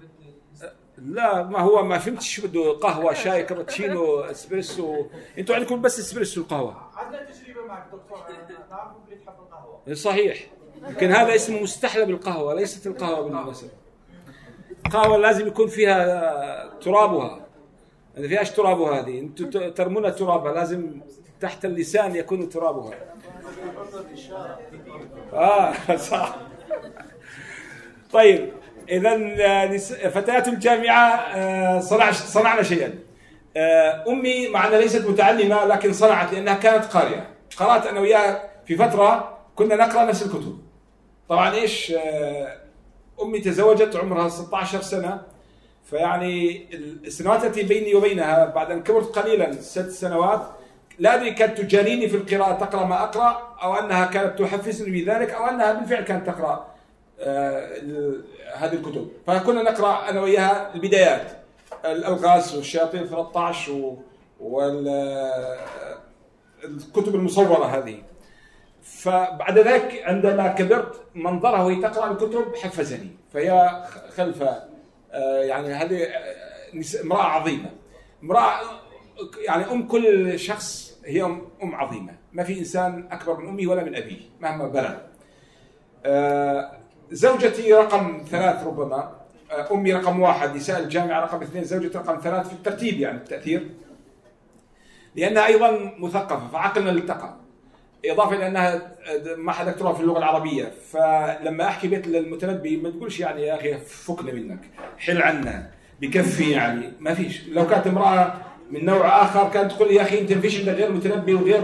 [0.99, 5.07] لا ما هو ما فهمتش شو بده قهوة شاي كابتشينو إسبريسو.
[5.39, 6.77] أنتوا عندكم بس إسبريسو القهوة.
[6.97, 8.19] عندنا تجربة معك دكتور.
[8.71, 9.95] نعرف بتحب القهوة.
[9.95, 10.47] صحيح.
[10.89, 13.71] لكن هذا اسمه مستحلب القهوه ليست القهوة بالمناسبة.
[14.93, 17.41] قهوة لازم يكون فيها ترابها.
[18.17, 21.01] ما فيهاش ترابها هذه أنتم ترمون ترابها لازم
[21.41, 22.95] تحت اللسان يكون ترابها.
[25.33, 26.37] آه صح.
[28.13, 28.53] طيب
[28.89, 32.95] إذا فتيات الجامعة آه، صنع صنعنا شيئا.
[33.57, 37.27] آه، أمي معنا ليست متعلمة لكن صنعت لأنها كانت قارئة.
[37.57, 40.59] قرأت أنا وياها في فترة كنا نقرأ نفس الكتب.
[41.29, 42.66] طبعا إيش؟ آه،
[43.23, 45.21] أمي تزوجت عمرها 16 سنة
[45.85, 46.67] فيعني
[47.05, 50.43] السنوات التي بيني وبينها بعد أن كبرت قليلا ست سنوات
[50.99, 55.45] لا أدري كانت تجاريني في القراءة تقرأ ما أقرأ أو أنها كانت تحفزني بذلك أو
[55.47, 56.67] أنها بالفعل كانت تقرأ
[57.21, 57.77] آه
[58.55, 59.09] هذه الكتب.
[59.27, 61.31] فكنا نقرأ أنا وياها البدايات
[61.85, 63.97] الألغاز والشياطين 13
[64.41, 65.15] والكتب
[67.15, 67.99] المصورة هذه.
[68.87, 73.83] فبعد ذلك عندما كبرت منظرها وهي تقرا الكتب حفزني فهي
[74.17, 74.43] خلف
[75.13, 76.07] آه، يعني هذه
[76.75, 77.71] نس- امرأة عظيمة.
[78.23, 78.61] امرأة
[79.47, 81.23] يعني أم كل شخص هي
[81.63, 82.13] أم عظيمة.
[82.33, 84.95] ما في إنسان أكبر من امه ولا من أبيه مهما بلغ.
[86.07, 86.73] آه،
[87.11, 89.17] زوجتي رقم ثلاث ربما.
[89.51, 93.71] آه، أمي رقم واحد نساء الجامعة رقم اثنين زوجتي رقم ثلاث في الترتيب يعني التأثير.
[95.17, 97.37] لأنها أيضا مثقفة فعقلنا التقى
[98.13, 98.93] إضافة إلى أنها
[99.37, 100.73] معها دكتوراه في اللغة العربية.
[100.93, 104.59] فلما أحكي بيت للمتنبي ما تقولش يعني يا أخي فكنا منك
[104.99, 105.71] حل عنا
[106.01, 106.93] بكفي يعني.
[107.01, 107.49] ما فيش.
[107.49, 108.35] لو كانت امرأة
[108.71, 111.61] من نوع آخر كانت تقول لي يا أخي أنت ما فيش غير متنبي وغير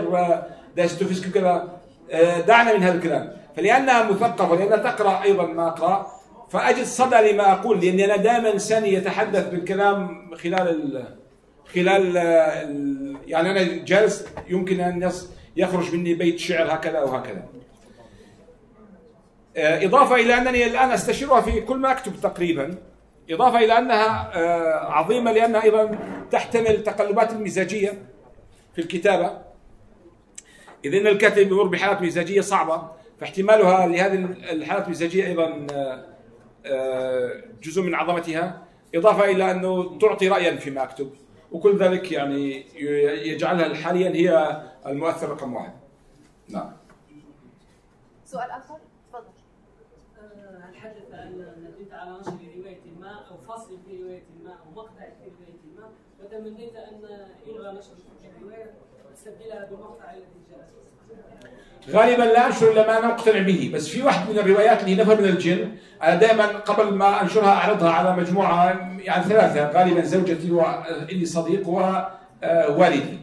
[0.77, 1.79] داستوفسكي وكذا
[2.11, 3.33] آه، دعنا من هذا الكلام.
[3.57, 6.07] فلأنها مثقفة ولانها تقرأ أيضا ما أقرأ.
[6.51, 11.05] فأجد صدى لما أقول لأني أنا دائما انسان يتحدث بالكلام خلال ال
[11.75, 17.49] خلال ال- يعني أنا جالس يمكن أن يص- يخرج مني بيت شعر هكذا وهكذا.
[19.57, 22.75] آه، إضافة إلى أنني الآن أستشيرها في كل ما أكتب تقريبا.
[23.31, 25.99] إضافة إلى أنها آه، عظيمة لأنها أيضا
[26.31, 28.03] تحتمل تقلبات المزاجية
[28.75, 29.39] في الكتابة.
[30.85, 32.83] اذا إن الكاتب يمر بحالات مزاجية صعبة
[33.21, 34.15] فاحتمالها لهذه
[34.51, 35.67] الحالات المزاجية أيضا
[36.67, 38.63] آه، جزء من عظمتها
[38.95, 41.11] إضافة إلى أنه تعطي رايا فيما أكتب
[41.53, 42.65] وكل ذلك يعني
[43.29, 45.73] يجعلها حاليا هي المؤثر رقم واحد.
[46.49, 46.73] نعم.
[48.25, 48.79] سؤال آخر
[49.09, 49.29] تفضل
[50.63, 54.93] هل حدث أن ندمت على نشر رواية ما أو فصل في رواية ما أو مقطع
[54.93, 55.89] في رواية ما
[56.21, 57.01] وتمنيت أن
[57.47, 58.71] يلغى نشر تلك الرواية
[59.11, 60.69] وتستبدلها بالمقطع الذي جاء
[61.91, 65.01] غالبا لا أنشر إلا ما أنا مقتنع به بس في واحد من الروايات اللي هي
[65.01, 68.67] نفر من الجن أنا دائما قبل ما أنشرها أعرضها على مجموعة
[68.99, 73.19] يعني ثلاثة غالبا زوجتي والي صديق ووالدي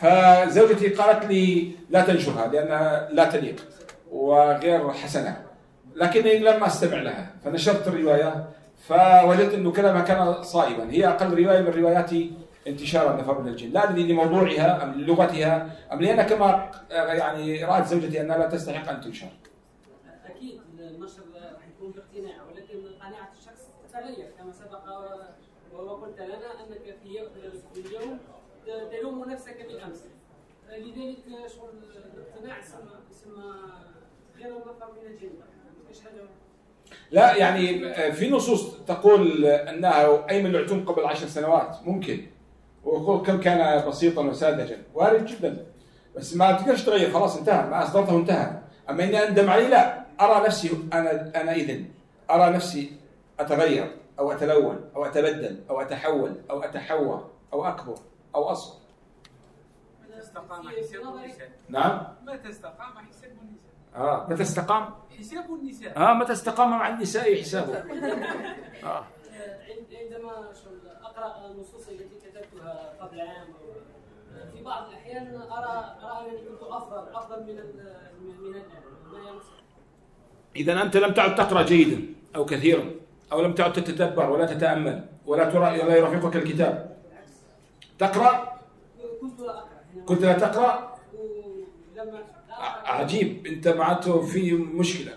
[0.00, 3.56] فزوجتي قالت لي لا تنشرها لأنها لا تليق
[4.10, 5.46] وغير حسنة.
[5.94, 8.48] لكني لم أستمع لها فنشرت الرواية
[8.88, 10.90] فوجدت إنه كلامها كان صائبا.
[10.90, 12.32] هي أقل رواية من رواياتي
[12.66, 13.70] انتشارا نفر من الجن.
[13.70, 19.00] لا أدري لموضوعها أم للغتها أم لأن كما يعني رأت زوجتي أنها لا تستحق أن
[19.00, 19.28] تنشر.
[20.26, 24.84] أكيد النشر راح يكون باقتناع ولكن قناعة الشخص تتغير كما سبق
[25.72, 27.28] وقلت لنا أنك في يوم
[27.74, 28.18] في اليوم
[28.90, 30.04] تلوم نفسك بالامس
[30.70, 31.18] لذلك
[31.56, 31.70] شغل
[32.14, 33.54] الاقتناع يسمى يسمى
[34.38, 35.30] غير النفر من الجن
[35.88, 36.28] إيش هذا؟
[37.10, 42.26] لا يعني في نصوص تقول أنها أيمن العتوم قبل عشر سنوات ممكن.
[42.84, 44.82] ويقول كم كان بسيطا وساذجا.
[44.94, 45.66] وارد جدا.
[46.16, 47.70] بس ما تقدرش تغير خلاص انتهى.
[47.70, 48.62] ما أصدرته انتهى.
[48.90, 50.04] أما إني اندم عليه لا.
[50.20, 51.84] أرى نفسي أنا أنا إذن.
[52.30, 52.92] أرى نفسي
[53.40, 57.94] أتغير أو أتلون أو أتبدل أو أتحول أو أتحوى أو أكبر.
[58.34, 58.80] أو اصغر
[60.08, 61.50] متى استقام حساب النساء.
[61.68, 64.26] نعم؟ متى استقام حساب النساء؟ آه.
[64.30, 65.98] متى استقام؟ حساب النساء.
[65.98, 67.74] آه متى استقام مع النساء حسابه.
[68.84, 69.04] آه.
[69.70, 70.32] عند- عندما
[71.02, 73.72] أقرأ النصوص التي كتبتها قبل عام أو
[74.56, 78.62] في بعض الأحيان ارى أرى أنني كنت افضل أفضل من ال- من من الان
[79.12, 79.52] ما ينصح.
[80.56, 82.90] إذا أنت لم تعد تقرأ جيدا أو كثيرا
[83.32, 86.99] أو لم تعد تتدبر ولا تتأمل ولا ترى ولا يرافقك الكتاب
[88.00, 88.60] تقرأ؟
[89.20, 90.96] كنت لا اقرا كنت لا تقرأ؟
[92.84, 95.12] عجيب أنت معناته في مشكلة.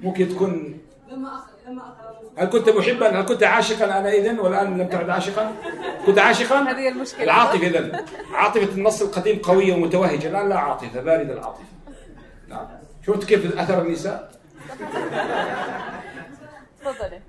[0.00, 0.78] ممكن تكون
[1.08, 1.96] لما أقرأ لما
[2.38, 5.52] هل كنت محبا؟ هل كنت عاشقا أنا إذن؟ والآن لم تعد عاشقا؟
[6.06, 7.24] كنت عاشقا؟ هذه المشكلة.
[7.24, 8.04] العاطفة إذن.
[8.32, 10.28] عاطفة النص القديم قوية ومتوهجة.
[10.28, 11.64] الآن لا عاطفة باردة العاطفة.
[12.48, 12.66] نعم.
[13.06, 14.32] شفت كيف أثر النساء؟
[16.80, 17.20] تفضلي.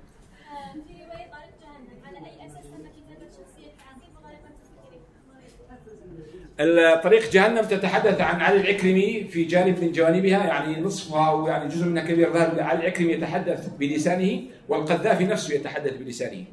[7.04, 11.86] طريق جهنم تتحدث عن علي العكرمي في جانب من جوانبها يعني نصفها أو يعني جزء
[11.86, 16.44] منها كبير ذهب علي العكرمي يتحدث بلسانه والقذافي نفسه يتحدث بلسانه.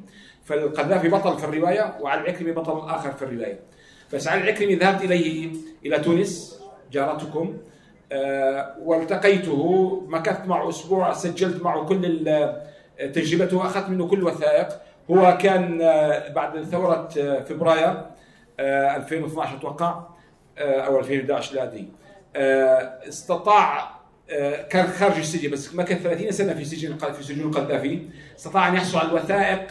[0.44, 3.58] فالقذافي بطل في الرواية وعلي العكرمي بطل آخر في الرواية.
[4.14, 5.48] بس علي العكرمي ذهبت إليه
[5.86, 6.60] إلى تونس
[6.92, 7.56] جارتكم
[8.12, 12.62] آه، والتقيته مكثت معه أسبوع سجلت معه كل ال-
[13.12, 14.68] تجربته واخذت منه كل الوثائق
[15.10, 18.06] هو كان آه، بعد ثورة آه، فبراير آه،
[18.60, 20.02] 2012 أتوقع
[20.58, 21.88] آه، أو 2011 لا أدري.
[22.36, 23.96] آه، استطاع
[24.30, 28.02] آه، كان خارج السجن بس مكث 30 سنة في سجن في سجون القذافي
[28.38, 29.66] استطاع أن يحصل على الوثائق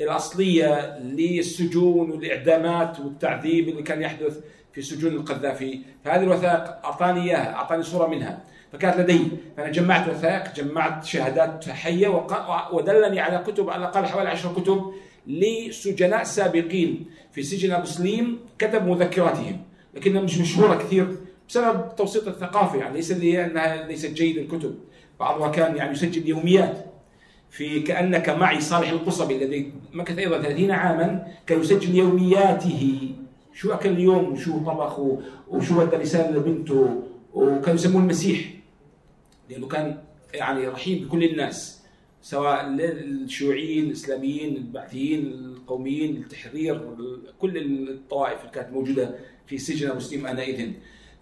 [0.00, 4.40] الأصلية للسجون والإعدامات والتعذيب اللي كان يحدث
[4.72, 5.80] في سجون القذافي.
[6.04, 8.38] فهذه الوثائق أعطاني إياها أعطاني صورة منها.
[8.72, 9.20] فكانت لدي.
[9.56, 12.26] فأنا جمعت وثائق جمعت شهادات حيه
[12.72, 14.92] ودلني على كتب على الأقل حوالي 10 كتب
[15.26, 17.10] لسجناء سابقين.
[17.32, 19.62] في سجن ابو سليم كتبوا مذكراتهم
[19.94, 21.16] لكنها مش مشهورة كثير
[21.48, 22.78] بسبب توسيط الثقافة.
[22.78, 24.74] يعني ليس اللي هي أنها ليست جيدة الكتب.
[25.20, 26.86] بعضها كان يعني يسجل يوميات
[27.50, 33.12] في كأنك معي صالح القصبي الذي مكث أيضا 30 عاما كان يسجل يومياته.
[33.54, 34.98] شو أكل اليوم؟ وشو طبخ؟
[35.48, 37.02] وشو ودى رسالة لبنته؟
[37.34, 38.50] وكانوا يسموه المسيح
[39.50, 39.98] لأنه كان
[40.34, 41.80] يعني رحيم بكل الناس
[42.22, 46.96] سواء الشيوعيين الإسلاميين البعثيين القوميين التحرير
[47.38, 47.56] كل
[47.90, 49.14] الطوائف اللي كانت موجودة
[49.46, 50.72] في سجن مسلم آنئذ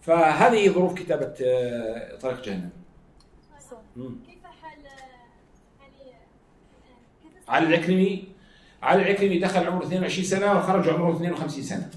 [0.01, 2.71] فهذه ظروف كتابة آه، طريق جهنم.
[4.27, 4.79] كيف حال
[5.81, 6.17] يعني
[7.49, 8.29] علي العكرمي
[8.83, 11.91] علي العكرمي دخل عمره 22 سنة وخرج عمره 52 سنة.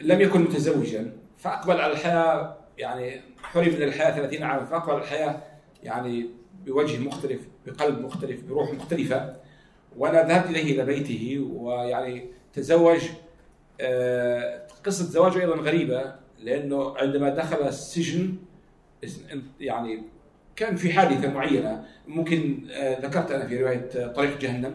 [0.00, 5.42] لم يكن متزوجا فأقبل على الحياة يعني حرم من الحياة 30 عاما فأقبل على الحياة
[5.82, 6.30] يعني
[6.66, 9.43] بوجه مختلف بقلب مختلف بروح مختلفة.
[9.98, 13.00] وأنا ذهبت إليه إلى بيته ويعني تزوج
[13.80, 18.34] آه، قصة زواجه أيضا غريبة لأنه عندما دخل السجن
[19.60, 20.02] يعني
[20.56, 24.74] كان في حادثة معينة ممكن آه، ذكرت أنا في رواية طريق جهنم.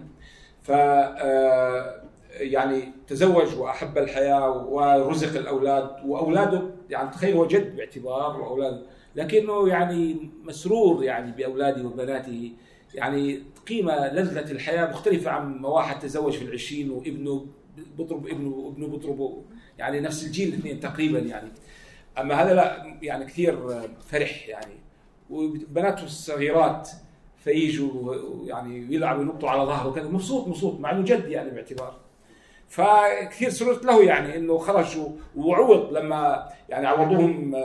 [0.61, 2.01] ف آه،
[2.31, 8.85] يعني تزوج وأحب الحياة ورزق الأولاد وأولاده يعني تخيل هو جد باعتبار واولاد
[9.15, 12.51] لكنه يعني مسرور يعني بأولاده وبناته.
[12.94, 17.48] يعني قيمة لذة الحياة مختلفة عن ما واحد تزوج في العشرين وابنه
[17.98, 19.44] بضرب ابنه وابنه بضربه
[19.78, 21.49] يعني نفس الجيل الاثنين تقريبا يعني.
[22.18, 24.74] أما هذا لا يعني كثير فرح يعني.
[25.30, 26.90] وبناته الصغيرات
[27.44, 30.07] فيجوا يعني يلعبوا ينطوا على ظهره وكذا.
[30.07, 31.99] مبسوط مبسوط مع إنه جد يعني باعتبار.
[32.70, 37.56] فكثير سررت له يعني إنه خرجوا وعوض لما يعني عوضوهم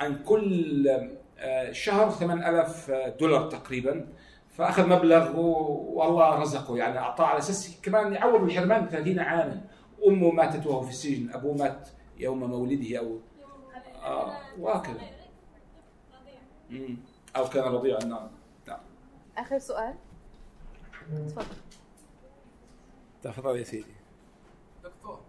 [0.00, 0.88] عن كل
[1.38, 2.90] آه، شهر 8000
[3.20, 4.06] دولار تقريبا.
[4.58, 6.76] فأخذ مبلغ والله رزقه.
[6.76, 9.60] يعني أعطاه على أساس كمان يعوض الحرمان 30 عاما.
[10.06, 13.18] أمه ماتت وهو في السجن أبوه مات يوم مولده أو
[14.02, 15.00] آه وهكذا.
[17.36, 18.28] أو كان رضيعا نعم.
[18.68, 18.80] نعم.
[19.36, 19.94] آخر سؤال.
[21.28, 21.46] تفضل.
[23.22, 23.94] تفضل يا سيدي.
[24.84, 25.20] دكتور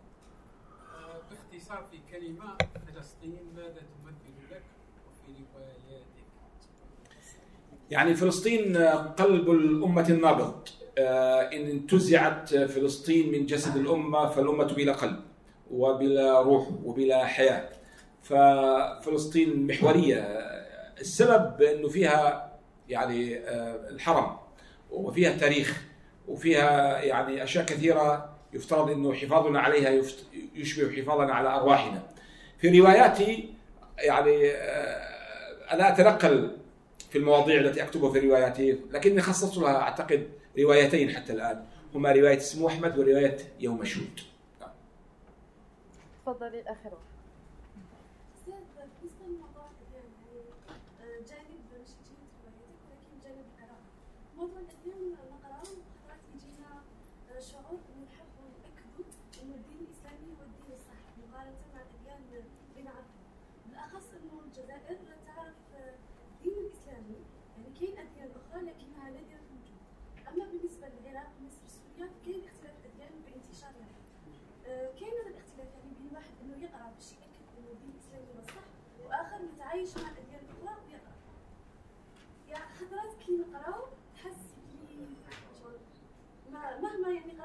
[0.95, 2.57] آه، باختصار في كلمة
[2.87, 4.63] فلسطين ماذا تمثل لك
[5.07, 6.19] وفي رواياتك
[7.91, 8.77] يعني فلسطين
[9.17, 10.67] قلب الأمة النابض.
[10.97, 15.19] آه، إن انتزعت فلسطين من جسد الأمة فالأمة بلا قلب
[15.71, 17.69] وبلا روح وبلا حياة.
[18.21, 20.19] ففلسطين محورية.
[21.01, 22.51] السبب أنه فيها
[22.89, 24.37] يعني آه، الحرم
[24.91, 25.81] وفيها تاريخ
[26.27, 30.03] وفيها يعني أشياء كثيرة يفترض إنه حفاظنا عليها
[30.55, 32.03] يشبه حفاظنا على أرواحنا.
[32.57, 33.53] في رواياتي
[33.99, 36.58] يعني آه، أنا أتنقل
[37.09, 40.29] في المواضيع التي أكتبها في رواياتي لكني خصصت لها أعتقد
[40.59, 41.65] روايتين حتى الآن
[41.95, 44.19] هما رواية اسمه أحمد ورواية يوم شود.
[46.25, 46.63] تفضلي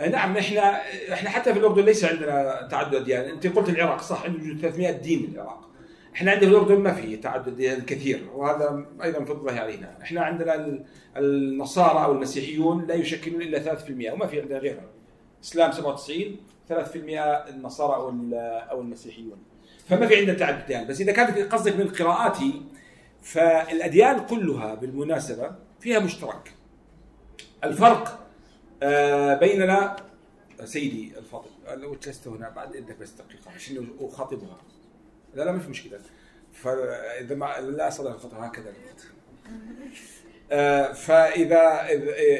[0.00, 0.80] نعم إحنا
[1.12, 5.32] إحنا حتى في الأردن ليس عندنا تعدد اديان، أنت قلت العراق صح عنده 300 دين
[5.34, 5.70] العراق.
[6.14, 10.20] إحنا عندنا في الأردن ما في تعدد اديان كثير وهذا أيضا فضل الله علينا، إحنا
[10.20, 10.84] عندنا
[11.16, 14.86] النصارى أو المسيحيون لا يشكلون إلا 3% وما في عندنا غيرهم.
[15.44, 16.36] إسلام 97
[16.68, 16.74] 3%
[17.48, 18.08] النصارى أو
[18.70, 19.38] أو المسيحيون.
[19.88, 22.62] فما في عندنا تعدد اديان بس إذا كانت قصدك من قراءاتي
[23.22, 25.50] فالأديان كلها بالمناسبة
[25.80, 26.52] فيها مشترك
[27.64, 28.25] الفرق
[29.40, 29.96] بيننا
[30.64, 31.50] سيدي الفاضل.
[31.74, 34.58] لو جلست هنا بعد اذنك بس دقيقه عشان أخاطبها.
[35.34, 36.00] لا لا ما في مشكلة.
[36.52, 38.72] فاذا ما لا أستطيع الخطا هكذا
[40.52, 41.86] آه، فاذا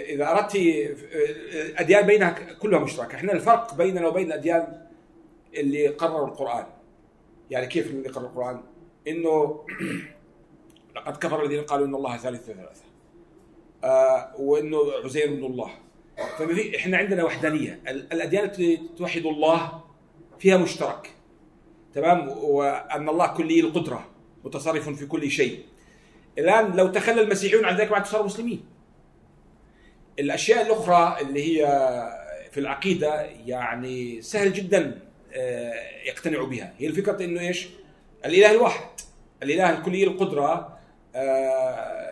[0.09, 3.15] اذا أردت الأديان بينها كلها مشتركة.
[3.15, 4.87] إحنا الفرق بيننا وبين الأديان
[5.55, 6.67] اللي قرروا القرآن.
[7.51, 8.63] يعني كيف اللي يقرأ القرآن؟
[9.09, 9.65] إنه
[10.97, 12.83] لقد كفر الذين قالوا إن الله ثالث ثلاثة
[13.85, 15.71] آه وإنه عزير ابن الله.
[16.39, 17.81] ففي إحنا عندنا وحدانية.
[17.89, 19.81] ال- الأديان التي توحد الله
[20.39, 21.11] فيها مشترك
[21.95, 24.11] تمام؟ وأن الله كلي القدرة
[24.45, 25.61] متصرف في كل شيء.
[26.39, 28.65] الآن لو تخلى المسيحيون عن ذلك بعد صاروا مسلمين.
[30.19, 31.67] الأشياء الأخرى اللي هي
[32.53, 35.01] في العقيدة يعني سهل جدا
[35.35, 35.75] آه،
[36.05, 36.75] يقتنعوا بها.
[36.79, 37.69] هي الفكرة إنه إيش؟
[38.25, 38.89] الإله الواحد.
[39.43, 40.79] الإله الكلي القدرة
[41.15, 42.07] آه،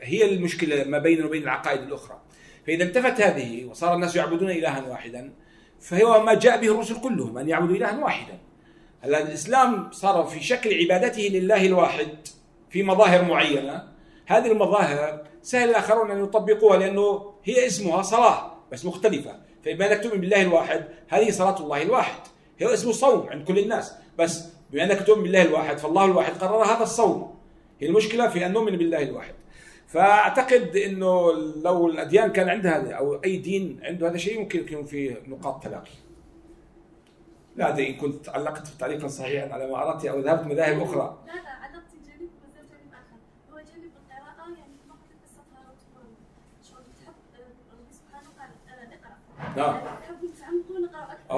[0.00, 2.20] هي المشكلة ما بيننا وبين العقائد الأخرى.
[2.68, 5.32] فإذا انتفت هذه وصار الناس يعبدون إلها واحدا
[5.80, 8.38] فهو ما جاء به الرسل كلهم أن يعبدوا إلها واحدا.
[9.00, 12.08] هلا الإسلام صار في شكل عبادته لله الواحد
[12.70, 13.88] في مظاهر معينة.
[14.26, 19.36] هذه المظاهر سهل الآخرون أن يطبقوها لأنه هي اسمها صلاة بس مختلفة.
[19.64, 22.20] فبما أنك تؤمن بالله الواحد هذه صلاة الله الواحد.
[22.58, 23.94] هي اسمه صوم عند كل الناس.
[24.18, 27.34] بس بما أنك تؤمن بالله الواحد فالله الواحد قرر هذا الصوم.
[27.80, 29.34] هي المشكلة في أن نؤمن بالله الواحد.
[29.88, 31.32] فأعتقد إنه
[31.64, 35.90] لو الأديان كان عندها أو أي دين عنده هذا الشيء ممكن يكون فيه نقاط تلاقي.
[37.56, 41.18] لا أدري إن كنت علقت تعليقا صحيحا على ما أردت أو ذهبت مذاهب أخرى.
[41.26, 42.30] لا لا علاقتي جانب
[42.92, 43.16] آخر.
[43.52, 46.16] هو جانب القراءة يعني كما قلت قصه هاروت وماروت
[46.70, 49.72] شغل تحب آه، ربي سبحانه قال آه، اقرأ.
[49.72, 49.80] نعم.
[50.02, 51.34] تحبوا تعمقوا نقرا أكثر.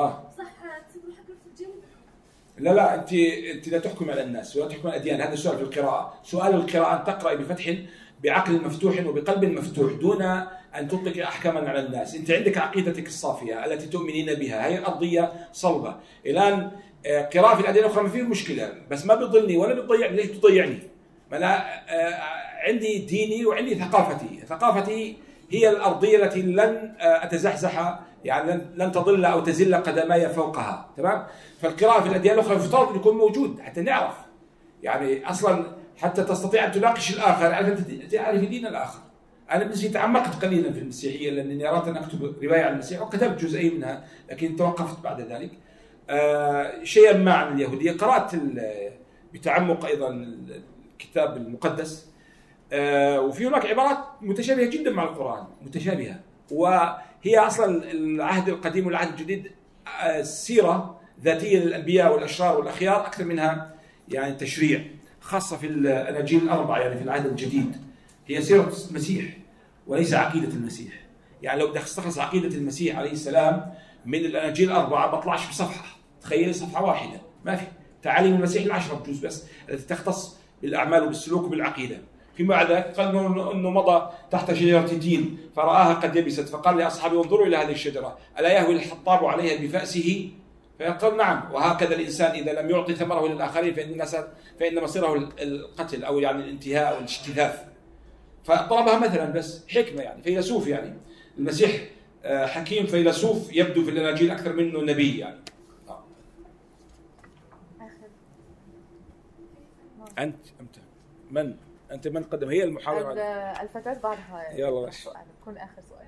[2.61, 3.13] لا لا انت
[3.55, 6.15] انت لا تحكم على الناس ولا تحكم على الاديان هذا السؤال في القراءة.
[6.23, 7.75] سؤال القراءة أن تقرا بفتح
[8.25, 10.23] بعقل مفتوح وبقلب مفتوح دون
[10.77, 12.15] أن تطلق أحكاما على الناس.
[12.15, 15.97] أنت عندك عقيدتك الصافية التي تؤمنين بها هي أرضية صلبة.
[16.27, 16.71] الآن
[17.07, 20.79] آه، قراءة في الأديان الأخرى ما فيه مشكلة بس ما بتضلني ولا بتضيع ليش تضيعني
[21.31, 22.15] ما أنا آه،
[22.69, 24.41] عندي ديني وعندي ثقافتي.
[24.49, 25.17] ثقافتي
[25.51, 31.27] هي الأرضية التي لن آه، أتزحزح يعني لن تضل أو تزل قدماي فوقها تمام؟
[31.61, 34.15] فالقراءة في الأديان الأخرى يفترض ان يكون موجود حتى نعرف.
[34.83, 35.67] يعني أصلا
[35.97, 39.01] حتى تستطيع أن تناقش الآخر أنت تعرف دين الآخر.
[39.51, 43.45] أنا بالنسبة لي تعمقت قليلا في المسيحية لأنني اردت أن أكتب رواية عن المسيح وكتبت
[43.45, 45.51] جزئين منها لكن توقفت بعد ذلك.
[46.11, 47.93] آه شيئا ما عن اليهودية.
[47.93, 48.33] قرات
[49.35, 50.09] بتعمق أيضا
[50.93, 52.11] الكتاب المقدس.
[52.73, 56.21] آه وفي هناك عبارات متشابهة جدا مع القرآن متشابهة.
[57.27, 59.51] وهي أصلا العهد القديم والعهد الجديد
[60.03, 63.75] آه، سيرة ذاتية للأنبياء والأشرار والأخيار أكثر منها
[64.09, 64.85] يعني تشريع
[65.21, 67.77] خاصة في الأناجيل الأربعة يعني في العهد الجديد.
[68.27, 69.37] هي سيرة المسيح
[69.87, 70.93] وليس عقيدة المسيح.
[71.43, 73.75] يعني لو بدك تستخلص عقيدة المسيح عليه السلام
[74.07, 75.97] من الأناجيل الأربعة بطلعش بصفحة.
[76.23, 77.21] تخيل صفحة واحدة.
[77.45, 77.67] ما في.
[78.03, 81.99] تعاليم المسيح العشرة بجوز بس التي تختص بالأعمال وبالسلوك وبالعقيدة.
[82.41, 83.17] فيما ذلك قال
[83.53, 88.53] انه مضى تحت شجرة تين فرآها قد يبست فقال لأصحابه انظروا إلى هذه الشجرة ألا
[88.53, 90.31] يهوي الحطاب عليها بفأسه؟
[90.79, 94.07] فيقول نعم وهكذا الإنسان إذا لم يعطي ثمره للآخرين فإن
[94.61, 97.59] فإن مصيره القتل أو يعني الانتهاء أو الاجتثاث
[98.45, 100.95] فضربها مثلا بس حكمة يعني فيلسوف يعني.
[101.39, 101.71] المسيح
[102.25, 105.41] آه، حكيم فيلسوف يبدو في الاناجيل أكثر منه نبي يعني.
[110.19, 110.77] أنت أنت.
[111.31, 113.19] من؟ أنت من قدم هي المحاضره ال-
[113.63, 115.03] الفتاة بعدها يلا ماشي.
[115.03, 116.07] سؤال كون آخر سؤال.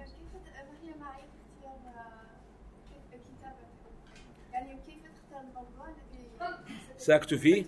[4.52, 4.94] يعني كيف
[5.26, 6.28] تختار الموضوع الذي
[6.96, 7.64] ساكت فيه.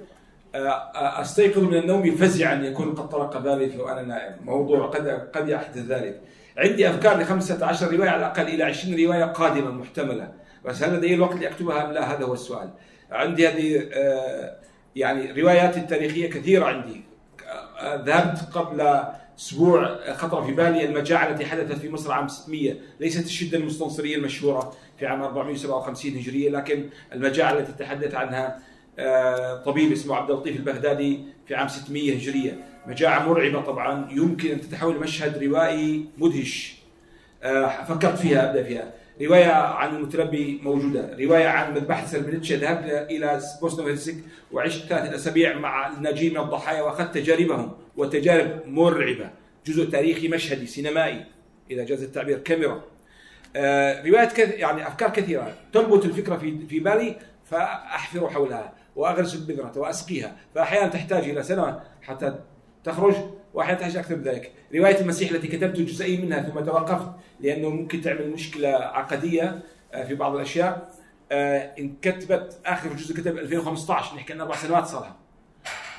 [0.55, 4.37] آه، آه، أستيقظ من النوم فزعا يكون قد طرق بابي وأنا نائم.
[4.45, 6.21] موضوع قد قد يحدث ذلك.
[6.57, 10.33] عندي أفكار ل 15 رواية على الأقل إلى 20 رواية قادمة محتملة.
[10.65, 12.71] بس هل لدي الوقت لأكتبها أم لا؟ هذا هو السؤال.
[13.11, 14.57] عندي هذه آه،
[14.97, 17.05] يعني روايات تاريخية كثيرة عندي.
[17.83, 19.03] ذهبت قبل
[19.39, 24.73] أسبوع خطر في بالي المجاعة التي حدثت في مصر عام 600 ليست الشدة المستنصرية المشهورة
[24.99, 28.59] في عام 457 هجرية لكن المجاعة التي تحدث عنها
[28.99, 32.59] آه، طبيب اسمه عبد اللطيف البغدادي في عام 600 هجرية.
[32.87, 36.77] مجاعة مرعبة طبعا يمكن أن تتحول مشهد روائي مدهش.
[37.43, 38.93] آه، فكرت فيها أبدأ فيها.
[39.23, 41.17] رواية عن المتنبي موجودة.
[41.21, 44.17] رواية عن مذبحه سربنيتشا ذهبت إلى بوسنا وهرسك
[44.53, 49.31] وعشت ثلاثة أسابيع مع الناجين من الضحايا وأخذت تجاربهم وتجارب مرعبة.
[49.67, 51.25] جزء تاريخي مشهدي سينمائي
[51.71, 52.39] اذا جاز التعبير.
[52.39, 52.83] كاميرا.
[53.57, 54.55] آه، روايات كث...
[54.59, 55.55] يعني أفكار كثيرة.
[55.73, 60.37] تنبت الفكرة في في بالي فأحفر حولها وأغرس البذره وأسقيها.
[60.55, 62.35] فأحيانا تحتاج إلى سنة حتى
[62.85, 63.15] تخرج
[63.55, 64.53] وأحيانا تحتاج أكثر من ذلك.
[64.75, 67.09] رواية المسيح التي كتبت جزئين منها ثم توقفت
[67.41, 69.59] لأنه ممكن تعمل مشكلة عقدية
[69.95, 70.89] آه، في بعض الأشياء.
[71.33, 75.13] آه، انكتبت آخر جزء كتب 2015 نحكي عن أربع سنوات صار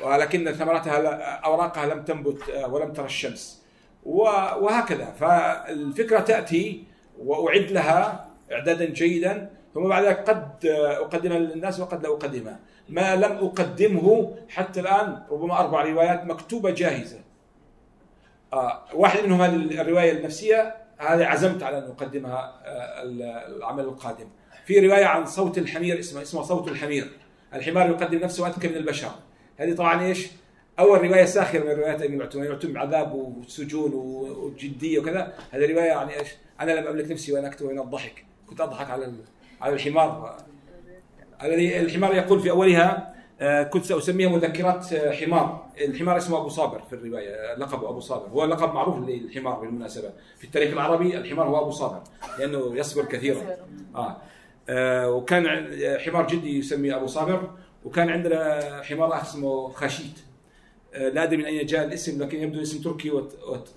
[0.03, 3.61] ولكن ثمرتها لا- أوراقها لم تنبت آه، ولم ترى الشمس.
[4.05, 5.05] وهكذا.
[5.19, 6.83] فالفكرة تأتي
[7.19, 9.49] وأعد لها إعدادا جيدا.
[9.73, 12.59] ثم بعد ذلك قد اقدمها للناس وقد لا اقدمها
[12.89, 17.19] ما لم أقدمه حتى الآن ربما أربع روايات مكتوبة جاهزة.
[18.53, 23.03] آه واحد منهم هذه الرواية النفسية هذه عزمت على أن أقدمها آه
[23.47, 24.27] العمل القادم.
[24.65, 27.11] في رواية عن صوت الحمير اسمها اسمها صوت الحمير.
[27.53, 29.11] الحمار يقدم نفسه أذكى من البشر.
[29.57, 30.27] هذه طبعا إيش؟
[30.79, 35.33] أول رواية ساخرة من روايات ابن معتم يعتم بعذاب وسجون وجدية وكذا.
[35.51, 36.29] هذه رواية يعني إيش؟
[36.61, 38.25] أنا لم أملك نفسي وأنا أكتب من الضحك.
[38.47, 39.13] كنت أضحك على
[39.61, 40.37] على الحمار.
[41.43, 45.65] الذي الحمار يقول في أولها آه، كنت ساسميها مذكرات آه، حمار.
[45.81, 48.27] الحمار اسمه أبو صابر في الرواية لقبه أبو صابر.
[48.27, 50.09] هو لقب معروف للحمار بالمناسبة.
[50.37, 52.01] في التاريخ العربي الحمار هو أبو صابر
[52.39, 53.41] لأنه يصبر كثيرا.
[53.95, 54.17] آه,
[54.69, 55.47] آه وكان
[55.99, 57.49] حمار جدي يسمي أبو صابر
[57.85, 60.19] وكان عندنا حمار آخر اسمه خاشيت
[60.93, 63.11] آه لا أدري من أين جاء الاسم لكن يبدو اسم تركي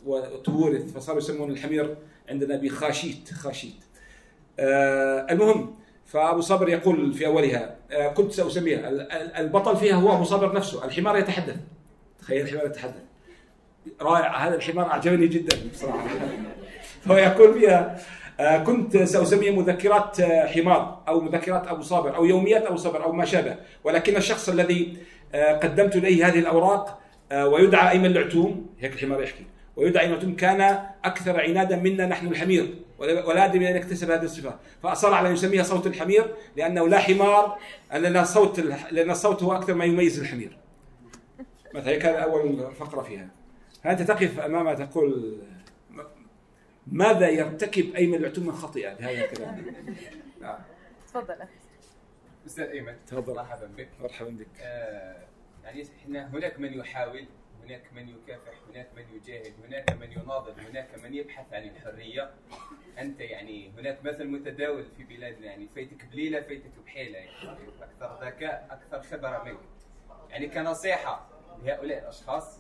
[0.06, 1.96] وتورث فصاروا يسمون الحمير
[2.28, 3.74] عندنا بخاشيت خاشيت
[4.58, 5.74] آه المهم
[6.08, 8.90] فأبو صبر يقول في أولها آه، كنت سأسميها.
[9.40, 10.84] البطل فيها هو أبو صبر نفسه.
[10.84, 11.56] الحمار يتحدث.
[12.18, 13.02] تخيل الحمار يتحدث.
[14.00, 14.46] رائع.
[14.46, 16.08] هذا الحمار أعجبني جدا بصراحة.
[17.04, 17.98] فهو يقول فيها
[18.40, 23.12] آه، كنت سأسمي مذكرات آه، حمار أو مذكرات أبو صابر أو يوميات أبو صابر أو
[23.12, 23.56] ما شابه.
[23.84, 24.96] ولكن الشخص الذي
[25.34, 26.98] قدمت إليه هذه الأوراق
[27.32, 28.66] ويدعى أيمن العتوم.
[28.80, 29.44] هيك الحمار يحكي.
[29.76, 32.74] ويدعى أيمن العتوم كان أكثر عنادا منا نحن الحمير.
[32.98, 34.58] ولا أدري ان يكتسب هذه الصفة.
[34.82, 37.58] فأصر على ان يسميها صوت الحمير لأنه لا حمار
[37.92, 38.60] لأن صوت
[38.90, 40.58] لأن الصوت هو أكثر ما يميز الحمير.
[41.74, 43.28] مثلا هذا أول فقرة فيها.
[43.84, 45.38] فأنت تقف أمامها تقول
[46.86, 49.64] ماذا يرتكب أيمن العتوم من خطيئة؟ بهذا الكلام.
[50.40, 50.58] نعم.
[51.08, 51.36] تفضل.
[52.46, 53.34] أستاذ أيمن تفضل.
[53.34, 53.88] مرحبا بك.
[54.00, 54.46] مرحبا بك.
[54.60, 55.16] آه
[55.64, 57.24] يعني هناك من يحاول
[57.68, 62.30] هناك من يكافح هناك من يجاهد هناك من يناضل هناك من يبحث عن الحرية.
[62.98, 67.30] أنت يعني هناك مثل متداول في بلادنا يعني فايتك بليلة فايتك بحيلة يعني
[67.82, 69.58] أكثر ذكاء أكثر خبرة منك.
[70.30, 71.28] يعني كنصيحة
[71.64, 72.58] لهؤلاء الأشخاص.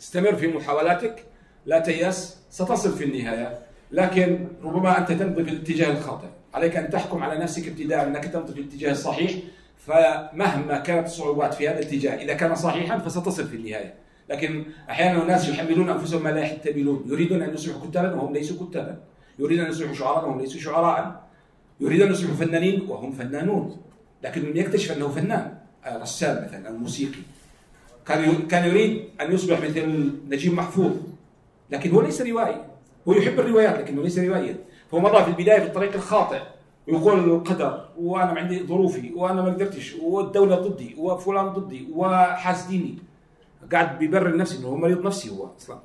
[0.00, 1.26] استمر في محاولاتك
[1.66, 3.58] لا تيأس ستصل في النهاية.
[3.90, 6.28] لكن ربما أنت تمضي في الاتجاه الخاطئ.
[6.54, 9.32] عليك أن تحكم على نفسك ابتداء أنك تمضي في الاتجاه الصحيح.
[9.86, 13.94] فمهما كانت الصعوبات في هذا الاتجاه إذا كان صحيحا فستصل في النهاية.
[14.30, 17.04] لكن أحيانا الناس يحملون أنفسهم ما لا يحتملون.
[17.06, 18.96] يريدون أن يصبحوا كتابا وهم ليسوا كتابا.
[19.38, 21.22] يريدون أن يصبحوا شعراء وهم ليسوا شعراء.
[21.80, 23.76] يريدون أن يصبحوا فنانين وهم فنانون.
[24.22, 25.54] لكن من يكتشف أنه فنان
[25.86, 27.22] رسام مثلا أو موسيقي.
[28.06, 30.92] كان كان يريد أن يصبح مثل نجيب محفوظ.
[31.70, 32.64] لكن هو ليس روائي.
[33.08, 34.56] هو يحب الروايات لكنه ليس روائيا.
[34.90, 36.40] فهو مضى في البداية في الطريق الخاطئ.
[36.88, 42.98] ويقول القدر وأنا عندي ظروفي وأنا ما قدرتش والدولة ضدي وفلان ضدي وحاسديني.
[43.72, 45.78] قاعد بيبرر نفسه إنه هو مريض نفسي هو أصلا.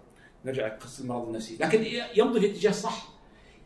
[0.46, 1.58] نرجع قصه المرض النفسي.
[1.60, 3.08] لكن يمضي في اتجاه الصح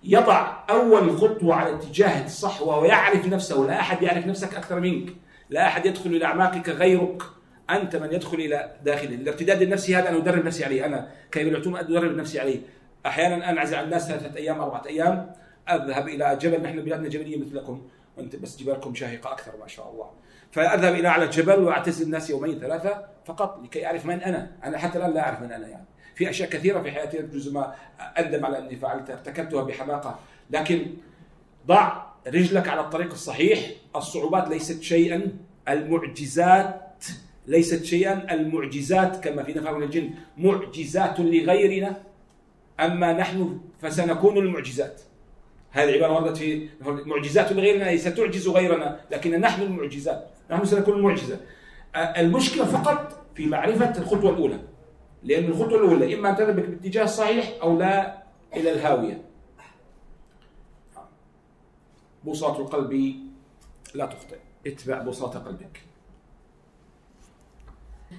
[0.03, 3.67] يضع أول خطوة على اتجاه الصح وهو يعرف نفسه.
[3.67, 5.13] لا أحد يعرف نفسك أكثر منك.
[5.49, 7.23] لا أحد يدخل إلى أعماقك غيرك.
[7.69, 10.85] أنت من يدخل إلى داخله الارتداد النفسي هذا أنا أدرب نفسي عليه.
[10.85, 12.59] أنا كيف العتوم أدرب نفسي عليه.
[13.05, 15.31] أحيانا انعزل عن الناس ثلاثة أيام أربعة أيام.
[15.75, 17.81] أذهب إلى جبل نحن بلادنا جبلية مثلكم
[18.17, 20.09] وأنت بس جبالكم شاهقة أكثر ما شاء الله.
[20.51, 24.51] فأذهب إلى اعلى الجبل وأعتزل الناس يومين ثلاثة فقط لكي أعرف من أنا.
[24.63, 25.85] أنا حتى الآن لا أعرف من أنا يعني.
[26.15, 27.75] في أشياء كثيرة في حياتي جزء ما
[28.19, 30.19] اندم على أني فعلتها ارتكبتها بحماقة.
[30.49, 30.85] لكن
[31.67, 33.71] ضع رجلك على الطريق الصحيح.
[33.95, 35.31] الصعوبات ليست شيئا
[35.69, 37.05] المعجزات
[37.47, 42.03] ليست شيئا المعجزات كما في نفر من الجن معجزات لغيرنا.
[42.79, 45.01] أما نحن فسنكون المعجزات.
[45.71, 50.27] هذه العبارة وردت في معجزات لغيرنا أي ستعجز غيرنا لكن نحن المعجزات.
[50.51, 51.39] نحن سنكون المعجزة.
[51.95, 54.59] المشكلة فقط في معرفة الخطوة الأولى.
[55.23, 58.23] لأن الخطوة الأولى إما أن تذهب بالاتجاه الصحيح أو لا
[58.55, 59.21] إلى الهاوية.
[62.27, 63.15] بساط القلب
[63.95, 64.37] لا تخطئ.
[64.67, 65.81] اتبع بساط قلبك.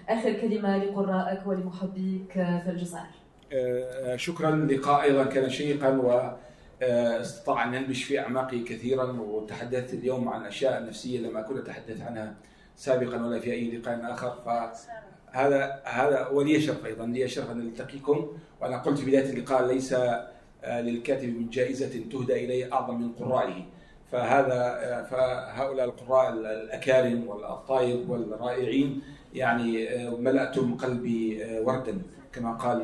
[0.09, 3.07] آخر كلمة لقرائك ولمحبيك في الجزائر
[3.53, 6.37] آه، شكرا اللقاء أيضا كان شيقا و آه،
[6.83, 12.35] استطاع أن ينبش في أعماقي كثيرا وتحدثت اليوم عن أشياء نفسية لم أكن أتحدث عنها
[12.77, 14.39] سابقا ولا في أي لقاء آخر.
[14.45, 19.93] فهذا هذا ولي شرف أيضا لي شرف أن ألتقيكم وأنا قلت في بداية اللقاء ليس
[19.93, 23.65] آه، للكاتب من جائزة تهدى إليه أعظم من قرائه.
[24.13, 29.03] فهذا آه، فهؤلاء القراء الأكارم والطيب والرائعين
[29.35, 32.03] يعني ملأتم قلبي وردا
[32.33, 32.81] كما قال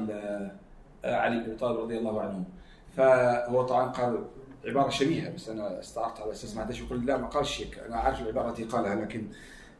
[1.04, 2.44] علي بن طالب رضي الله عنه.
[2.96, 4.24] فهو طبعا قال
[4.66, 7.96] عبارة شبيهة بس أنا استعرت على أساس ما حدش يقول لا ما قالش هيك أنا
[7.96, 9.26] عارف العبارة التي قالها لكن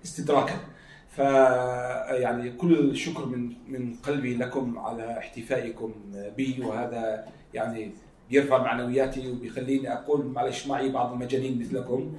[0.04, 0.56] استدراكا.
[1.08, 1.18] ف
[2.10, 5.94] يعني كل الشكر من من قلبي لكم على احتفائكم
[6.36, 7.24] بي وهذا
[7.54, 7.92] يعني
[8.30, 12.12] بيرفع معنوياتي وبيخليني أقول معلش معي بعض المجانين مثلكم.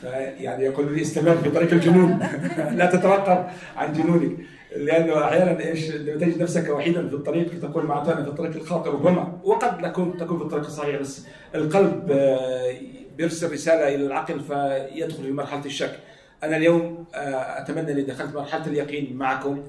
[0.00, 2.18] فيعني يقول لي استمر في طريق الجنون.
[2.78, 4.36] لا تتوقف عن جنونك.
[4.76, 9.38] لأنه أحيانا إيش لما تجد نفسك وحيدا في الطريق تقول معناتها في الطريق الخاطئ ربما
[9.44, 12.74] وقد تكون تكون في الطريق الصحيح بس القلب آه،
[13.16, 15.98] بيرسل رسالة إلى العقل فيدخل في مرحلة الشك.
[16.42, 19.62] أنا اليوم آه، أتمنى اني دخلت مرحلة اليقين معكم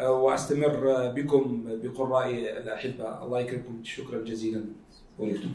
[0.00, 3.24] آه، وأستمر بكم بقرائي الأحبة.
[3.24, 3.80] الله يكرمكم.
[3.84, 4.64] شكرا جزيلا.
[5.18, 5.48] ولكم